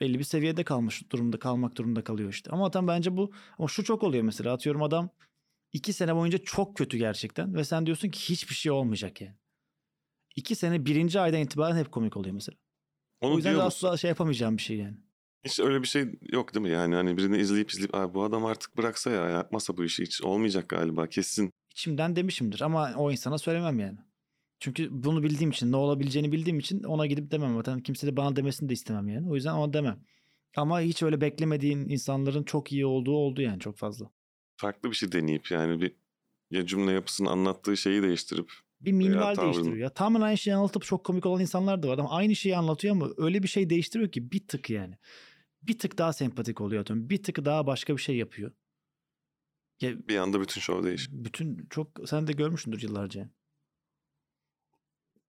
belli 0.01 0.19
bir 0.19 0.25
seviyede 0.25 0.65
kalmış 0.65 1.11
durumda 1.13 1.39
kalmak 1.39 1.77
durumunda 1.77 2.05
kalıyor 2.05 2.31
işte. 2.31 2.51
Ama 2.51 2.65
zaten 2.65 2.89
bence 2.89 3.17
bu 3.17 3.33
ama 3.59 3.69
şu 3.69 3.85
çok 3.85 4.03
oluyor 4.03 4.23
mesela 4.23 4.53
atıyorum 4.53 4.83
adam 4.83 5.11
iki 5.73 5.93
sene 5.93 6.17
boyunca 6.17 6.39
çok 6.39 6.77
kötü 6.77 6.99
gerçekten 6.99 7.55
ve 7.55 7.65
sen 7.65 7.87
diyorsun 7.87 8.09
ki 8.09 8.31
hiçbir 8.31 8.55
şey 8.55 8.73
olmayacak 8.73 9.21
yani. 9.21 9.37
İki 10.37 10.55
sene 10.55 10.87
birinci 10.87 11.21
aydan 11.21 11.41
itibaren 11.41 11.77
hep 11.77 11.93
komik 11.93 12.17
oluyor 12.17 12.35
mesela. 12.35 12.57
Onu 13.21 13.33
o 13.33 13.37
yüzden 13.37 13.55
asla 13.55 13.97
şey 13.97 14.09
yapamayacağım 14.09 14.57
bir 14.57 14.63
şey 14.63 14.77
yani. 14.77 14.97
Hiç 15.45 15.61
öyle 15.61 15.83
bir 15.83 15.87
şey 15.87 16.19
yok 16.33 16.55
değil 16.55 16.63
mi? 16.63 16.71
Yani 16.71 16.95
hani 16.95 17.17
birini 17.17 17.39
izleyip 17.39 17.71
izleyip 17.71 17.95
Abi 17.95 18.15
bu 18.15 18.25
adam 18.25 18.45
artık 18.45 18.77
bıraksa 18.77 19.11
ya 19.11 19.29
yapmasa 19.29 19.77
bu 19.77 19.85
işi 19.85 20.03
hiç 20.03 20.23
olmayacak 20.23 20.69
galiba 20.69 21.07
kesin. 21.07 21.51
İçimden 21.71 22.17
demişimdir 22.17 22.61
ama 22.61 22.95
o 22.97 23.11
insana 23.11 23.39
söylemem 23.39 23.79
yani. 23.79 23.99
Çünkü 24.61 24.89
bunu 24.91 25.23
bildiğim 25.23 25.51
için 25.51 25.73
ne 25.73 25.77
olabileceğini 25.77 26.33
bildiğim 26.33 26.59
için 26.59 26.83
ona 26.83 27.07
gidip 27.07 27.31
demem. 27.31 27.57
Zaten 27.57 27.81
kimse 27.81 28.07
de 28.07 28.17
bana 28.17 28.37
demesini 28.37 28.69
de 28.69 28.73
istemem 28.73 29.09
yani. 29.09 29.31
O 29.31 29.35
yüzden 29.35 29.53
ona 29.53 29.73
demem. 29.73 30.01
Ama 30.57 30.81
hiç 30.81 31.03
öyle 31.03 31.21
beklemediğin 31.21 31.89
insanların 31.89 32.43
çok 32.43 32.73
iyi 32.73 32.87
olduğu 32.87 33.17
oldu 33.17 33.43
yani 33.43 33.61
çok 33.61 33.77
fazla. 33.77 34.11
Farklı 34.57 34.91
bir 34.91 34.97
şey 34.97 35.13
deneyip 35.13 35.51
yani 35.51 35.81
bir 35.81 35.97
ya 36.51 36.67
cümle 36.67 36.93
yapısını 36.93 37.31
anlattığı 37.31 37.77
şeyi 37.77 38.03
değiştirip 38.03 38.53
Bir 38.81 38.93
minval 38.93 39.35
tavrını- 39.35 39.43
değiştiriyor. 39.43 39.77
Ya 39.77 39.91
tamamen 39.91 40.27
aynı 40.27 40.39
şeyi 40.39 40.55
anlatıp 40.57 40.83
çok 40.83 41.05
komik 41.05 41.27
olan 41.27 41.41
insanlar 41.41 41.83
da 41.83 41.89
var 41.89 41.99
ama 41.99 42.11
aynı 42.11 42.37
şeyi 42.37 42.57
anlatıyor 42.57 42.95
ama 42.97 43.09
öyle 43.17 43.43
bir 43.43 43.49
şey 43.49 43.71
değiştiriyor 43.71 44.13
ki 44.13 44.31
bir 44.31 44.49
tık 44.49 44.71
yani. 44.71 44.99
Bir 45.63 45.79
tık 45.79 45.99
daha 45.99 46.13
sempatik 46.13 46.61
oluyor 46.61 46.83
atıyorum. 46.83 47.11
Bir 47.11 47.23
tık 47.23 47.45
daha 47.45 47.67
başka 47.67 47.97
bir 47.97 48.03
şey 48.03 48.17
yapıyor. 48.17 48.53
Ya 49.81 50.09
bir 50.09 50.17
anda 50.17 50.41
bütün 50.41 50.61
show 50.61 50.89
değişir. 50.89 51.11
bütün 51.13 51.67
çok 51.71 51.89
sen 52.07 52.27
de 52.27 52.33
görmüşsündür 52.33 52.83
yıllarca. 52.83 53.31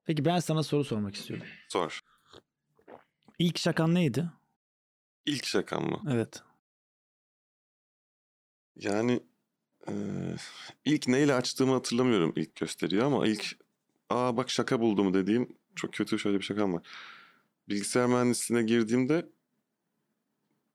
Peki 0.03 0.25
ben 0.25 0.39
sana 0.39 0.63
soru 0.63 0.83
sormak 0.83 1.15
istiyorum. 1.15 1.47
Sor. 1.69 2.01
İlk 3.39 3.57
şakan 3.57 3.95
neydi? 3.95 4.29
İlk 5.25 5.45
şakam 5.45 5.83
mı? 5.89 6.01
Evet. 6.11 6.43
Yani 8.75 9.23
eee, 9.89 10.35
ilk 10.85 11.07
neyle 11.07 11.33
açtığımı 11.33 11.73
hatırlamıyorum 11.73 12.33
ilk 12.35 12.55
gösteriyi 12.55 13.03
ama 13.03 13.27
ilk 13.27 13.57
aa 14.09 14.38
bak 14.38 14.49
şaka 14.49 14.79
buldum 14.81 15.13
dediğim 15.13 15.49
çok 15.75 15.93
kötü 15.93 16.19
şöyle 16.19 16.38
bir 16.39 16.43
şakam 16.43 16.73
var. 16.73 16.88
Bilgisayar 17.69 18.07
mühendisliğine 18.07 18.65
girdiğimde 18.67 19.29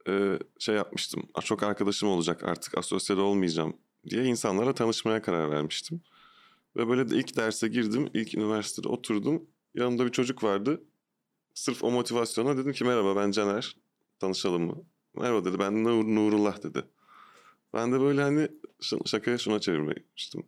eee, 0.09 0.39
şey 0.59 0.75
yapmıştım. 0.75 1.23
"Aa, 1.35 1.41
Çok 1.43 1.63
arkadaşım 1.63 2.09
olacak 2.09 2.45
artık 2.45 2.79
asosyal 2.79 3.19
olmayacağım 3.19 3.77
diye 4.11 4.25
insanlara 4.25 4.75
tanışmaya 4.75 5.23
karar 5.23 5.51
vermiştim. 5.51 6.01
Ve 6.77 6.89
böyle 6.89 7.11
de 7.11 7.17
ilk 7.17 7.37
derse 7.37 7.69
girdim. 7.69 8.11
ilk 8.15 8.35
üniversitede 8.35 8.89
oturdum. 8.89 9.47
Yanımda 9.75 10.07
bir 10.07 10.13
çocuk 10.13 10.45
vardı. 10.45 10.83
Sırf 11.55 11.85
o 11.85 11.91
motivasyona 11.91 12.57
dedim 12.57 12.73
ki 12.73 12.85
merhaba 12.85 13.17
ben 13.17 13.31
Caner. 13.31 13.77
Tanışalım 14.21 14.63
mı? 14.67 14.85
Merhaba 15.17 15.45
dedi. 15.45 15.59
Ben 15.59 15.85
Nur, 15.85 16.05
Nurullah 16.05 16.63
dedi. 16.63 16.85
Ben 17.75 17.93
de 17.93 18.01
böyle 18.01 18.23
hani 18.23 18.49
şakaya 19.07 19.39
şuna 19.39 19.61
çevirmiştim. 19.61 20.47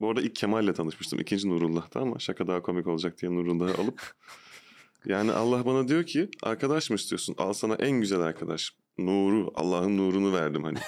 Bu 0.00 0.08
arada 0.08 0.22
ilk 0.22 0.36
Kemal'le 0.36 0.72
tanışmıştım. 0.72 1.18
İkinci 1.20 1.48
Nurullah'ta 1.48 2.00
ama 2.00 2.18
şaka 2.18 2.46
daha 2.46 2.62
komik 2.62 2.86
olacak 2.86 3.20
diye 3.22 3.34
Nurullah'ı 3.34 3.82
alıp. 3.82 4.14
yani 5.06 5.32
Allah 5.32 5.66
bana 5.66 5.88
diyor 5.88 6.06
ki 6.06 6.28
arkadaş 6.42 6.90
mı 6.90 6.96
istiyorsun? 6.96 7.34
Al 7.38 7.52
sana 7.52 7.74
en 7.74 8.00
güzel 8.00 8.20
arkadaş. 8.20 8.72
Nuru, 8.98 9.52
Allah'ın 9.54 9.96
nurunu 9.96 10.32
verdim 10.32 10.64
hani. 10.64 10.78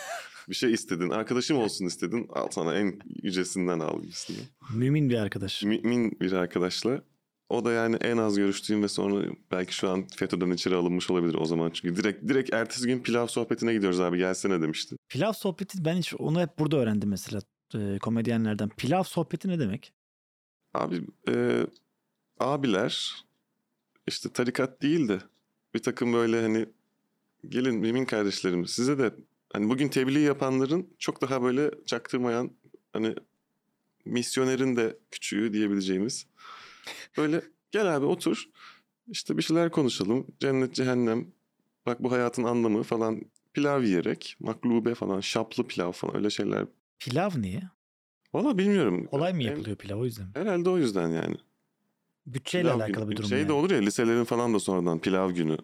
Bir 0.48 0.54
şey 0.54 0.72
istedin, 0.72 1.10
arkadaşım 1.10 1.58
olsun 1.58 1.86
istedin. 1.86 2.26
Al 2.30 2.48
sana 2.50 2.74
en 2.74 2.98
yücesinden 3.22 3.80
al 3.80 4.02
gibisinden. 4.02 4.44
Mümin 4.74 5.10
bir 5.10 5.18
arkadaş. 5.18 5.62
Mümin 5.62 6.20
bir 6.20 6.32
arkadaşla. 6.32 7.02
O 7.48 7.64
da 7.64 7.72
yani 7.72 7.96
en 7.96 8.16
az 8.16 8.36
görüştüğüm 8.36 8.82
ve 8.82 8.88
sonra 8.88 9.26
belki 9.50 9.74
şu 9.74 9.90
an 9.90 10.06
FETÖ'den 10.16 10.50
içeri 10.50 10.74
alınmış 10.74 11.10
olabilir 11.10 11.34
o 11.34 11.44
zaman. 11.44 11.70
Çünkü 11.70 11.96
direkt 11.96 12.28
direkt 12.28 12.52
ertesi 12.52 12.86
gün 12.86 13.02
pilav 13.02 13.26
sohbetine 13.26 13.72
gidiyoruz 13.72 14.00
abi 14.00 14.18
gelsene 14.18 14.62
demişti. 14.62 14.96
Pilav 15.08 15.32
sohbeti 15.32 15.84
ben 15.84 15.96
hiç 15.96 16.14
onu 16.14 16.40
hep 16.40 16.58
burada 16.58 16.76
öğrendim 16.76 17.08
mesela 17.08 17.40
e, 17.74 17.98
komedyenlerden. 17.98 18.68
Pilav 18.68 19.02
sohbeti 19.02 19.48
ne 19.48 19.58
demek? 19.58 19.92
Abi 20.74 21.02
e, 21.28 21.66
abiler 22.40 23.24
işte 24.06 24.28
tarikat 24.28 24.82
değil 24.82 25.08
de 25.08 25.18
bir 25.74 25.82
takım 25.82 26.12
böyle 26.12 26.42
hani 26.42 26.66
gelin 27.48 27.74
mümin 27.74 28.04
kardeşlerim 28.04 28.66
size 28.66 28.98
de 28.98 29.14
hani 29.52 29.68
bugün 29.68 29.88
tebliğ 29.88 30.20
yapanların 30.20 30.88
çok 30.98 31.22
daha 31.22 31.42
böyle 31.42 31.70
çaktırmayan 31.86 32.50
hani 32.92 33.14
misyonerin 34.04 34.76
de 34.76 34.98
küçüğü 35.10 35.52
diyebileceğimiz 35.52 36.26
böyle 37.16 37.42
gel 37.70 37.96
abi 37.96 38.06
otur 38.06 38.48
işte 39.08 39.36
bir 39.36 39.42
şeyler 39.42 39.70
konuşalım 39.70 40.26
cennet 40.40 40.74
cehennem 40.74 41.26
bak 41.86 42.02
bu 42.02 42.12
hayatın 42.12 42.44
anlamı 42.44 42.82
falan 42.82 43.20
pilav 43.52 43.82
yiyerek 43.82 44.36
maklube 44.40 44.94
falan 44.94 45.20
şaplı 45.20 45.66
pilav 45.66 45.92
falan 45.92 46.16
öyle 46.16 46.30
şeyler 46.30 46.66
Pilav 46.98 47.30
niye? 47.36 47.62
valla 48.34 48.58
bilmiyorum. 48.58 49.06
Kolay 49.06 49.32
mı 49.32 49.42
yapılıyor 49.42 49.76
pilav 49.76 49.98
o 49.98 50.04
yüzden? 50.04 50.26
mi? 50.26 50.32
Herhalde 50.34 50.70
o 50.70 50.78
yüzden 50.78 51.08
yani. 51.08 51.36
Bütçeyle 52.26 52.62
Pilav 52.68 52.80
alakalı 52.80 53.04
günü. 53.04 53.10
bir 53.10 53.16
durum 53.16 53.28
Şey 53.28 53.38
yani. 53.38 53.48
de 53.48 53.52
olur 53.52 53.70
ya 53.70 53.78
liselerin 53.78 54.24
falan 54.24 54.54
da 54.54 54.60
sonradan 54.60 54.98
pilav 54.98 55.30
günü. 55.30 55.56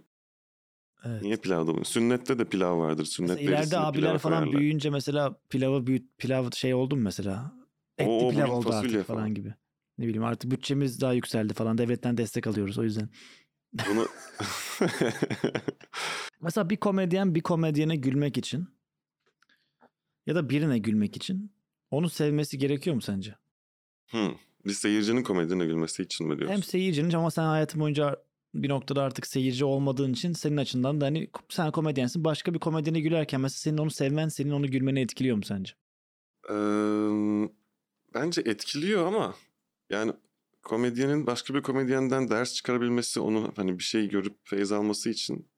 Evet. 1.05 1.23
Niye 1.23 1.37
pilav 1.37 1.67
da 1.67 1.85
Sünnette 1.85 2.39
de 2.39 2.45
pilav 2.45 2.79
vardır. 2.79 3.05
Sünnet 3.05 3.41
ileride 3.41 3.79
abiler 3.79 4.19
falan 4.19 4.39
koyarlar. 4.39 4.61
büyüyünce 4.61 4.91
mesela 4.91 5.39
pilavı 5.49 5.87
büyüt 5.87 6.19
pilav 6.19 6.51
şey 6.51 6.75
oldu 6.75 6.97
mu 6.97 7.03
mesela? 7.03 7.53
Etli 7.99 8.09
Oo, 8.11 8.31
pilav 8.31 8.51
oldu 8.51 8.73
artık 8.73 9.07
falan. 9.07 9.35
gibi. 9.35 9.55
Ne 9.99 10.07
bileyim 10.07 10.25
artık 10.25 10.51
bütçemiz 10.51 11.01
daha 11.01 11.13
yükseldi 11.13 11.55
falan. 11.55 11.79
Devletten 11.79 12.17
destek 12.17 12.47
alıyoruz 12.47 12.79
o 12.79 12.83
yüzden. 12.83 13.09
Bunu... 13.73 14.07
Mesela 16.41 16.71
bir 16.71 16.77
komedyen 16.77 17.35
bir 17.35 17.41
komedyene 17.41 17.97
gülmek 17.97 18.39
için 18.39 18.69
ya 20.27 20.35
da 20.35 20.51
birine 20.51 20.79
gülmek 20.79 21.17
için 21.17 21.53
onu 21.91 22.11
sevmesi 22.11 22.59
gerekiyor 22.59 22.97
mu 22.97 23.03
sence? 23.03 23.35
hmm. 24.11 24.35
Bir 24.67 24.73
seyircinin 24.73 25.23
komedine 25.23 25.67
gülmesi 25.67 26.03
için 26.03 26.27
mi 26.27 26.39
diyorsun? 26.39 26.55
Hem 26.55 26.63
seyircinin 26.63 27.13
ama 27.13 27.31
sen 27.31 27.45
hayatın 27.45 27.81
boyunca 27.81 28.25
bir 28.55 28.69
noktada 28.69 29.03
artık 29.03 29.27
seyirci 29.27 29.65
olmadığın 29.65 30.13
için 30.13 30.33
senin 30.33 30.57
açından 30.57 31.01
da 31.01 31.07
hani 31.07 31.31
sen 31.49 31.71
komedyensin 31.71 32.25
başka 32.25 32.55
bir 32.55 32.59
komedyene 32.59 33.01
gülerken 33.01 33.41
mesela 33.41 33.59
senin 33.59 33.79
onu 33.79 33.91
sevmen 33.91 34.29
senin 34.29 34.51
onu 34.51 34.67
gülmeni 34.67 35.01
etkiliyor 35.01 35.37
mu 35.37 35.45
sence? 35.45 35.73
Ee, 36.51 36.55
bence 38.15 38.41
etkiliyor 38.41 39.07
ama 39.07 39.35
yani 39.95 40.13
komedyenin 40.63 41.27
başka 41.27 41.55
bir 41.55 41.63
komedyenden 41.63 42.31
ders 42.31 42.55
çıkarabilmesi, 42.55 43.21
onu 43.21 43.53
hani 43.57 43.79
bir 43.79 43.85
şey 43.85 44.09
görüp 44.09 44.37
feyz 44.45 44.73
alması 44.73 45.11
için 45.11 45.49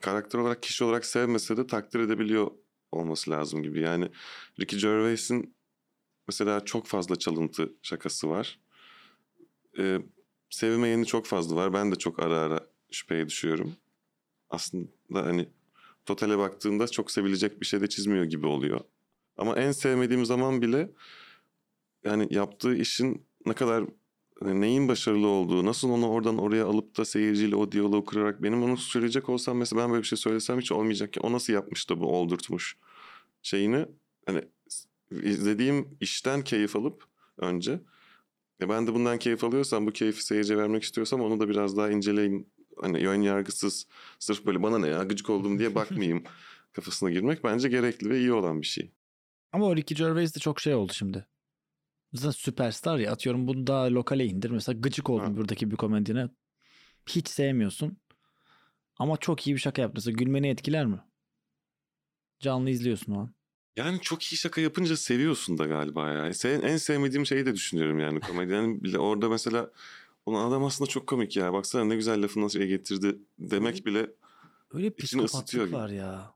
karakter 0.00 0.38
olarak, 0.38 0.62
kişi 0.62 0.84
olarak 0.84 1.04
sevmese 1.04 1.56
de 1.56 1.66
takdir 1.66 2.00
edebiliyor 2.00 2.50
olması 2.92 3.30
lazım 3.30 3.62
gibi. 3.62 3.80
Yani 3.80 4.08
Ricky 4.60 4.82
Gervais'in 4.82 5.54
mesela 6.28 6.64
çok 6.64 6.86
fazla 6.86 7.16
çalıntı 7.16 7.72
şakası 7.82 8.28
var. 8.28 8.60
Ee, 9.78 9.98
sevmeyeni 10.50 11.06
çok 11.06 11.26
fazla 11.26 11.56
var. 11.56 11.72
Ben 11.72 11.92
de 11.92 11.96
çok 11.96 12.20
ara 12.22 12.38
ara 12.38 12.66
şüpheye 12.90 13.28
düşüyorum. 13.28 13.76
Aslında 14.50 14.88
hani 15.10 15.48
totale 16.06 16.38
baktığında 16.38 16.88
çok 16.88 17.10
sevilecek 17.10 17.60
bir 17.60 17.66
şey 17.66 17.80
de 17.80 17.88
çizmiyor 17.88 18.24
gibi 18.24 18.46
oluyor. 18.46 18.80
Ama 19.36 19.56
en 19.56 19.72
sevmediğim 19.72 20.24
zaman 20.24 20.62
bile 20.62 20.90
yani 22.04 22.26
yaptığı 22.30 22.76
işin 22.76 23.26
ne 23.46 23.52
kadar 23.52 23.84
hani 24.42 24.60
neyin 24.60 24.88
başarılı 24.88 25.26
olduğu, 25.26 25.66
nasıl 25.66 25.90
onu 25.90 26.08
oradan 26.08 26.38
oraya 26.38 26.66
alıp 26.66 26.98
da 26.98 27.04
seyirciyle 27.04 27.56
o 27.56 27.72
diyaloğu 27.72 28.04
kurarak 28.04 28.42
benim 28.42 28.62
onu 28.62 28.76
söyleyecek 28.76 29.28
olsam 29.28 29.56
mesela 29.56 29.82
ben 29.82 29.90
böyle 29.90 30.02
bir 30.02 30.08
şey 30.08 30.18
söylesem 30.18 30.60
hiç 30.60 30.72
olmayacak 30.72 31.12
ki. 31.12 31.20
O 31.20 31.32
nasıl 31.32 31.52
yapmış 31.52 31.90
da 31.90 32.00
bu 32.00 32.06
oldurtmuş 32.06 32.76
şeyini 33.42 33.86
hani 34.26 34.42
izlediğim 35.10 35.96
işten 36.00 36.44
keyif 36.44 36.76
alıp 36.76 37.04
önce 37.38 37.80
e 38.62 38.68
ben 38.68 38.86
de 38.86 38.94
bundan 38.94 39.18
keyif 39.18 39.44
alıyorsam 39.44 39.86
bu 39.86 39.92
keyfi 39.92 40.24
seyirciye 40.24 40.58
vermek 40.58 40.82
istiyorsam 40.82 41.20
onu 41.20 41.40
da 41.40 41.48
biraz 41.48 41.76
daha 41.76 41.90
inceleyeyim. 41.90 42.46
Hani 42.80 43.02
yön 43.02 43.22
yargısız 43.22 43.86
sırf 44.18 44.46
böyle 44.46 44.62
bana 44.62 44.78
ne 44.78 44.88
ya 44.88 45.02
gıcık 45.02 45.30
oldum 45.30 45.58
diye 45.58 45.74
bakmayayım 45.74 46.22
kafasına 46.72 47.10
girmek 47.10 47.44
bence 47.44 47.68
gerekli 47.68 48.10
ve 48.10 48.18
iyi 48.18 48.32
olan 48.32 48.60
bir 48.60 48.66
şey. 48.66 48.90
Ama 49.52 49.66
o 49.66 49.76
Ricky 49.76 49.98
Gervais 49.98 50.36
de 50.36 50.40
çok 50.40 50.60
şey 50.60 50.74
oldu 50.74 50.92
şimdi. 50.92 51.26
Zaten 52.14 52.30
süperstar 52.30 52.98
ya 52.98 53.12
atıyorum 53.12 53.46
bunu 53.48 53.66
daha 53.66 53.90
lokale 53.90 54.26
indir. 54.26 54.50
Mesela 54.50 54.78
gıcık 54.80 55.10
oldun 55.10 55.24
Ha. 55.24 55.36
buradaki 55.36 55.70
bir 55.70 55.76
komedyene. 55.76 56.28
Hiç 57.08 57.28
sevmiyorsun. 57.28 57.96
Ama 58.98 59.16
çok 59.16 59.46
iyi 59.46 59.54
bir 59.54 59.60
şaka 59.60 59.82
yaptı. 59.82 59.94
Mesela 59.96 60.14
gülmeni 60.14 60.48
etkiler 60.48 60.86
mi? 60.86 61.00
Canlı 62.40 62.70
izliyorsun 62.70 63.12
o 63.12 63.20
an. 63.20 63.34
Yani 63.76 64.00
çok 64.00 64.22
iyi 64.22 64.36
şaka 64.36 64.60
yapınca 64.60 64.96
seviyorsun 64.96 65.58
da 65.58 65.66
galiba 65.66 66.10
ya. 66.12 66.34
Senin 66.34 66.62
en 66.62 66.76
sevmediğim 66.76 67.26
şeyi 67.26 67.46
de 67.46 67.54
düşünüyorum 67.54 67.98
yani 68.00 68.20
komedyenin 68.20 68.82
bile 68.84 68.98
orada 68.98 69.28
mesela 69.28 69.70
onun 70.26 70.48
adam 70.50 70.64
aslında 70.64 70.90
çok 70.90 71.06
komik 71.06 71.36
ya. 71.36 71.52
Baksana 71.52 71.84
ne 71.84 71.96
güzel 71.96 72.22
lafını 72.22 72.44
nasıl 72.44 72.60
getirdi 72.60 73.18
demek 73.38 73.86
bile 73.86 74.10
Öyle 74.70 74.92
İçini 74.98 75.22
ısıtıyor 75.22 75.68
var 75.68 75.88
ya. 75.88 76.34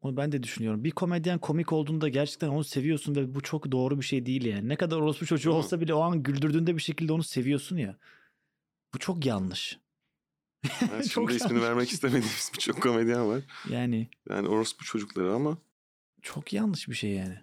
Onu 0.00 0.16
ben 0.16 0.32
de 0.32 0.42
düşünüyorum. 0.42 0.84
Bir 0.84 0.90
komedyen 0.90 1.38
komik 1.38 1.72
olduğunda 1.72 2.08
gerçekten 2.08 2.48
onu 2.48 2.64
seviyorsun 2.64 3.14
ve 3.14 3.34
bu 3.34 3.40
çok 3.40 3.72
doğru 3.72 3.98
bir 4.00 4.04
şey 4.04 4.26
değil 4.26 4.44
yani. 4.44 4.68
Ne 4.68 4.76
kadar 4.76 4.96
orospu 4.96 5.26
çocuğu 5.26 5.50
olsa 5.52 5.80
bile 5.80 5.94
o 5.94 6.00
an 6.00 6.22
güldürdüğünde 6.22 6.76
bir 6.76 6.82
şekilde 6.82 7.12
onu 7.12 7.22
seviyorsun 7.22 7.76
ya. 7.76 7.98
Bu 8.94 8.98
çok 8.98 9.26
yanlış. 9.26 9.78
ben 10.92 11.02
Çok 11.02 11.30
şimdi 11.30 11.34
ismini 11.34 11.62
vermek 11.62 11.90
istemediğimiz 11.90 12.50
birçok 12.54 12.82
komedyen 12.82 13.28
var. 13.28 13.42
Yani 13.70 14.08
Yani 14.30 14.48
orospu 14.48 14.84
çocukları 14.84 15.34
ama 15.34 15.58
çok 16.22 16.52
yanlış 16.52 16.88
bir 16.88 16.94
şey 16.94 17.10
yani. 17.10 17.38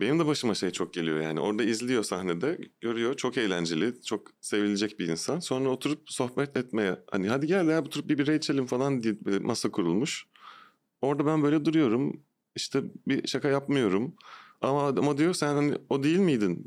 benim 0.00 0.18
de 0.18 0.26
başıma 0.26 0.54
şey 0.54 0.70
çok 0.70 0.94
geliyor 0.94 1.20
yani. 1.20 1.40
Orada 1.40 1.62
izliyor 1.62 2.02
sahnede, 2.04 2.58
görüyor 2.80 3.14
çok 3.16 3.38
eğlenceli, 3.38 4.02
çok 4.02 4.30
sevilecek 4.40 4.98
bir 4.98 5.08
insan. 5.08 5.38
Sonra 5.40 5.68
oturup 5.68 6.10
sohbet 6.10 6.56
etmeye 6.56 6.96
hani 7.10 7.28
hadi 7.28 7.46
gel 7.46 7.68
ya 7.68 7.80
oturup 7.82 8.08
bir 8.08 8.18
bira 8.18 8.34
içelim 8.34 8.66
falan 8.66 9.02
diye 9.02 9.14
masa 9.40 9.70
kurulmuş. 9.70 10.26
Orada 11.02 11.26
ben 11.26 11.42
böyle 11.42 11.64
duruyorum. 11.64 12.22
İşte 12.56 12.82
bir 13.08 13.28
şaka 13.28 13.48
yapmıyorum. 13.48 14.14
Ama 14.60 14.86
ama 14.86 15.18
diyor 15.18 15.34
sen 15.34 15.54
hani 15.54 15.74
o 15.90 16.02
değil 16.02 16.18
miydin? 16.18 16.66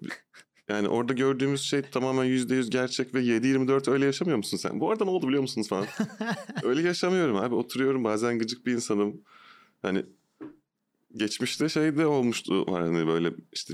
Yani 0.69 0.87
orada 0.89 1.13
gördüğümüz 1.13 1.61
şey 1.61 1.81
tamamen 1.81 2.25
%100 2.25 2.69
gerçek 2.69 3.13
ve 3.13 3.21
7-24 3.21 3.91
öyle 3.91 4.05
yaşamıyor 4.05 4.37
musun 4.37 4.57
sen? 4.57 4.79
Bu 4.79 4.91
arada 4.91 5.03
ne 5.05 5.09
oldu 5.09 5.27
biliyor 5.27 5.41
musunuz 5.41 5.69
falan. 5.69 5.85
öyle 6.63 6.81
yaşamıyorum 6.81 7.35
abi. 7.35 7.55
Oturuyorum 7.55 8.03
bazen 8.03 8.39
gıcık 8.39 8.65
bir 8.65 8.73
insanım. 8.73 9.21
Hani 9.81 10.05
geçmişte 11.17 11.69
şey 11.69 11.97
de 11.97 12.05
olmuştu 12.05 12.65
hani 12.71 13.07
böyle 13.07 13.31
işte 13.53 13.73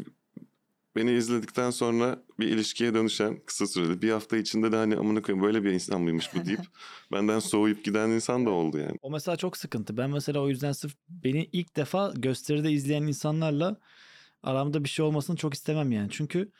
beni 0.95 1.11
izledikten 1.11 1.71
sonra 1.71 2.23
bir 2.39 2.47
ilişkiye 2.47 2.93
dönüşen 2.93 3.39
kısa 3.45 3.67
sürede 3.67 4.01
bir 4.01 4.11
hafta 4.11 4.37
içinde 4.37 4.71
de 4.71 4.75
hani 4.75 4.95
amına 4.95 5.21
koyayım 5.21 5.45
böyle 5.45 5.63
bir 5.63 5.71
insan 5.71 6.01
mıymış 6.01 6.29
bu 6.35 6.45
deyip 6.45 6.59
benden 7.11 7.39
soğuyup 7.39 7.83
giden 7.83 8.09
insan 8.09 8.45
da 8.45 8.49
oldu 8.49 8.77
yani. 8.77 8.97
O 9.01 9.11
mesela 9.11 9.37
çok 9.37 9.57
sıkıntı. 9.57 9.97
Ben 9.97 10.09
mesela 10.09 10.39
o 10.39 10.49
yüzden 10.49 10.71
sırf 10.71 10.95
beni 11.09 11.49
ilk 11.51 11.75
defa 11.75 12.13
gösteride 12.15 12.71
izleyen 12.71 13.03
insanlarla 13.03 13.79
aramda 14.43 14.83
bir 14.83 14.89
şey 14.89 15.05
olmasını 15.05 15.35
çok 15.35 15.53
istemem 15.53 15.91
yani. 15.91 16.07
Çünkü 16.11 16.51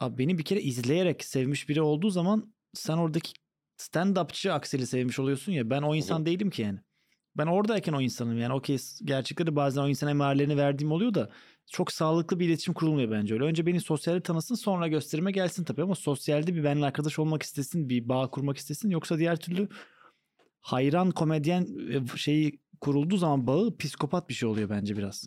abi 0.00 0.18
beni 0.18 0.38
bir 0.38 0.44
kere 0.44 0.60
izleyerek 0.60 1.24
sevmiş 1.24 1.68
biri 1.68 1.82
olduğu 1.82 2.10
zaman 2.10 2.54
sen 2.74 2.96
oradaki 2.96 3.32
stand-upçı 3.76 4.52
akseli 4.52 4.86
sevmiş 4.86 5.18
oluyorsun 5.18 5.52
ya. 5.52 5.70
Ben 5.70 5.82
o 5.82 5.94
insan 5.94 6.26
değilim 6.26 6.50
ki 6.50 6.62
yani. 6.62 6.78
Ben 7.36 7.46
oradayken 7.46 7.92
o 7.92 8.00
insanım 8.00 8.38
yani. 8.38 8.54
Okey 8.54 8.78
gerçekleri 9.04 9.56
bazen 9.56 9.82
o 9.82 9.88
insana 9.88 10.10
emarelerini 10.10 10.56
verdiğim 10.56 10.92
oluyor 10.92 11.14
da 11.14 11.30
çok 11.70 11.92
sağlıklı 11.92 12.40
bir 12.40 12.48
iletişim 12.48 12.74
kurulmuyor 12.74 13.10
bence 13.10 13.34
öyle. 13.34 13.44
Önce 13.44 13.66
beni 13.66 13.80
sosyalde 13.80 14.20
tanısın 14.20 14.54
sonra 14.54 14.88
gösterime 14.88 15.32
gelsin 15.32 15.64
tabii 15.64 15.82
ama 15.82 15.94
sosyalde 15.94 16.54
bir 16.54 16.64
benimle 16.64 16.86
arkadaş 16.86 17.18
olmak 17.18 17.42
istesin, 17.42 17.88
bir 17.88 18.08
bağ 18.08 18.30
kurmak 18.30 18.56
istesin. 18.56 18.90
Yoksa 18.90 19.18
diğer 19.18 19.36
türlü 19.36 19.68
hayran 20.60 21.10
komedyen 21.10 21.66
e, 21.90 22.16
şeyi 22.16 22.60
kurulduğu 22.80 23.16
zaman 23.16 23.46
bağı 23.46 23.76
psikopat 23.76 24.28
bir 24.28 24.34
şey 24.34 24.48
oluyor 24.48 24.70
bence 24.70 24.96
biraz. 24.96 25.26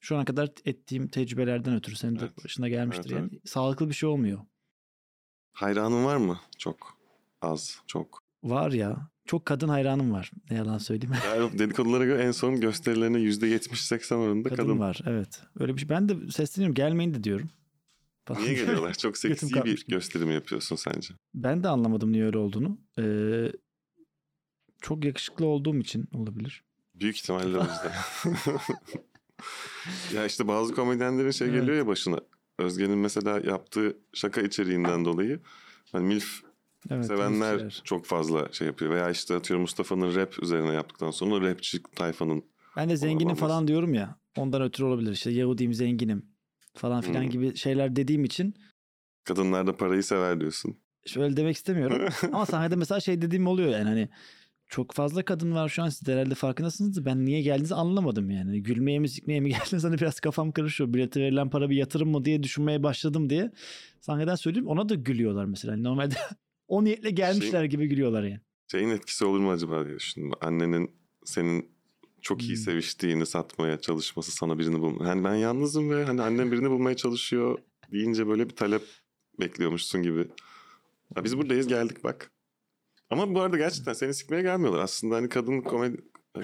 Şu 0.00 0.16
ana 0.16 0.24
kadar 0.24 0.50
ettiğim 0.64 1.08
tecrübelerden 1.08 1.74
ötürü 1.74 1.96
senin 1.96 2.18
de 2.18 2.24
Evet. 2.24 2.44
başına 2.44 2.68
gelmiştir 2.68 3.10
Evet, 3.10 3.20
yani. 3.20 3.40
Sağlıklı 3.44 3.88
bir 3.88 3.94
şey 3.94 4.08
olmuyor. 4.08 4.40
Hayranın 5.52 6.04
var 6.04 6.16
mı? 6.16 6.40
Çok 6.58 6.98
az, 7.42 7.80
çok. 7.86 8.22
Var 8.42 8.72
ya. 8.72 9.10
Çok 9.28 9.46
kadın 9.46 9.68
hayranım 9.68 10.12
var. 10.12 10.30
Ne 10.50 10.56
yalan 10.56 10.78
söyleyeyim. 10.78 11.14
Yani 11.26 11.58
dedikodulara 11.58 12.04
göre 12.04 12.22
en 12.22 12.30
son 12.30 12.60
gösterilerine 12.60 13.18
%70-80 13.18 14.14
oranında 14.14 14.48
kadın, 14.48 14.62
kadın. 14.62 14.78
var. 14.78 15.00
Evet. 15.06 15.42
Öyle 15.60 15.74
bir 15.74 15.80
şey. 15.80 15.88
Ben 15.88 16.08
de 16.08 16.30
sesleniyorum. 16.30 16.74
Gelmeyin 16.74 17.14
de 17.14 17.24
diyorum. 17.24 17.50
Falan. 18.24 18.42
Niye 18.42 18.54
geliyorlar? 18.54 18.94
Çok 18.94 19.18
seksi 19.18 19.64
bir 19.64 19.84
gösterim 19.88 20.30
yapıyorsun 20.30 20.76
sence? 20.76 21.14
Ben 21.34 21.62
de 21.64 21.68
anlamadım 21.68 22.12
niye 22.12 22.24
öyle 22.24 22.38
olduğunu. 22.38 22.78
Ee, 22.98 23.52
çok 24.80 25.04
yakışıklı 25.04 25.46
olduğum 25.46 25.76
için 25.76 26.08
olabilir. 26.14 26.64
Büyük 26.94 27.16
ihtimalle 27.18 27.58
o 27.58 27.60
yüzden. 27.62 27.92
ya 30.14 30.26
işte 30.26 30.48
bazı 30.48 30.74
komedyenlerin 30.74 31.30
şey 31.30 31.48
Evet. 31.48 31.60
geliyor 31.60 31.76
ya 31.76 31.86
başına. 31.86 32.20
Özge'nin 32.58 32.98
mesela 32.98 33.40
yaptığı 33.44 33.96
şaka 34.12 34.40
içeriğinden 34.40 35.04
dolayı 35.04 35.40
hani 35.92 36.06
MILF 36.06 36.47
Evet, 36.90 37.06
sevenler 37.06 37.48
temizlikçiler. 37.58 37.84
çok 37.84 38.06
fazla 38.06 38.48
şey 38.52 38.66
yapıyor. 38.66 38.90
Veya 38.90 39.10
işte 39.10 39.34
atıyorum 39.34 39.60
Mustafa'nın 39.62 40.14
rap 40.14 40.42
üzerine 40.42 40.72
yaptıktan 40.72 41.10
sonra 41.10 41.48
rapçi 41.50 41.82
tayfanın 41.82 42.44
Ben 42.76 42.88
de 42.88 42.96
zenginim 42.96 43.34
falan 43.34 43.68
diyorum 43.68 43.94
ya. 43.94 44.18
Ondan 44.36 44.62
ötürü 44.62 44.86
olabilir. 44.86 45.12
İşte 45.12 45.30
Yahudiyim 45.30 45.74
zenginim 45.74 46.26
falan 46.74 47.00
filan 47.00 47.22
Hmm. 47.22 47.30
gibi 47.30 47.56
şeyler 47.56 47.96
dediğim 47.96 48.24
için 48.24 48.54
kadınlar 49.24 49.66
da 49.66 49.76
parayı 49.76 50.02
sever 50.02 50.40
diyorsun. 50.40 50.78
şöyle 51.06 51.36
demek 51.36 51.56
istemiyorum. 51.56 52.08
Ama 52.32 52.46
sahnede 52.46 52.76
mesela 52.76 53.00
şey 53.00 53.22
dediğim 53.22 53.46
oluyor 53.46 53.68
yani 53.68 53.84
hani 53.88 54.08
çok 54.66 54.92
fazla 54.94 55.24
kadın 55.24 55.52
var 55.54 55.68
şu 55.68 55.82
an 55.82 55.88
siz 55.88 56.06
de 56.06 56.12
herhalde 56.12 56.34
farkındasınız. 56.34 57.04
Ben 57.04 57.24
niye 57.24 57.40
geldiğinizi 57.42 57.74
anlamadım 57.74 58.30
yani. 58.30 58.62
Gülmeye 58.62 58.98
mi 58.98 59.08
sikmeye 59.08 59.40
mi 59.44 59.48
geldiniz 59.50 59.84
hani 59.84 59.98
biraz 59.98 60.20
kafam 60.20 60.52
karışıyor. 60.52 60.94
Bilete 60.94 61.20
verilen 61.20 61.50
para 61.50 61.70
bir 61.70 61.76
yatırım 61.76 62.10
mı 62.10 62.24
diye 62.24 62.42
düşünmeye 62.42 62.82
başladım 62.82 63.30
diye. 63.30 63.50
Sahneden 64.00 64.34
söyleyeyim 64.34 64.66
ona 64.68 64.88
da 64.88 64.94
gülüyorlar 64.94 65.44
mesela. 65.44 65.72
Hani 65.74 65.82
Normalde 65.82 66.14
o 66.68 66.84
niyetle 66.84 67.10
gelmişler 67.10 67.64
gibi 67.64 67.86
gülüyorlar 67.88 68.22
yani. 68.22 68.40
Şeyin 68.70 68.88
etkisi 68.88 69.24
olur 69.24 69.38
mu 69.40 69.50
acaba 69.50 69.84
diye 69.86 69.96
düşündüm. 69.96 70.30
Annenin 70.40 70.90
senin 71.24 71.68
çok 72.20 72.42
iyi 72.42 72.48
Hmm. 72.48 72.56
seviştiğini 72.56 73.26
satmaya 73.26 73.80
çalışması 73.80 74.32
sana 74.32 74.58
birini 74.58 74.80
bulma. 74.80 75.06
Hani 75.06 75.24
ben 75.24 75.34
yalnızım 75.34 75.90
ve 75.90 76.04
hani 76.04 76.22
annem 76.22 76.52
birini 76.52 76.70
bulmaya 76.70 76.96
çalışıyor 76.96 77.58
deyince 77.92 78.26
böyle 78.28 78.48
bir 78.48 78.56
talep 78.56 78.82
bekliyormuşsun 79.40 80.02
gibi. 80.02 80.28
Ha, 81.14 81.24
biz 81.24 81.36
buradayız 81.38 81.68
geldik 81.68 82.04
bak. 82.04 82.30
Ama 83.10 83.34
bu 83.34 83.40
arada 83.40 83.56
gerçekten 83.56 83.92
seni 83.92 84.14
sikmeye 84.14 84.42
gelmiyorlar. 84.42 84.80
Aslında 84.80 85.16
hani 85.16 85.28
kadın 85.28 85.60
komedi 85.60 85.96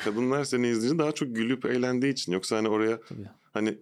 kadınlar 0.05 0.45
seni 0.45 0.69
izleyince 0.69 0.99
daha 0.99 1.13
çok 1.13 1.37
gülüp 1.37 1.65
eğlendiği 1.65 2.13
için. 2.13 2.33
Yoksa 2.33 2.57
hani 2.57 2.69
oraya 2.69 3.01
Tabii. 3.01 3.29
hani 3.53 3.79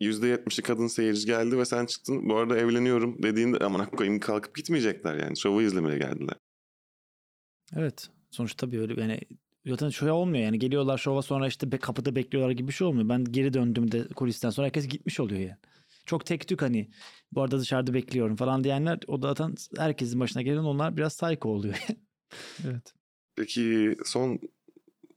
%70'i 0.00 0.62
kadın 0.62 0.86
seyirci 0.86 1.26
geldi 1.26 1.58
ve 1.58 1.64
sen 1.64 1.86
çıktın 1.86 2.28
bu 2.28 2.36
arada 2.36 2.58
evleniyorum 2.58 3.22
dediğinde 3.22 3.58
aman 3.58 3.90
koyayım 3.90 4.20
kalkıp 4.20 4.54
gitmeyecekler 4.54 5.14
yani. 5.14 5.36
Şovu 5.36 5.62
izlemeye 5.62 5.98
geldiler. 5.98 6.34
Evet. 7.76 8.10
Sonuçta 8.30 8.66
tabii 8.66 8.80
öyle 8.80 9.00
yani 9.00 9.20
zaten 9.66 9.88
şöyle 9.88 10.12
olmuyor 10.12 10.44
yani 10.44 10.58
geliyorlar 10.58 10.98
şova 10.98 11.22
sonra 11.22 11.46
işte 11.46 11.72
be- 11.72 11.78
kapıda 11.78 12.16
bekliyorlar 12.16 12.50
gibi 12.50 12.68
bir 12.68 12.72
şey 12.72 12.86
olmuyor. 12.86 13.08
Ben 13.08 13.24
geri 13.24 13.52
döndüğümde 13.54 14.08
kulisten 14.08 14.50
sonra 14.50 14.66
herkes 14.66 14.88
gitmiş 14.88 15.20
oluyor 15.20 15.40
yani. 15.40 15.56
Çok 16.06 16.26
tek 16.26 16.48
tük 16.48 16.62
hani 16.62 16.90
bu 17.32 17.42
arada 17.42 17.58
dışarıda 17.60 17.94
bekliyorum 17.94 18.36
falan 18.36 18.64
diyenler 18.64 18.98
o 19.06 19.22
da 19.22 19.28
zaten 19.28 19.54
herkesin 19.78 20.20
başına 20.20 20.42
gelen 20.42 20.58
onlar 20.58 20.96
biraz 20.96 21.20
psycho 21.20 21.48
oluyor. 21.48 21.86
evet. 22.64 22.94
Peki 23.36 23.96
son 24.04 24.38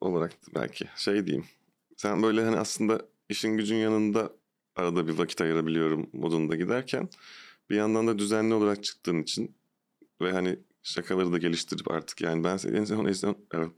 olarak 0.01 0.33
belki 0.55 0.85
şey 0.95 1.25
diyeyim. 1.25 1.45
Sen 1.97 2.23
böyle 2.23 2.43
hani 2.43 2.57
aslında 2.57 3.01
işin 3.29 3.57
gücün 3.57 3.75
yanında 3.75 4.31
arada 4.77 5.07
bir 5.07 5.17
vakit 5.17 5.41
ayırabiliyorum 5.41 6.09
modunda 6.13 6.55
giderken 6.55 7.09
bir 7.69 7.75
yandan 7.75 8.07
da 8.07 8.19
düzenli 8.19 8.53
olarak 8.53 8.83
çıktığın 8.83 9.21
için 9.21 9.55
ve 10.21 10.31
hani 10.31 10.59
şakaları 10.83 11.31
da 11.31 11.37
geliştirip 11.37 11.91
artık 11.91 12.21
yani 12.21 12.43
ben 12.43 12.59
en 12.73 12.85
son, 12.85 13.05
en 13.05 13.13
son, 13.13 13.37
evet, 13.53 13.71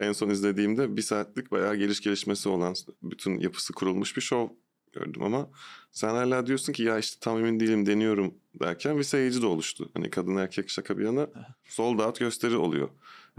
en 0.00 0.12
son 0.12 0.30
izlediğimde 0.30 0.96
bir 0.96 1.02
saatlik 1.02 1.50
bayağı 1.50 1.76
geliş 1.76 2.00
gelişmesi 2.00 2.48
olan 2.48 2.74
bütün 3.02 3.40
yapısı 3.40 3.72
kurulmuş 3.72 4.16
bir 4.16 4.22
şov 4.22 4.48
gördüm 4.92 5.22
ama 5.22 5.50
sen 5.90 6.08
hala 6.08 6.46
diyorsun 6.46 6.72
ki 6.72 6.82
ya 6.82 6.98
işte 6.98 7.16
tam 7.20 7.38
emin 7.38 7.60
değilim 7.60 7.86
deniyorum 7.86 8.34
derken 8.60 8.98
bir 8.98 9.02
seyirci 9.02 9.42
de 9.42 9.46
oluştu. 9.46 9.90
Hani 9.94 10.10
kadın 10.10 10.36
erkek 10.36 10.70
şaka 10.70 10.98
bir 10.98 11.04
yana 11.04 11.28
sold 11.64 11.98
out 11.98 12.18
gösteri 12.18 12.56
oluyor. 12.56 12.88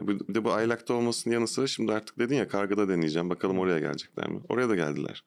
E 0.01 0.07
Bir 0.07 0.19
de 0.35 0.43
bu 0.43 0.53
aylakta 0.53 0.93
olmasının 0.93 1.33
yanı 1.33 1.47
sıra 1.47 1.67
şimdi 1.67 1.93
artık 1.93 2.19
dedin 2.19 2.35
ya 2.35 2.47
kargıda 2.47 2.89
deneyeceğim. 2.89 3.29
Bakalım 3.29 3.59
oraya 3.59 3.79
gelecekler 3.79 4.29
mi? 4.29 4.41
Oraya 4.49 4.69
da 4.69 4.75
geldiler. 4.75 5.23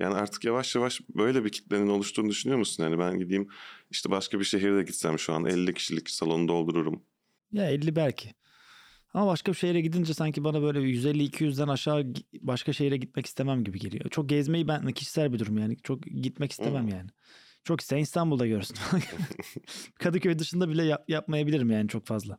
Yani 0.00 0.14
artık 0.14 0.44
yavaş 0.44 0.74
yavaş 0.74 1.00
böyle 1.16 1.44
bir 1.44 1.50
kitlenin 1.50 1.88
oluştuğunu 1.88 2.28
düşünüyor 2.28 2.58
musun? 2.58 2.82
Yani 2.82 2.98
ben 2.98 3.18
gideyim 3.18 3.48
işte 3.90 4.10
başka 4.10 4.38
bir 4.40 4.44
şehirde 4.44 4.82
gitsem 4.82 5.18
şu 5.18 5.32
an 5.32 5.46
50 5.46 5.74
kişilik 5.74 6.10
salonu 6.10 6.48
doldururum. 6.48 7.02
Ya 7.52 7.70
50 7.70 7.96
belki. 7.96 8.34
Ama 9.14 9.26
başka 9.26 9.52
bir 9.52 9.56
şehre 9.56 9.80
gidince 9.80 10.14
sanki 10.14 10.44
bana 10.44 10.62
böyle 10.62 10.78
150-200'den 10.78 11.68
aşağı 11.68 12.12
başka 12.40 12.72
şehre 12.72 12.96
gitmek 12.96 13.26
istemem 13.26 13.64
gibi 13.64 13.78
geliyor. 13.78 14.10
Çok 14.10 14.28
gezmeyi 14.28 14.68
ben 14.68 14.92
kişisel 14.92 15.32
bir 15.32 15.38
durum 15.38 15.58
yani. 15.58 15.76
Çok 15.82 16.02
gitmek 16.02 16.50
istemem 16.50 16.82
Hmm. 16.82 16.88
yani. 16.88 17.10
Çok 17.64 17.80
iste 17.80 18.00
İstanbul'da 18.00 18.46
görsün. 18.46 18.76
Kadıköy 19.98 20.38
dışında 20.38 20.68
bile 20.68 20.84
yap- 20.84 21.04
yapmayabilirim 21.10 21.70
yani 21.70 21.88
çok 21.88 22.06
fazla. 22.06 22.38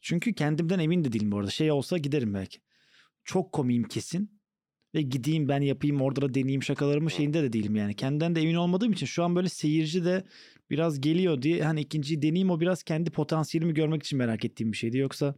Çünkü 0.00 0.34
kendimden 0.34 0.78
emin 0.78 1.04
de 1.04 1.12
değilim 1.12 1.32
bu 1.32 1.38
arada. 1.38 1.50
Şey 1.50 1.70
olsa 1.72 1.98
giderim 1.98 2.34
belki. 2.34 2.58
Çok 3.24 3.52
komiyim 3.52 3.82
kesin. 3.84 4.39
Ve 4.94 5.02
gideyim 5.02 5.48
ben 5.48 5.60
yapayım 5.60 6.00
orada 6.02 6.22
da 6.22 6.34
deneyeyim 6.34 6.62
şakalarımı 6.62 7.10
şeyinde 7.10 7.42
de 7.42 7.52
değilim 7.52 7.76
yani. 7.76 7.94
Kendimden 7.94 8.34
de 8.34 8.40
emin 8.40 8.54
olmadığım 8.54 8.92
için 8.92 9.06
şu 9.06 9.24
an 9.24 9.36
böyle 9.36 9.48
seyirci 9.48 10.04
de 10.04 10.24
biraz 10.70 11.00
geliyor 11.00 11.42
diye 11.42 11.64
hani 11.64 11.80
ikinciyi 11.80 12.22
deneyeyim 12.22 12.50
o 12.50 12.60
biraz 12.60 12.82
kendi 12.82 13.10
potansiyelimi 13.10 13.74
görmek 13.74 14.02
için 14.02 14.18
merak 14.18 14.44
ettiğim 14.44 14.72
bir 14.72 14.76
şeydi. 14.76 14.98
Yoksa 14.98 15.34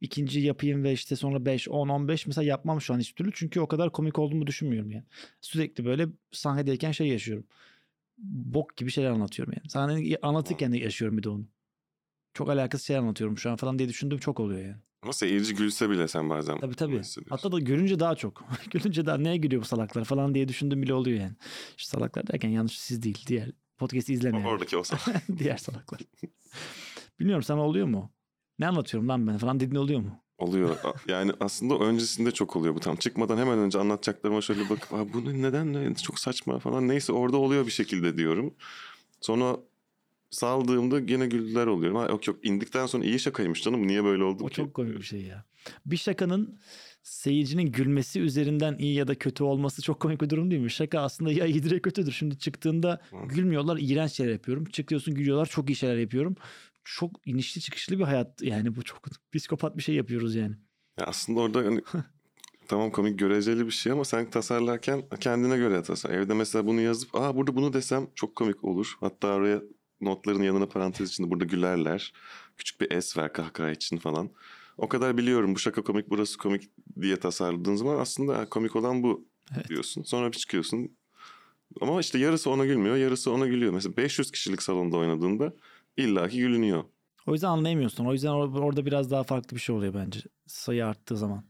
ikinciyi 0.00 0.46
yapayım 0.46 0.84
ve 0.84 0.92
işte 0.92 1.16
sonra 1.16 1.46
5, 1.46 1.68
10, 1.68 1.88
15 1.88 2.26
mesela 2.26 2.44
yapmam 2.44 2.80
şu 2.80 2.94
an 2.94 2.98
hiçbir 2.98 3.14
türlü. 3.14 3.30
Çünkü 3.34 3.60
o 3.60 3.68
kadar 3.68 3.92
komik 3.92 4.18
olduğumu 4.18 4.46
düşünmüyorum 4.46 4.90
yani. 4.90 5.04
Sürekli 5.40 5.84
böyle 5.84 6.06
sahnedeyken 6.32 6.92
şey 6.92 7.08
yaşıyorum. 7.08 7.46
Bok 8.18 8.76
gibi 8.76 8.90
şeyler 8.90 9.10
anlatıyorum 9.10 9.54
yani. 9.56 9.70
Sahneyi 9.70 10.18
anlatırken 10.22 10.72
de 10.72 10.78
yaşıyorum 10.78 11.18
bir 11.18 11.22
de 11.22 11.28
onu. 11.28 11.46
Çok 12.34 12.50
alakasız 12.50 12.86
şeyler 12.86 13.00
anlatıyorum 13.00 13.38
şu 13.38 13.50
an 13.50 13.56
falan 13.56 13.78
diye 13.78 13.88
düşündüğüm 13.88 14.18
çok 14.18 14.40
oluyor 14.40 14.60
yani. 14.60 14.76
Ama 15.02 15.12
seyirci 15.12 15.54
gülse 15.54 15.90
bile 15.90 16.08
sen 16.08 16.30
bazen 16.30 16.58
Tabii 16.58 16.74
tabii. 16.74 17.00
Hatta 17.30 17.52
da 17.52 17.58
görünce 17.58 17.98
daha 18.00 18.14
çok. 18.14 18.44
görünce 18.70 19.06
daha 19.06 19.16
neye 19.18 19.36
gülüyor 19.36 19.62
bu 19.62 19.66
salaklar 19.66 20.04
falan 20.04 20.34
diye 20.34 20.48
düşündüğüm 20.48 20.82
bile 20.82 20.94
oluyor 20.94 21.20
yani. 21.20 21.32
Şu 21.76 21.86
salaklar 21.86 22.26
derken 22.26 22.48
yanlış 22.48 22.78
siz 22.80 23.02
değil. 23.02 23.24
Diğer 23.26 23.50
podcast'i 23.78 24.12
izlemeyen. 24.12 24.44
Oradaki 24.46 24.76
o 24.76 24.84
zaman. 24.84 25.20
Diğer 25.38 25.56
salaklar. 25.56 26.00
Bilmiyorum 27.20 27.42
sana 27.42 27.60
oluyor 27.62 27.86
mu? 27.86 28.12
Ne 28.58 28.68
anlatıyorum 28.68 29.08
lan 29.08 29.26
ben 29.26 29.38
falan 29.38 29.60
dediğin 29.60 29.80
oluyor 29.80 30.00
mu? 30.00 30.22
Oluyor. 30.38 30.76
Yani 31.08 31.32
aslında 31.40 31.78
öncesinde 31.78 32.30
çok 32.30 32.56
oluyor 32.56 32.74
bu 32.74 32.80
tam. 32.80 32.96
Çıkmadan 32.96 33.38
hemen 33.38 33.58
önce 33.58 33.78
anlatacaklarıma 33.78 34.40
şöyle 34.40 34.70
bakıp 34.70 34.94
"Aa, 34.94 35.12
bunu 35.12 35.42
neden 35.42 35.72
ne? 35.72 35.94
çok 35.94 36.18
saçma 36.18 36.58
falan. 36.58 36.88
Neyse 36.88 37.12
orada 37.12 37.36
oluyor 37.36 37.66
bir 37.66 37.70
şekilde 37.70 38.16
diyorum. 38.16 38.54
Sonra 39.20 39.56
saldığımda 40.30 41.00
gene 41.00 41.26
güldüler 41.26 41.66
oluyorum. 41.66 41.96
Ha, 41.98 42.06
yok 42.08 42.26
yok 42.26 42.46
indikten 42.46 42.86
sonra 42.86 43.04
iyi 43.04 43.18
şakaymış 43.18 43.62
canım 43.62 43.86
niye 43.86 44.04
böyle 44.04 44.24
oldu 44.24 44.44
O 44.44 44.46
ki? 44.46 44.54
çok 44.54 44.74
komik 44.74 44.96
bir 44.96 45.02
şey 45.02 45.22
ya. 45.22 45.44
Bir 45.86 45.96
şakanın 45.96 46.58
seyircinin 47.02 47.72
gülmesi 47.72 48.20
üzerinden 48.20 48.76
iyi 48.78 48.94
ya 48.94 49.08
da 49.08 49.14
kötü 49.14 49.44
olması 49.44 49.82
çok 49.82 50.00
komik 50.00 50.20
bir 50.20 50.30
durum 50.30 50.50
değil 50.50 50.62
mi? 50.62 50.70
Şaka 50.70 51.00
aslında 51.00 51.32
ya 51.32 51.46
iyidir 51.46 51.70
ya 51.70 51.82
kötüdür. 51.82 52.12
Şimdi 52.12 52.38
çıktığında 52.38 53.00
Hı. 53.10 53.16
gülmüyorlar, 53.28 53.78
iğrenç 53.80 54.12
şeyler 54.12 54.32
yapıyorum. 54.32 54.64
Çıkıyorsun 54.64 55.14
gülüyorlar, 55.14 55.46
çok 55.46 55.70
iyi 55.70 55.76
şeyler 55.76 55.96
yapıyorum. 55.96 56.36
Çok 56.84 57.10
inişli 57.24 57.60
çıkışlı 57.60 57.98
bir 57.98 58.04
hayat 58.04 58.42
yani 58.42 58.76
bu 58.76 58.82
çok 58.82 59.04
psikopat 59.36 59.76
bir 59.76 59.82
şey 59.82 59.94
yapıyoruz 59.94 60.34
yani. 60.34 60.54
Ya 61.00 61.06
aslında 61.06 61.40
orada 61.40 61.58
hani 61.58 61.80
tamam 62.68 62.90
komik 62.90 63.18
göreceli 63.18 63.66
bir 63.66 63.70
şey 63.70 63.92
ama 63.92 64.04
sen 64.04 64.30
tasarlarken 64.30 65.02
kendine 65.20 65.56
göre 65.56 65.82
tasar. 65.82 66.10
Evde 66.10 66.34
mesela 66.34 66.66
bunu 66.66 66.80
yazıp 66.80 67.14
aa 67.14 67.36
burada 67.36 67.56
bunu 67.56 67.72
desem 67.72 68.06
çok 68.14 68.36
komik 68.36 68.64
olur. 68.64 68.94
Hatta 69.00 69.28
oraya 69.34 69.62
notların 70.00 70.42
yanına 70.42 70.66
parantez 70.68 71.08
içinde 71.10 71.30
burada 71.30 71.44
gülerler. 71.44 72.12
Küçük 72.56 72.80
bir 72.80 72.90
es 72.92 73.16
ver 73.16 73.32
kahkaha 73.32 73.70
için 73.70 73.96
falan. 73.96 74.30
O 74.76 74.88
kadar 74.88 75.16
biliyorum 75.18 75.54
bu 75.54 75.58
şaka 75.58 75.82
komik 75.82 76.10
burası 76.10 76.38
komik 76.38 76.70
diye 77.00 77.16
tasarladığın 77.16 77.76
zaman 77.76 77.98
aslında 77.98 78.48
komik 78.48 78.76
olan 78.76 79.02
bu 79.02 79.28
Evet. 79.56 79.68
diyorsun. 79.68 80.02
Sonra 80.02 80.32
bir 80.32 80.36
çıkıyorsun. 80.36 80.96
Ama 81.80 82.00
işte 82.00 82.18
yarısı 82.18 82.50
ona 82.50 82.66
gülmüyor 82.66 82.96
yarısı 82.96 83.30
ona 83.32 83.46
gülüyor. 83.46 83.72
Mesela 83.72 83.96
500 83.96 84.30
kişilik 84.30 84.62
salonda 84.62 84.96
oynadığında 84.96 85.52
illaki 85.96 86.38
gülünüyor. 86.38 86.84
O 87.26 87.32
yüzden 87.32 87.48
anlayamıyorsun. 87.48 88.04
O 88.06 88.12
yüzden 88.12 88.28
or- 88.28 88.60
orada 88.60 88.86
biraz 88.86 89.10
daha 89.10 89.22
farklı 89.22 89.56
bir 89.56 89.60
şey 89.60 89.74
oluyor 89.76 89.94
bence 89.94 90.20
sayı 90.46 90.86
arttığı 90.86 91.16
zaman. 91.16 91.44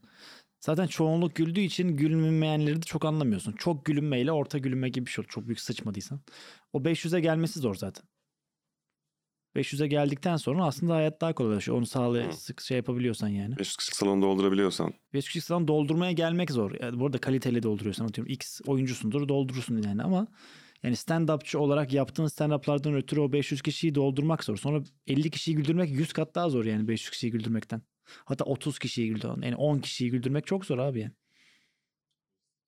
Zaten 0.60 0.86
çoğunluk 0.86 1.34
güldüğü 1.34 1.60
için 1.60 1.96
gülünmeyenleri 1.96 2.76
de 2.76 2.80
çok 2.86 3.04
anlamıyorsun. 3.04 3.52
Çok 3.52 3.84
gülünmeyle 3.84 4.32
orta 4.32 4.58
gülünme 4.58 4.88
gibi 4.88 5.06
bir 5.06 5.10
şey 5.10 5.22
olur. 5.22 5.28
Çok 5.30 5.46
büyük 5.46 5.60
sıçmadıysan. 5.60 6.20
O 6.72 6.78
500'e 6.84 7.20
gelmesi 7.20 7.60
zor 7.60 7.74
zaten. 7.74 8.04
500'e 9.58 9.86
geldikten 9.86 10.36
sonra 10.36 10.64
aslında 10.64 10.94
hayat 10.94 11.20
daha 11.20 11.32
kolaylaşıyor. 11.32 11.78
Onu 11.78 11.86
sağlay 11.86 12.28
Hı. 12.28 12.32
sık 12.32 12.60
şey 12.60 12.76
yapabiliyorsan 12.76 13.28
yani. 13.28 13.58
500 13.58 13.76
kişilik 13.76 13.96
salonu 13.96 14.22
doldurabiliyorsan 14.22 14.92
500 15.14 15.32
kişiden 15.32 15.68
doldurmaya 15.68 16.12
gelmek 16.12 16.50
zor. 16.50 16.72
Yani 16.80 17.00
bu 17.00 17.06
arada 17.06 17.18
kaliteli 17.18 17.62
dolduruyorsan 17.62 18.04
atıyorum 18.04 18.32
X 18.32 18.60
oyuncusundur 18.66 19.28
doldurursun 19.28 19.82
yani 19.82 20.02
ama 20.02 20.26
yani 20.82 20.96
stand-upçı 20.96 21.58
olarak 21.58 21.92
yaptığın 21.92 22.26
stand-up'lardan 22.26 22.94
ötürü 22.94 23.20
o 23.20 23.32
500 23.32 23.62
kişiyi 23.62 23.94
doldurmak 23.94 24.44
zor. 24.44 24.56
Sonra 24.56 24.82
50 25.06 25.30
kişiyi 25.30 25.56
güldürmek 25.56 25.90
100 25.90 26.12
kat 26.12 26.34
daha 26.34 26.50
zor 26.50 26.64
yani 26.64 26.88
500 26.88 27.10
kişiyi 27.10 27.30
güldürmekten. 27.30 27.82
Hatta 28.24 28.44
30 28.44 28.78
kişiyi 28.78 29.08
güldürmek. 29.08 29.44
Yani 29.44 29.56
10 29.56 29.78
kişiyi 29.78 30.10
güldürmek 30.10 30.46
çok 30.46 30.66
zor 30.66 30.78
abi 30.78 31.00
yani. 31.00 31.12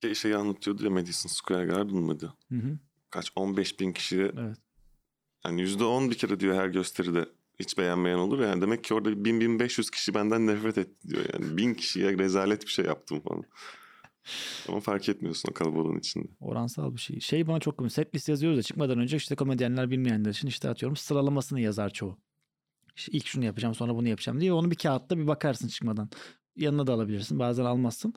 Şey- 0.03 0.15
şeyi 0.15 0.35
anlatıyordu 0.35 0.83
ya 0.83 0.89
Madison 0.89 1.29
Square 1.29 1.65
Garden 1.65 1.95
mıydı? 1.95 2.33
Hı 2.49 2.55
hı. 2.55 2.79
Kaç 3.09 3.31
15 3.35 3.79
bin 3.79 3.93
kişiye 3.93 4.31
Evet. 4.37 4.57
Yani 5.45 5.61
yüzde 5.61 5.83
on 5.83 6.09
bir 6.09 6.15
kere 6.15 6.39
diyor 6.39 6.55
her 6.55 6.67
gösteride 6.67 7.25
hiç 7.59 7.77
beğenmeyen 7.77 8.17
olur 8.17 8.39
yani 8.39 8.61
demek 8.61 8.83
ki 8.83 8.93
orada 8.93 9.25
bin 9.25 9.39
bin 9.39 9.59
beş 9.59 9.77
yüz 9.77 9.89
kişi 9.89 10.13
benden 10.13 10.47
nefret 10.47 10.77
etti 10.77 11.09
diyor 11.09 11.25
yani 11.33 11.57
bin 11.57 11.73
kişiye 11.73 12.17
rezalet 12.17 12.61
bir 12.61 12.71
şey 12.71 12.85
yaptım 12.85 13.19
falan. 13.19 13.43
Ama 14.67 14.79
fark 14.79 15.09
etmiyorsun 15.09 15.49
o 15.49 15.53
kalabalığın 15.53 15.99
içinde. 15.99 16.27
Oransal 16.39 16.93
bir 16.95 16.99
şey. 16.99 17.19
Şey 17.19 17.47
bana 17.47 17.59
çok 17.59 17.77
komik. 17.77 17.93
Set 17.93 18.15
list 18.15 18.29
yazıyoruz 18.29 18.57
ya 18.57 18.63
çıkmadan 18.63 18.99
önce 18.99 19.17
işte 19.17 19.35
komedyenler 19.35 19.91
bilmeyenler 19.91 20.29
için 20.29 20.47
işte 20.47 20.69
atıyorum 20.69 20.95
sıralamasını 20.95 21.61
yazar 21.61 21.89
çoğu. 21.89 22.17
İşte 22.95 23.11
ilk 23.11 23.25
şunu 23.25 23.45
yapacağım 23.45 23.75
sonra 23.75 23.95
bunu 23.95 24.07
yapacağım 24.07 24.41
diye 24.41 24.53
onu 24.53 24.71
bir 24.71 24.75
kağıtta 24.75 25.17
bir 25.17 25.27
bakarsın 25.27 25.67
çıkmadan. 25.67 26.09
Yanına 26.55 26.87
da 26.87 26.93
alabilirsin 26.93 27.39
bazen 27.39 27.65
almazsın. 27.65 28.13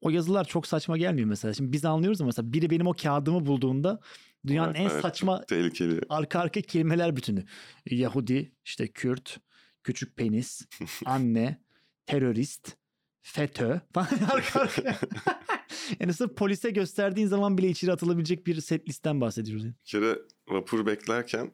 O 0.00 0.10
yazılar 0.10 0.44
çok 0.44 0.66
saçma 0.66 0.98
gelmiyor 0.98 1.28
mesela. 1.28 1.54
Şimdi 1.54 1.72
biz 1.72 1.84
anlıyoruz 1.84 2.20
ama 2.20 2.28
mesela 2.28 2.52
biri 2.52 2.70
benim 2.70 2.86
o 2.86 2.92
kağıdımı 3.02 3.46
bulduğunda 3.46 4.00
dünyanın 4.46 4.74
en 4.74 4.90
evet, 4.90 5.02
saçma 5.02 5.44
tehlikeli. 5.44 6.00
arka 6.08 6.40
arka 6.40 6.60
kelimeler 6.60 7.16
bütünü. 7.16 7.44
Yahudi, 7.90 8.52
işte 8.64 8.88
Kürt, 8.88 9.40
küçük 9.82 10.16
penis, 10.16 10.62
anne, 11.04 11.60
terörist, 12.06 12.76
FETÖ 13.22 13.80
falan 13.94 14.08
arka 14.30 14.60
arkaya. 14.60 14.98
yani 16.00 16.12
sırf 16.14 16.36
polise 16.36 16.70
gösterdiğin 16.70 17.26
zaman 17.26 17.58
bile 17.58 17.68
içeri 17.68 17.92
atılabilecek 17.92 18.46
bir 18.46 18.60
set 18.60 18.88
listten 18.88 19.20
bahsediyoruz. 19.20 19.64
Yani. 19.64 19.74
Bir 19.84 19.90
kere 19.90 20.18
vapur 20.48 20.86
beklerken 20.86 21.52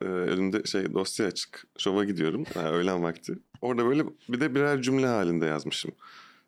e, 0.00 0.04
önümde 0.04 0.64
şey 0.64 0.94
dosya 0.94 1.26
açık. 1.26 1.64
Şova 1.78 2.04
gidiyorum 2.04 2.44
ha, 2.54 2.72
öğlen 2.72 3.02
vakti. 3.02 3.38
Orada 3.60 3.86
böyle 3.86 4.04
bir 4.28 4.40
de 4.40 4.54
birer 4.54 4.82
cümle 4.82 5.06
halinde 5.06 5.46
yazmışım. 5.46 5.92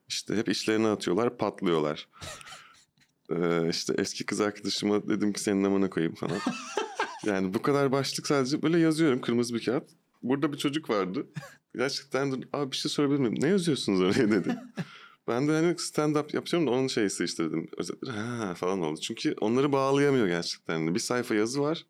İşte 0.09 0.37
hep 0.37 0.49
işlerine 0.49 0.89
atıyorlar 0.89 1.37
patlıyorlar. 1.37 2.09
E, 3.31 3.68
işte 3.70 3.95
eski 3.99 4.26
kız 4.26 4.41
arkadaşıma 4.41 5.09
dedim 5.09 5.33
ki 5.33 5.41
senin 5.41 5.64
amına 5.64 5.91
koyayım 5.91 6.14
falan. 6.14 6.39
Yani 7.24 7.55
bu 7.55 7.62
kadar 7.62 7.93
başlık 7.93 8.26
sadece 8.26 8.62
böyle 8.62 8.79
yazıyorum 8.79 9.20
kırmızı 9.20 9.55
bir 9.55 9.64
kağıt. 9.64 9.91
Burada 10.22 10.53
bir 10.53 10.59
çocuk 10.59 10.91
vardı. 10.91 11.26
Gerçekten 11.74 12.33
de, 12.33 12.37
abi 12.53 12.70
bir 12.70 12.76
şey 12.76 12.91
sorabilir 12.91 13.18
miyim? 13.18 13.35
Ne 13.41 13.49
yazıyorsunuz 13.49 14.01
oraya 14.01 14.31
dedi. 14.31 14.57
Ben 15.29 15.49
de 15.49 15.53
hani 15.53 15.66
stand-up 15.66 16.37
yapacağım 16.37 16.66
da 16.66 16.70
onun 16.70 16.87
şeysi 16.87 17.24
işte 17.24 17.45
dedim. 17.45 17.68
Ha 18.07 18.55
falan 18.55 18.83
oldu. 18.83 19.01
Çünkü 19.01 19.35
onları 19.41 19.72
bağlayamıyor 19.72 20.26
gerçekten. 20.26 20.95
Bir 20.95 21.01
sayfa 21.01 21.35
yazı 21.35 21.61
var. 21.61 21.87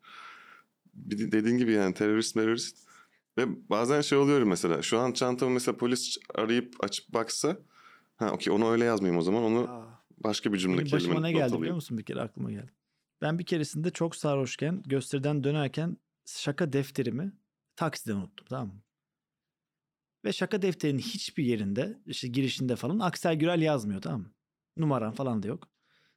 Bir 0.93 1.19
de 1.19 1.31
dediğin 1.31 1.57
gibi 1.57 1.71
yani 1.71 1.93
terörist 1.93 2.33
terörist. 2.33 2.77
Ve 3.37 3.69
bazen 3.69 4.01
şey 4.01 4.17
oluyor 4.17 4.43
mesela. 4.43 4.81
Şu 4.81 4.99
an 4.99 5.11
çantamı 5.11 5.51
mesela 5.51 5.77
polis 5.77 6.17
arayıp 6.35 6.75
açıp 6.79 7.13
baksa. 7.13 7.57
Ha 8.15 8.31
okey 8.31 8.53
onu 8.53 8.71
öyle 8.71 8.85
yazmayayım 8.85 9.19
o 9.19 9.23
zaman. 9.23 9.43
Onu 9.43 9.89
başka 10.23 10.53
bir 10.53 10.57
cümle 10.57 10.77
Benim 10.77 10.91
başıma 10.91 11.19
ne 11.21 11.31
geldi 11.31 11.43
alayım. 11.43 11.61
biliyor 11.61 11.75
musun 11.75 11.97
bir 11.97 12.03
kere 12.05 12.21
aklıma 12.21 12.51
geldi. 12.51 12.71
Ben 13.21 13.39
bir 13.39 13.45
keresinde 13.45 13.91
çok 13.91 14.15
sarhoşken 14.15 14.83
gösteriden 14.85 15.43
dönerken 15.43 15.97
şaka 16.25 16.73
defterimi 16.73 17.33
takside 17.75 18.13
unuttum 18.13 18.47
tamam 18.49 18.67
mı? 18.67 18.81
Ve 20.25 20.33
şaka 20.33 20.61
defterinin 20.61 20.99
hiçbir 20.99 21.43
yerinde 21.43 21.99
işte 22.05 22.27
girişinde 22.27 22.75
falan 22.75 22.99
Aksel 22.99 23.35
Gürel 23.35 23.61
yazmıyor 23.61 24.01
tamam 24.01 24.21
mı? 24.21 24.33
Numaram 24.77 25.13
falan 25.13 25.43
da 25.43 25.47
yok. 25.47 25.69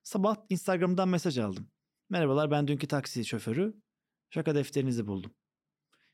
Sabah 0.02 0.36
Instagram'dan 0.48 1.08
mesaj 1.08 1.38
aldım. 1.38 1.70
Merhabalar 2.10 2.50
ben 2.50 2.68
dünkü 2.68 2.86
taksi 2.86 3.24
şoförü. 3.24 3.74
Şaka 4.30 4.54
defterinizi 4.54 5.06
buldum. 5.06 5.34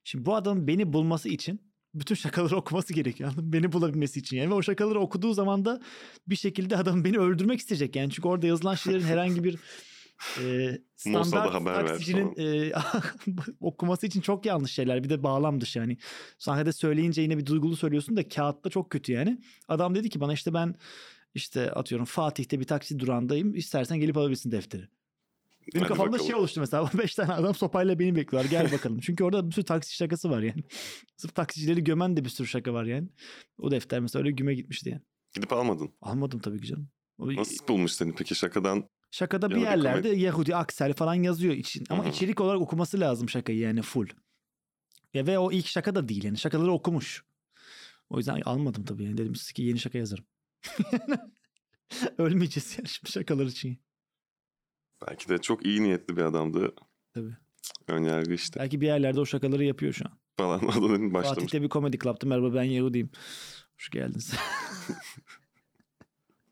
Şimdi 0.04 0.26
bu 0.26 0.34
adamın 0.34 0.66
beni 0.66 0.92
bulması 0.92 1.28
için 1.28 1.67
bütün 1.94 2.14
şakaları 2.14 2.56
okuması 2.62 2.94
gerekiyor. 2.94 3.32
Beni 3.36 3.72
bulabilmesi 3.72 4.20
için 4.20 4.36
yani. 4.36 4.50
Ve 4.50 4.54
o 4.54 4.62
şakaları 4.62 5.00
okuduğu 5.00 5.34
zaman 5.34 5.64
da 5.64 5.80
bir 6.26 6.36
şekilde 6.36 6.76
adam 6.76 7.04
beni 7.04 7.18
öldürmek 7.18 7.60
isteyecek 7.60 7.96
yani. 7.96 8.10
Çünkü 8.10 8.28
orada 8.28 8.46
yazılan 8.46 8.74
şeylerin 8.74 9.04
herhangi 9.04 9.44
bir 9.44 9.58
e, 10.42 10.78
standart 10.96 11.64
taksicinin 11.64 12.34
e, 12.38 12.72
okuması 13.60 14.06
için 14.06 14.20
çok 14.20 14.46
yanlış 14.46 14.72
şeyler. 14.72 15.04
Bir 15.04 15.08
de 15.08 15.22
bağlam 15.22 15.60
dışı 15.60 15.78
yani. 15.78 15.96
Sahnede 16.38 16.72
söyleyince 16.72 17.22
yine 17.22 17.38
bir 17.38 17.46
duygulu 17.46 17.76
söylüyorsun 17.76 18.16
da 18.16 18.28
kağıtta 18.28 18.70
çok 18.70 18.90
kötü 18.90 19.12
yani. 19.12 19.38
Adam 19.68 19.94
dedi 19.94 20.08
ki 20.08 20.20
bana 20.20 20.32
işte 20.32 20.54
ben 20.54 20.74
işte 21.34 21.72
atıyorum 21.72 22.06
Fatih'te 22.06 22.60
bir 22.60 22.64
taksi 22.64 22.98
durağındayım. 22.98 23.54
İstersen 23.54 24.00
gelip 24.00 24.16
alabilirsin 24.16 24.50
defteri. 24.50 24.88
Benim 25.74 25.82
Hadi 25.84 25.88
kafamda 25.88 26.12
bakalım. 26.12 26.26
şey 26.26 26.36
oluştu 26.36 26.60
mesela. 26.60 26.90
Beş 26.98 27.14
tane 27.14 27.32
adam 27.32 27.54
sopayla 27.54 27.98
beni 27.98 28.16
bekliyorlar. 28.16 28.50
Gel 28.50 28.72
bakalım. 28.72 29.00
Çünkü 29.00 29.24
orada 29.24 29.46
bir 29.46 29.52
sürü 29.52 29.64
taksi 29.64 29.96
şakası 29.96 30.30
var 30.30 30.42
yani. 30.42 30.64
Sırf 31.16 31.34
taksicileri 31.34 31.84
gömen 31.84 32.16
de 32.16 32.24
bir 32.24 32.30
sürü 32.30 32.46
şaka 32.46 32.72
var 32.74 32.84
yani. 32.84 33.08
O 33.58 33.70
defter 33.70 34.00
mesela 34.00 34.20
öyle 34.20 34.30
güme 34.30 34.54
gitmişti 34.54 34.90
yani. 34.90 35.02
Gidip 35.34 35.52
almadın. 35.52 35.90
Almadım 36.00 36.40
tabii 36.40 36.60
ki 36.60 36.66
canım. 36.66 36.88
O 37.18 37.36
Nasıl 37.36 37.68
bulmuş 37.68 37.92
seni 37.92 38.14
peki 38.14 38.34
şakadan? 38.34 38.88
Şakada 39.10 39.50
bir 39.50 39.54
Yahudi 39.56 39.68
yerlerde 39.68 40.08
Yahudi, 40.08 40.56
Aksel 40.56 40.92
falan 40.92 41.14
yazıyor 41.14 41.54
için. 41.54 41.84
Ama 41.90 42.02
Hı 42.04 42.08
hı. 42.08 42.10
içerik 42.10 42.40
olarak 42.40 42.60
okuması 42.60 43.00
lazım 43.00 43.28
şakayı 43.28 43.58
yani 43.58 43.82
full. 43.82 44.08
Ya 45.14 45.26
ve 45.26 45.38
o 45.38 45.52
ilk 45.52 45.66
şaka 45.66 45.94
da 45.94 46.08
değil 46.08 46.24
yani. 46.24 46.38
Şakaları 46.38 46.72
okumuş. 46.72 47.24
O 48.10 48.16
yüzden 48.18 48.40
almadım 48.40 48.84
tabii 48.84 49.04
yani. 49.04 49.18
Dedim 49.18 49.32
ki 49.32 49.62
yeni 49.62 49.78
şaka 49.78 49.98
yazarım. 49.98 50.24
Ölmeyeceğiz 52.18 52.74
yani 52.78 52.88
şimdi 52.88 53.12
şakalar 53.12 53.46
için. 53.46 53.78
Belki 55.06 55.28
de 55.28 55.38
çok 55.38 55.66
iyi 55.66 55.82
niyetli 55.82 56.16
bir 56.16 56.22
adamdı. 56.22 56.74
Tabii. 57.14 57.36
Önyargı 57.88 58.34
işte 58.34 58.60
Belki 58.60 58.80
bir 58.80 58.86
yerlerde 58.86 59.20
o 59.20 59.26
şakaları 59.26 59.64
yapıyor 59.64 59.92
şu 59.92 60.04
an. 60.06 60.12
falan. 60.36 60.58
Adamın 60.68 61.14
başlamış. 61.14 61.38
Fatih'te 61.38 61.62
bir 61.62 61.68
komedi 61.68 61.98
club'tı. 61.98 62.26
Merhaba 62.26 62.54
ben 62.54 62.62
Yahudiyim. 62.62 63.10
Hoş 63.76 63.90
geldiniz. 63.90 64.34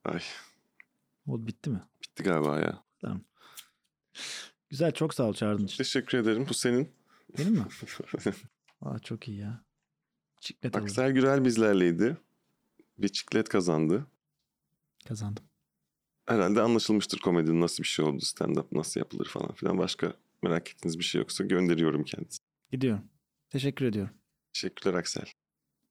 Ay 0.05 0.21
o 1.27 1.47
bitti 1.47 1.71
mi? 1.71 1.83
bitti 2.03 2.23
galiba 2.23 2.61
ya. 2.61 2.85
Tamam. 3.01 3.21
Güzel 4.69 4.93
çok 4.93 5.15
sağ 5.15 5.25
ol 5.25 5.35
çağırdığın 5.35 5.65
için. 5.65 5.77
Teşekkür 5.77 6.19
ederim. 6.19 6.47
Bu 6.49 6.55
senin. 6.55 6.93
Benim 7.39 7.53
mi? 7.53 7.65
Aa, 8.81 8.99
çok 8.99 9.29
iyi 9.29 9.39
ya. 9.39 9.65
Çiklet. 10.41 10.77
Aksel 10.77 11.13
Gürel 11.13 11.45
bizlerleydi. 11.45 12.17
Bir 12.99 13.09
çiklet 13.09 13.49
kazandı. 13.49 14.07
Kazandım. 15.09 15.45
Herhalde 16.27 16.61
anlaşılmıştır 16.61 17.19
komedinin 17.19 17.61
nasıl 17.61 17.83
bir 17.83 17.89
şey 17.89 18.05
oldu, 18.05 18.19
stand-up 18.19 18.67
nasıl 18.73 19.01
yapılır 19.01 19.27
falan 19.27 19.53
filan. 19.53 19.79
Başka 19.79 20.13
merak 20.43 20.71
ettiğiniz 20.71 20.99
bir 20.99 21.05
şey 21.05 21.19
yoksa 21.19 21.45
gönderiyorum 21.45 22.05
kendisi. 22.05 22.39
Gidiyorum. 22.73 23.05
Teşekkür 23.51 23.85
ediyorum. 23.85 24.15
Teşekkürler 24.53 24.95
Aksel. 24.95 25.25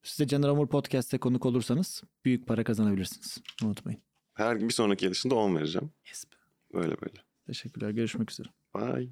Siz 0.03 0.19
de 0.19 0.27
Caner 0.27 0.47
Amur 0.47 0.67
Podcast'te 0.67 1.17
konuk 1.17 1.45
olursanız 1.45 2.03
büyük 2.25 2.47
para 2.47 2.63
kazanabilirsiniz. 2.63 3.37
Unutmayın. 3.63 4.01
Her 4.33 4.59
bir 4.59 4.69
sonraki 4.69 5.05
gelişinde 5.05 5.33
10 5.33 5.55
vereceğim. 5.55 5.91
Yes. 6.07 6.25
Böyle 6.73 7.01
böyle. 7.01 7.23
Teşekkürler. 7.47 7.89
Görüşmek 7.89 8.31
üzere. 8.31 8.47
Bye. 8.75 9.09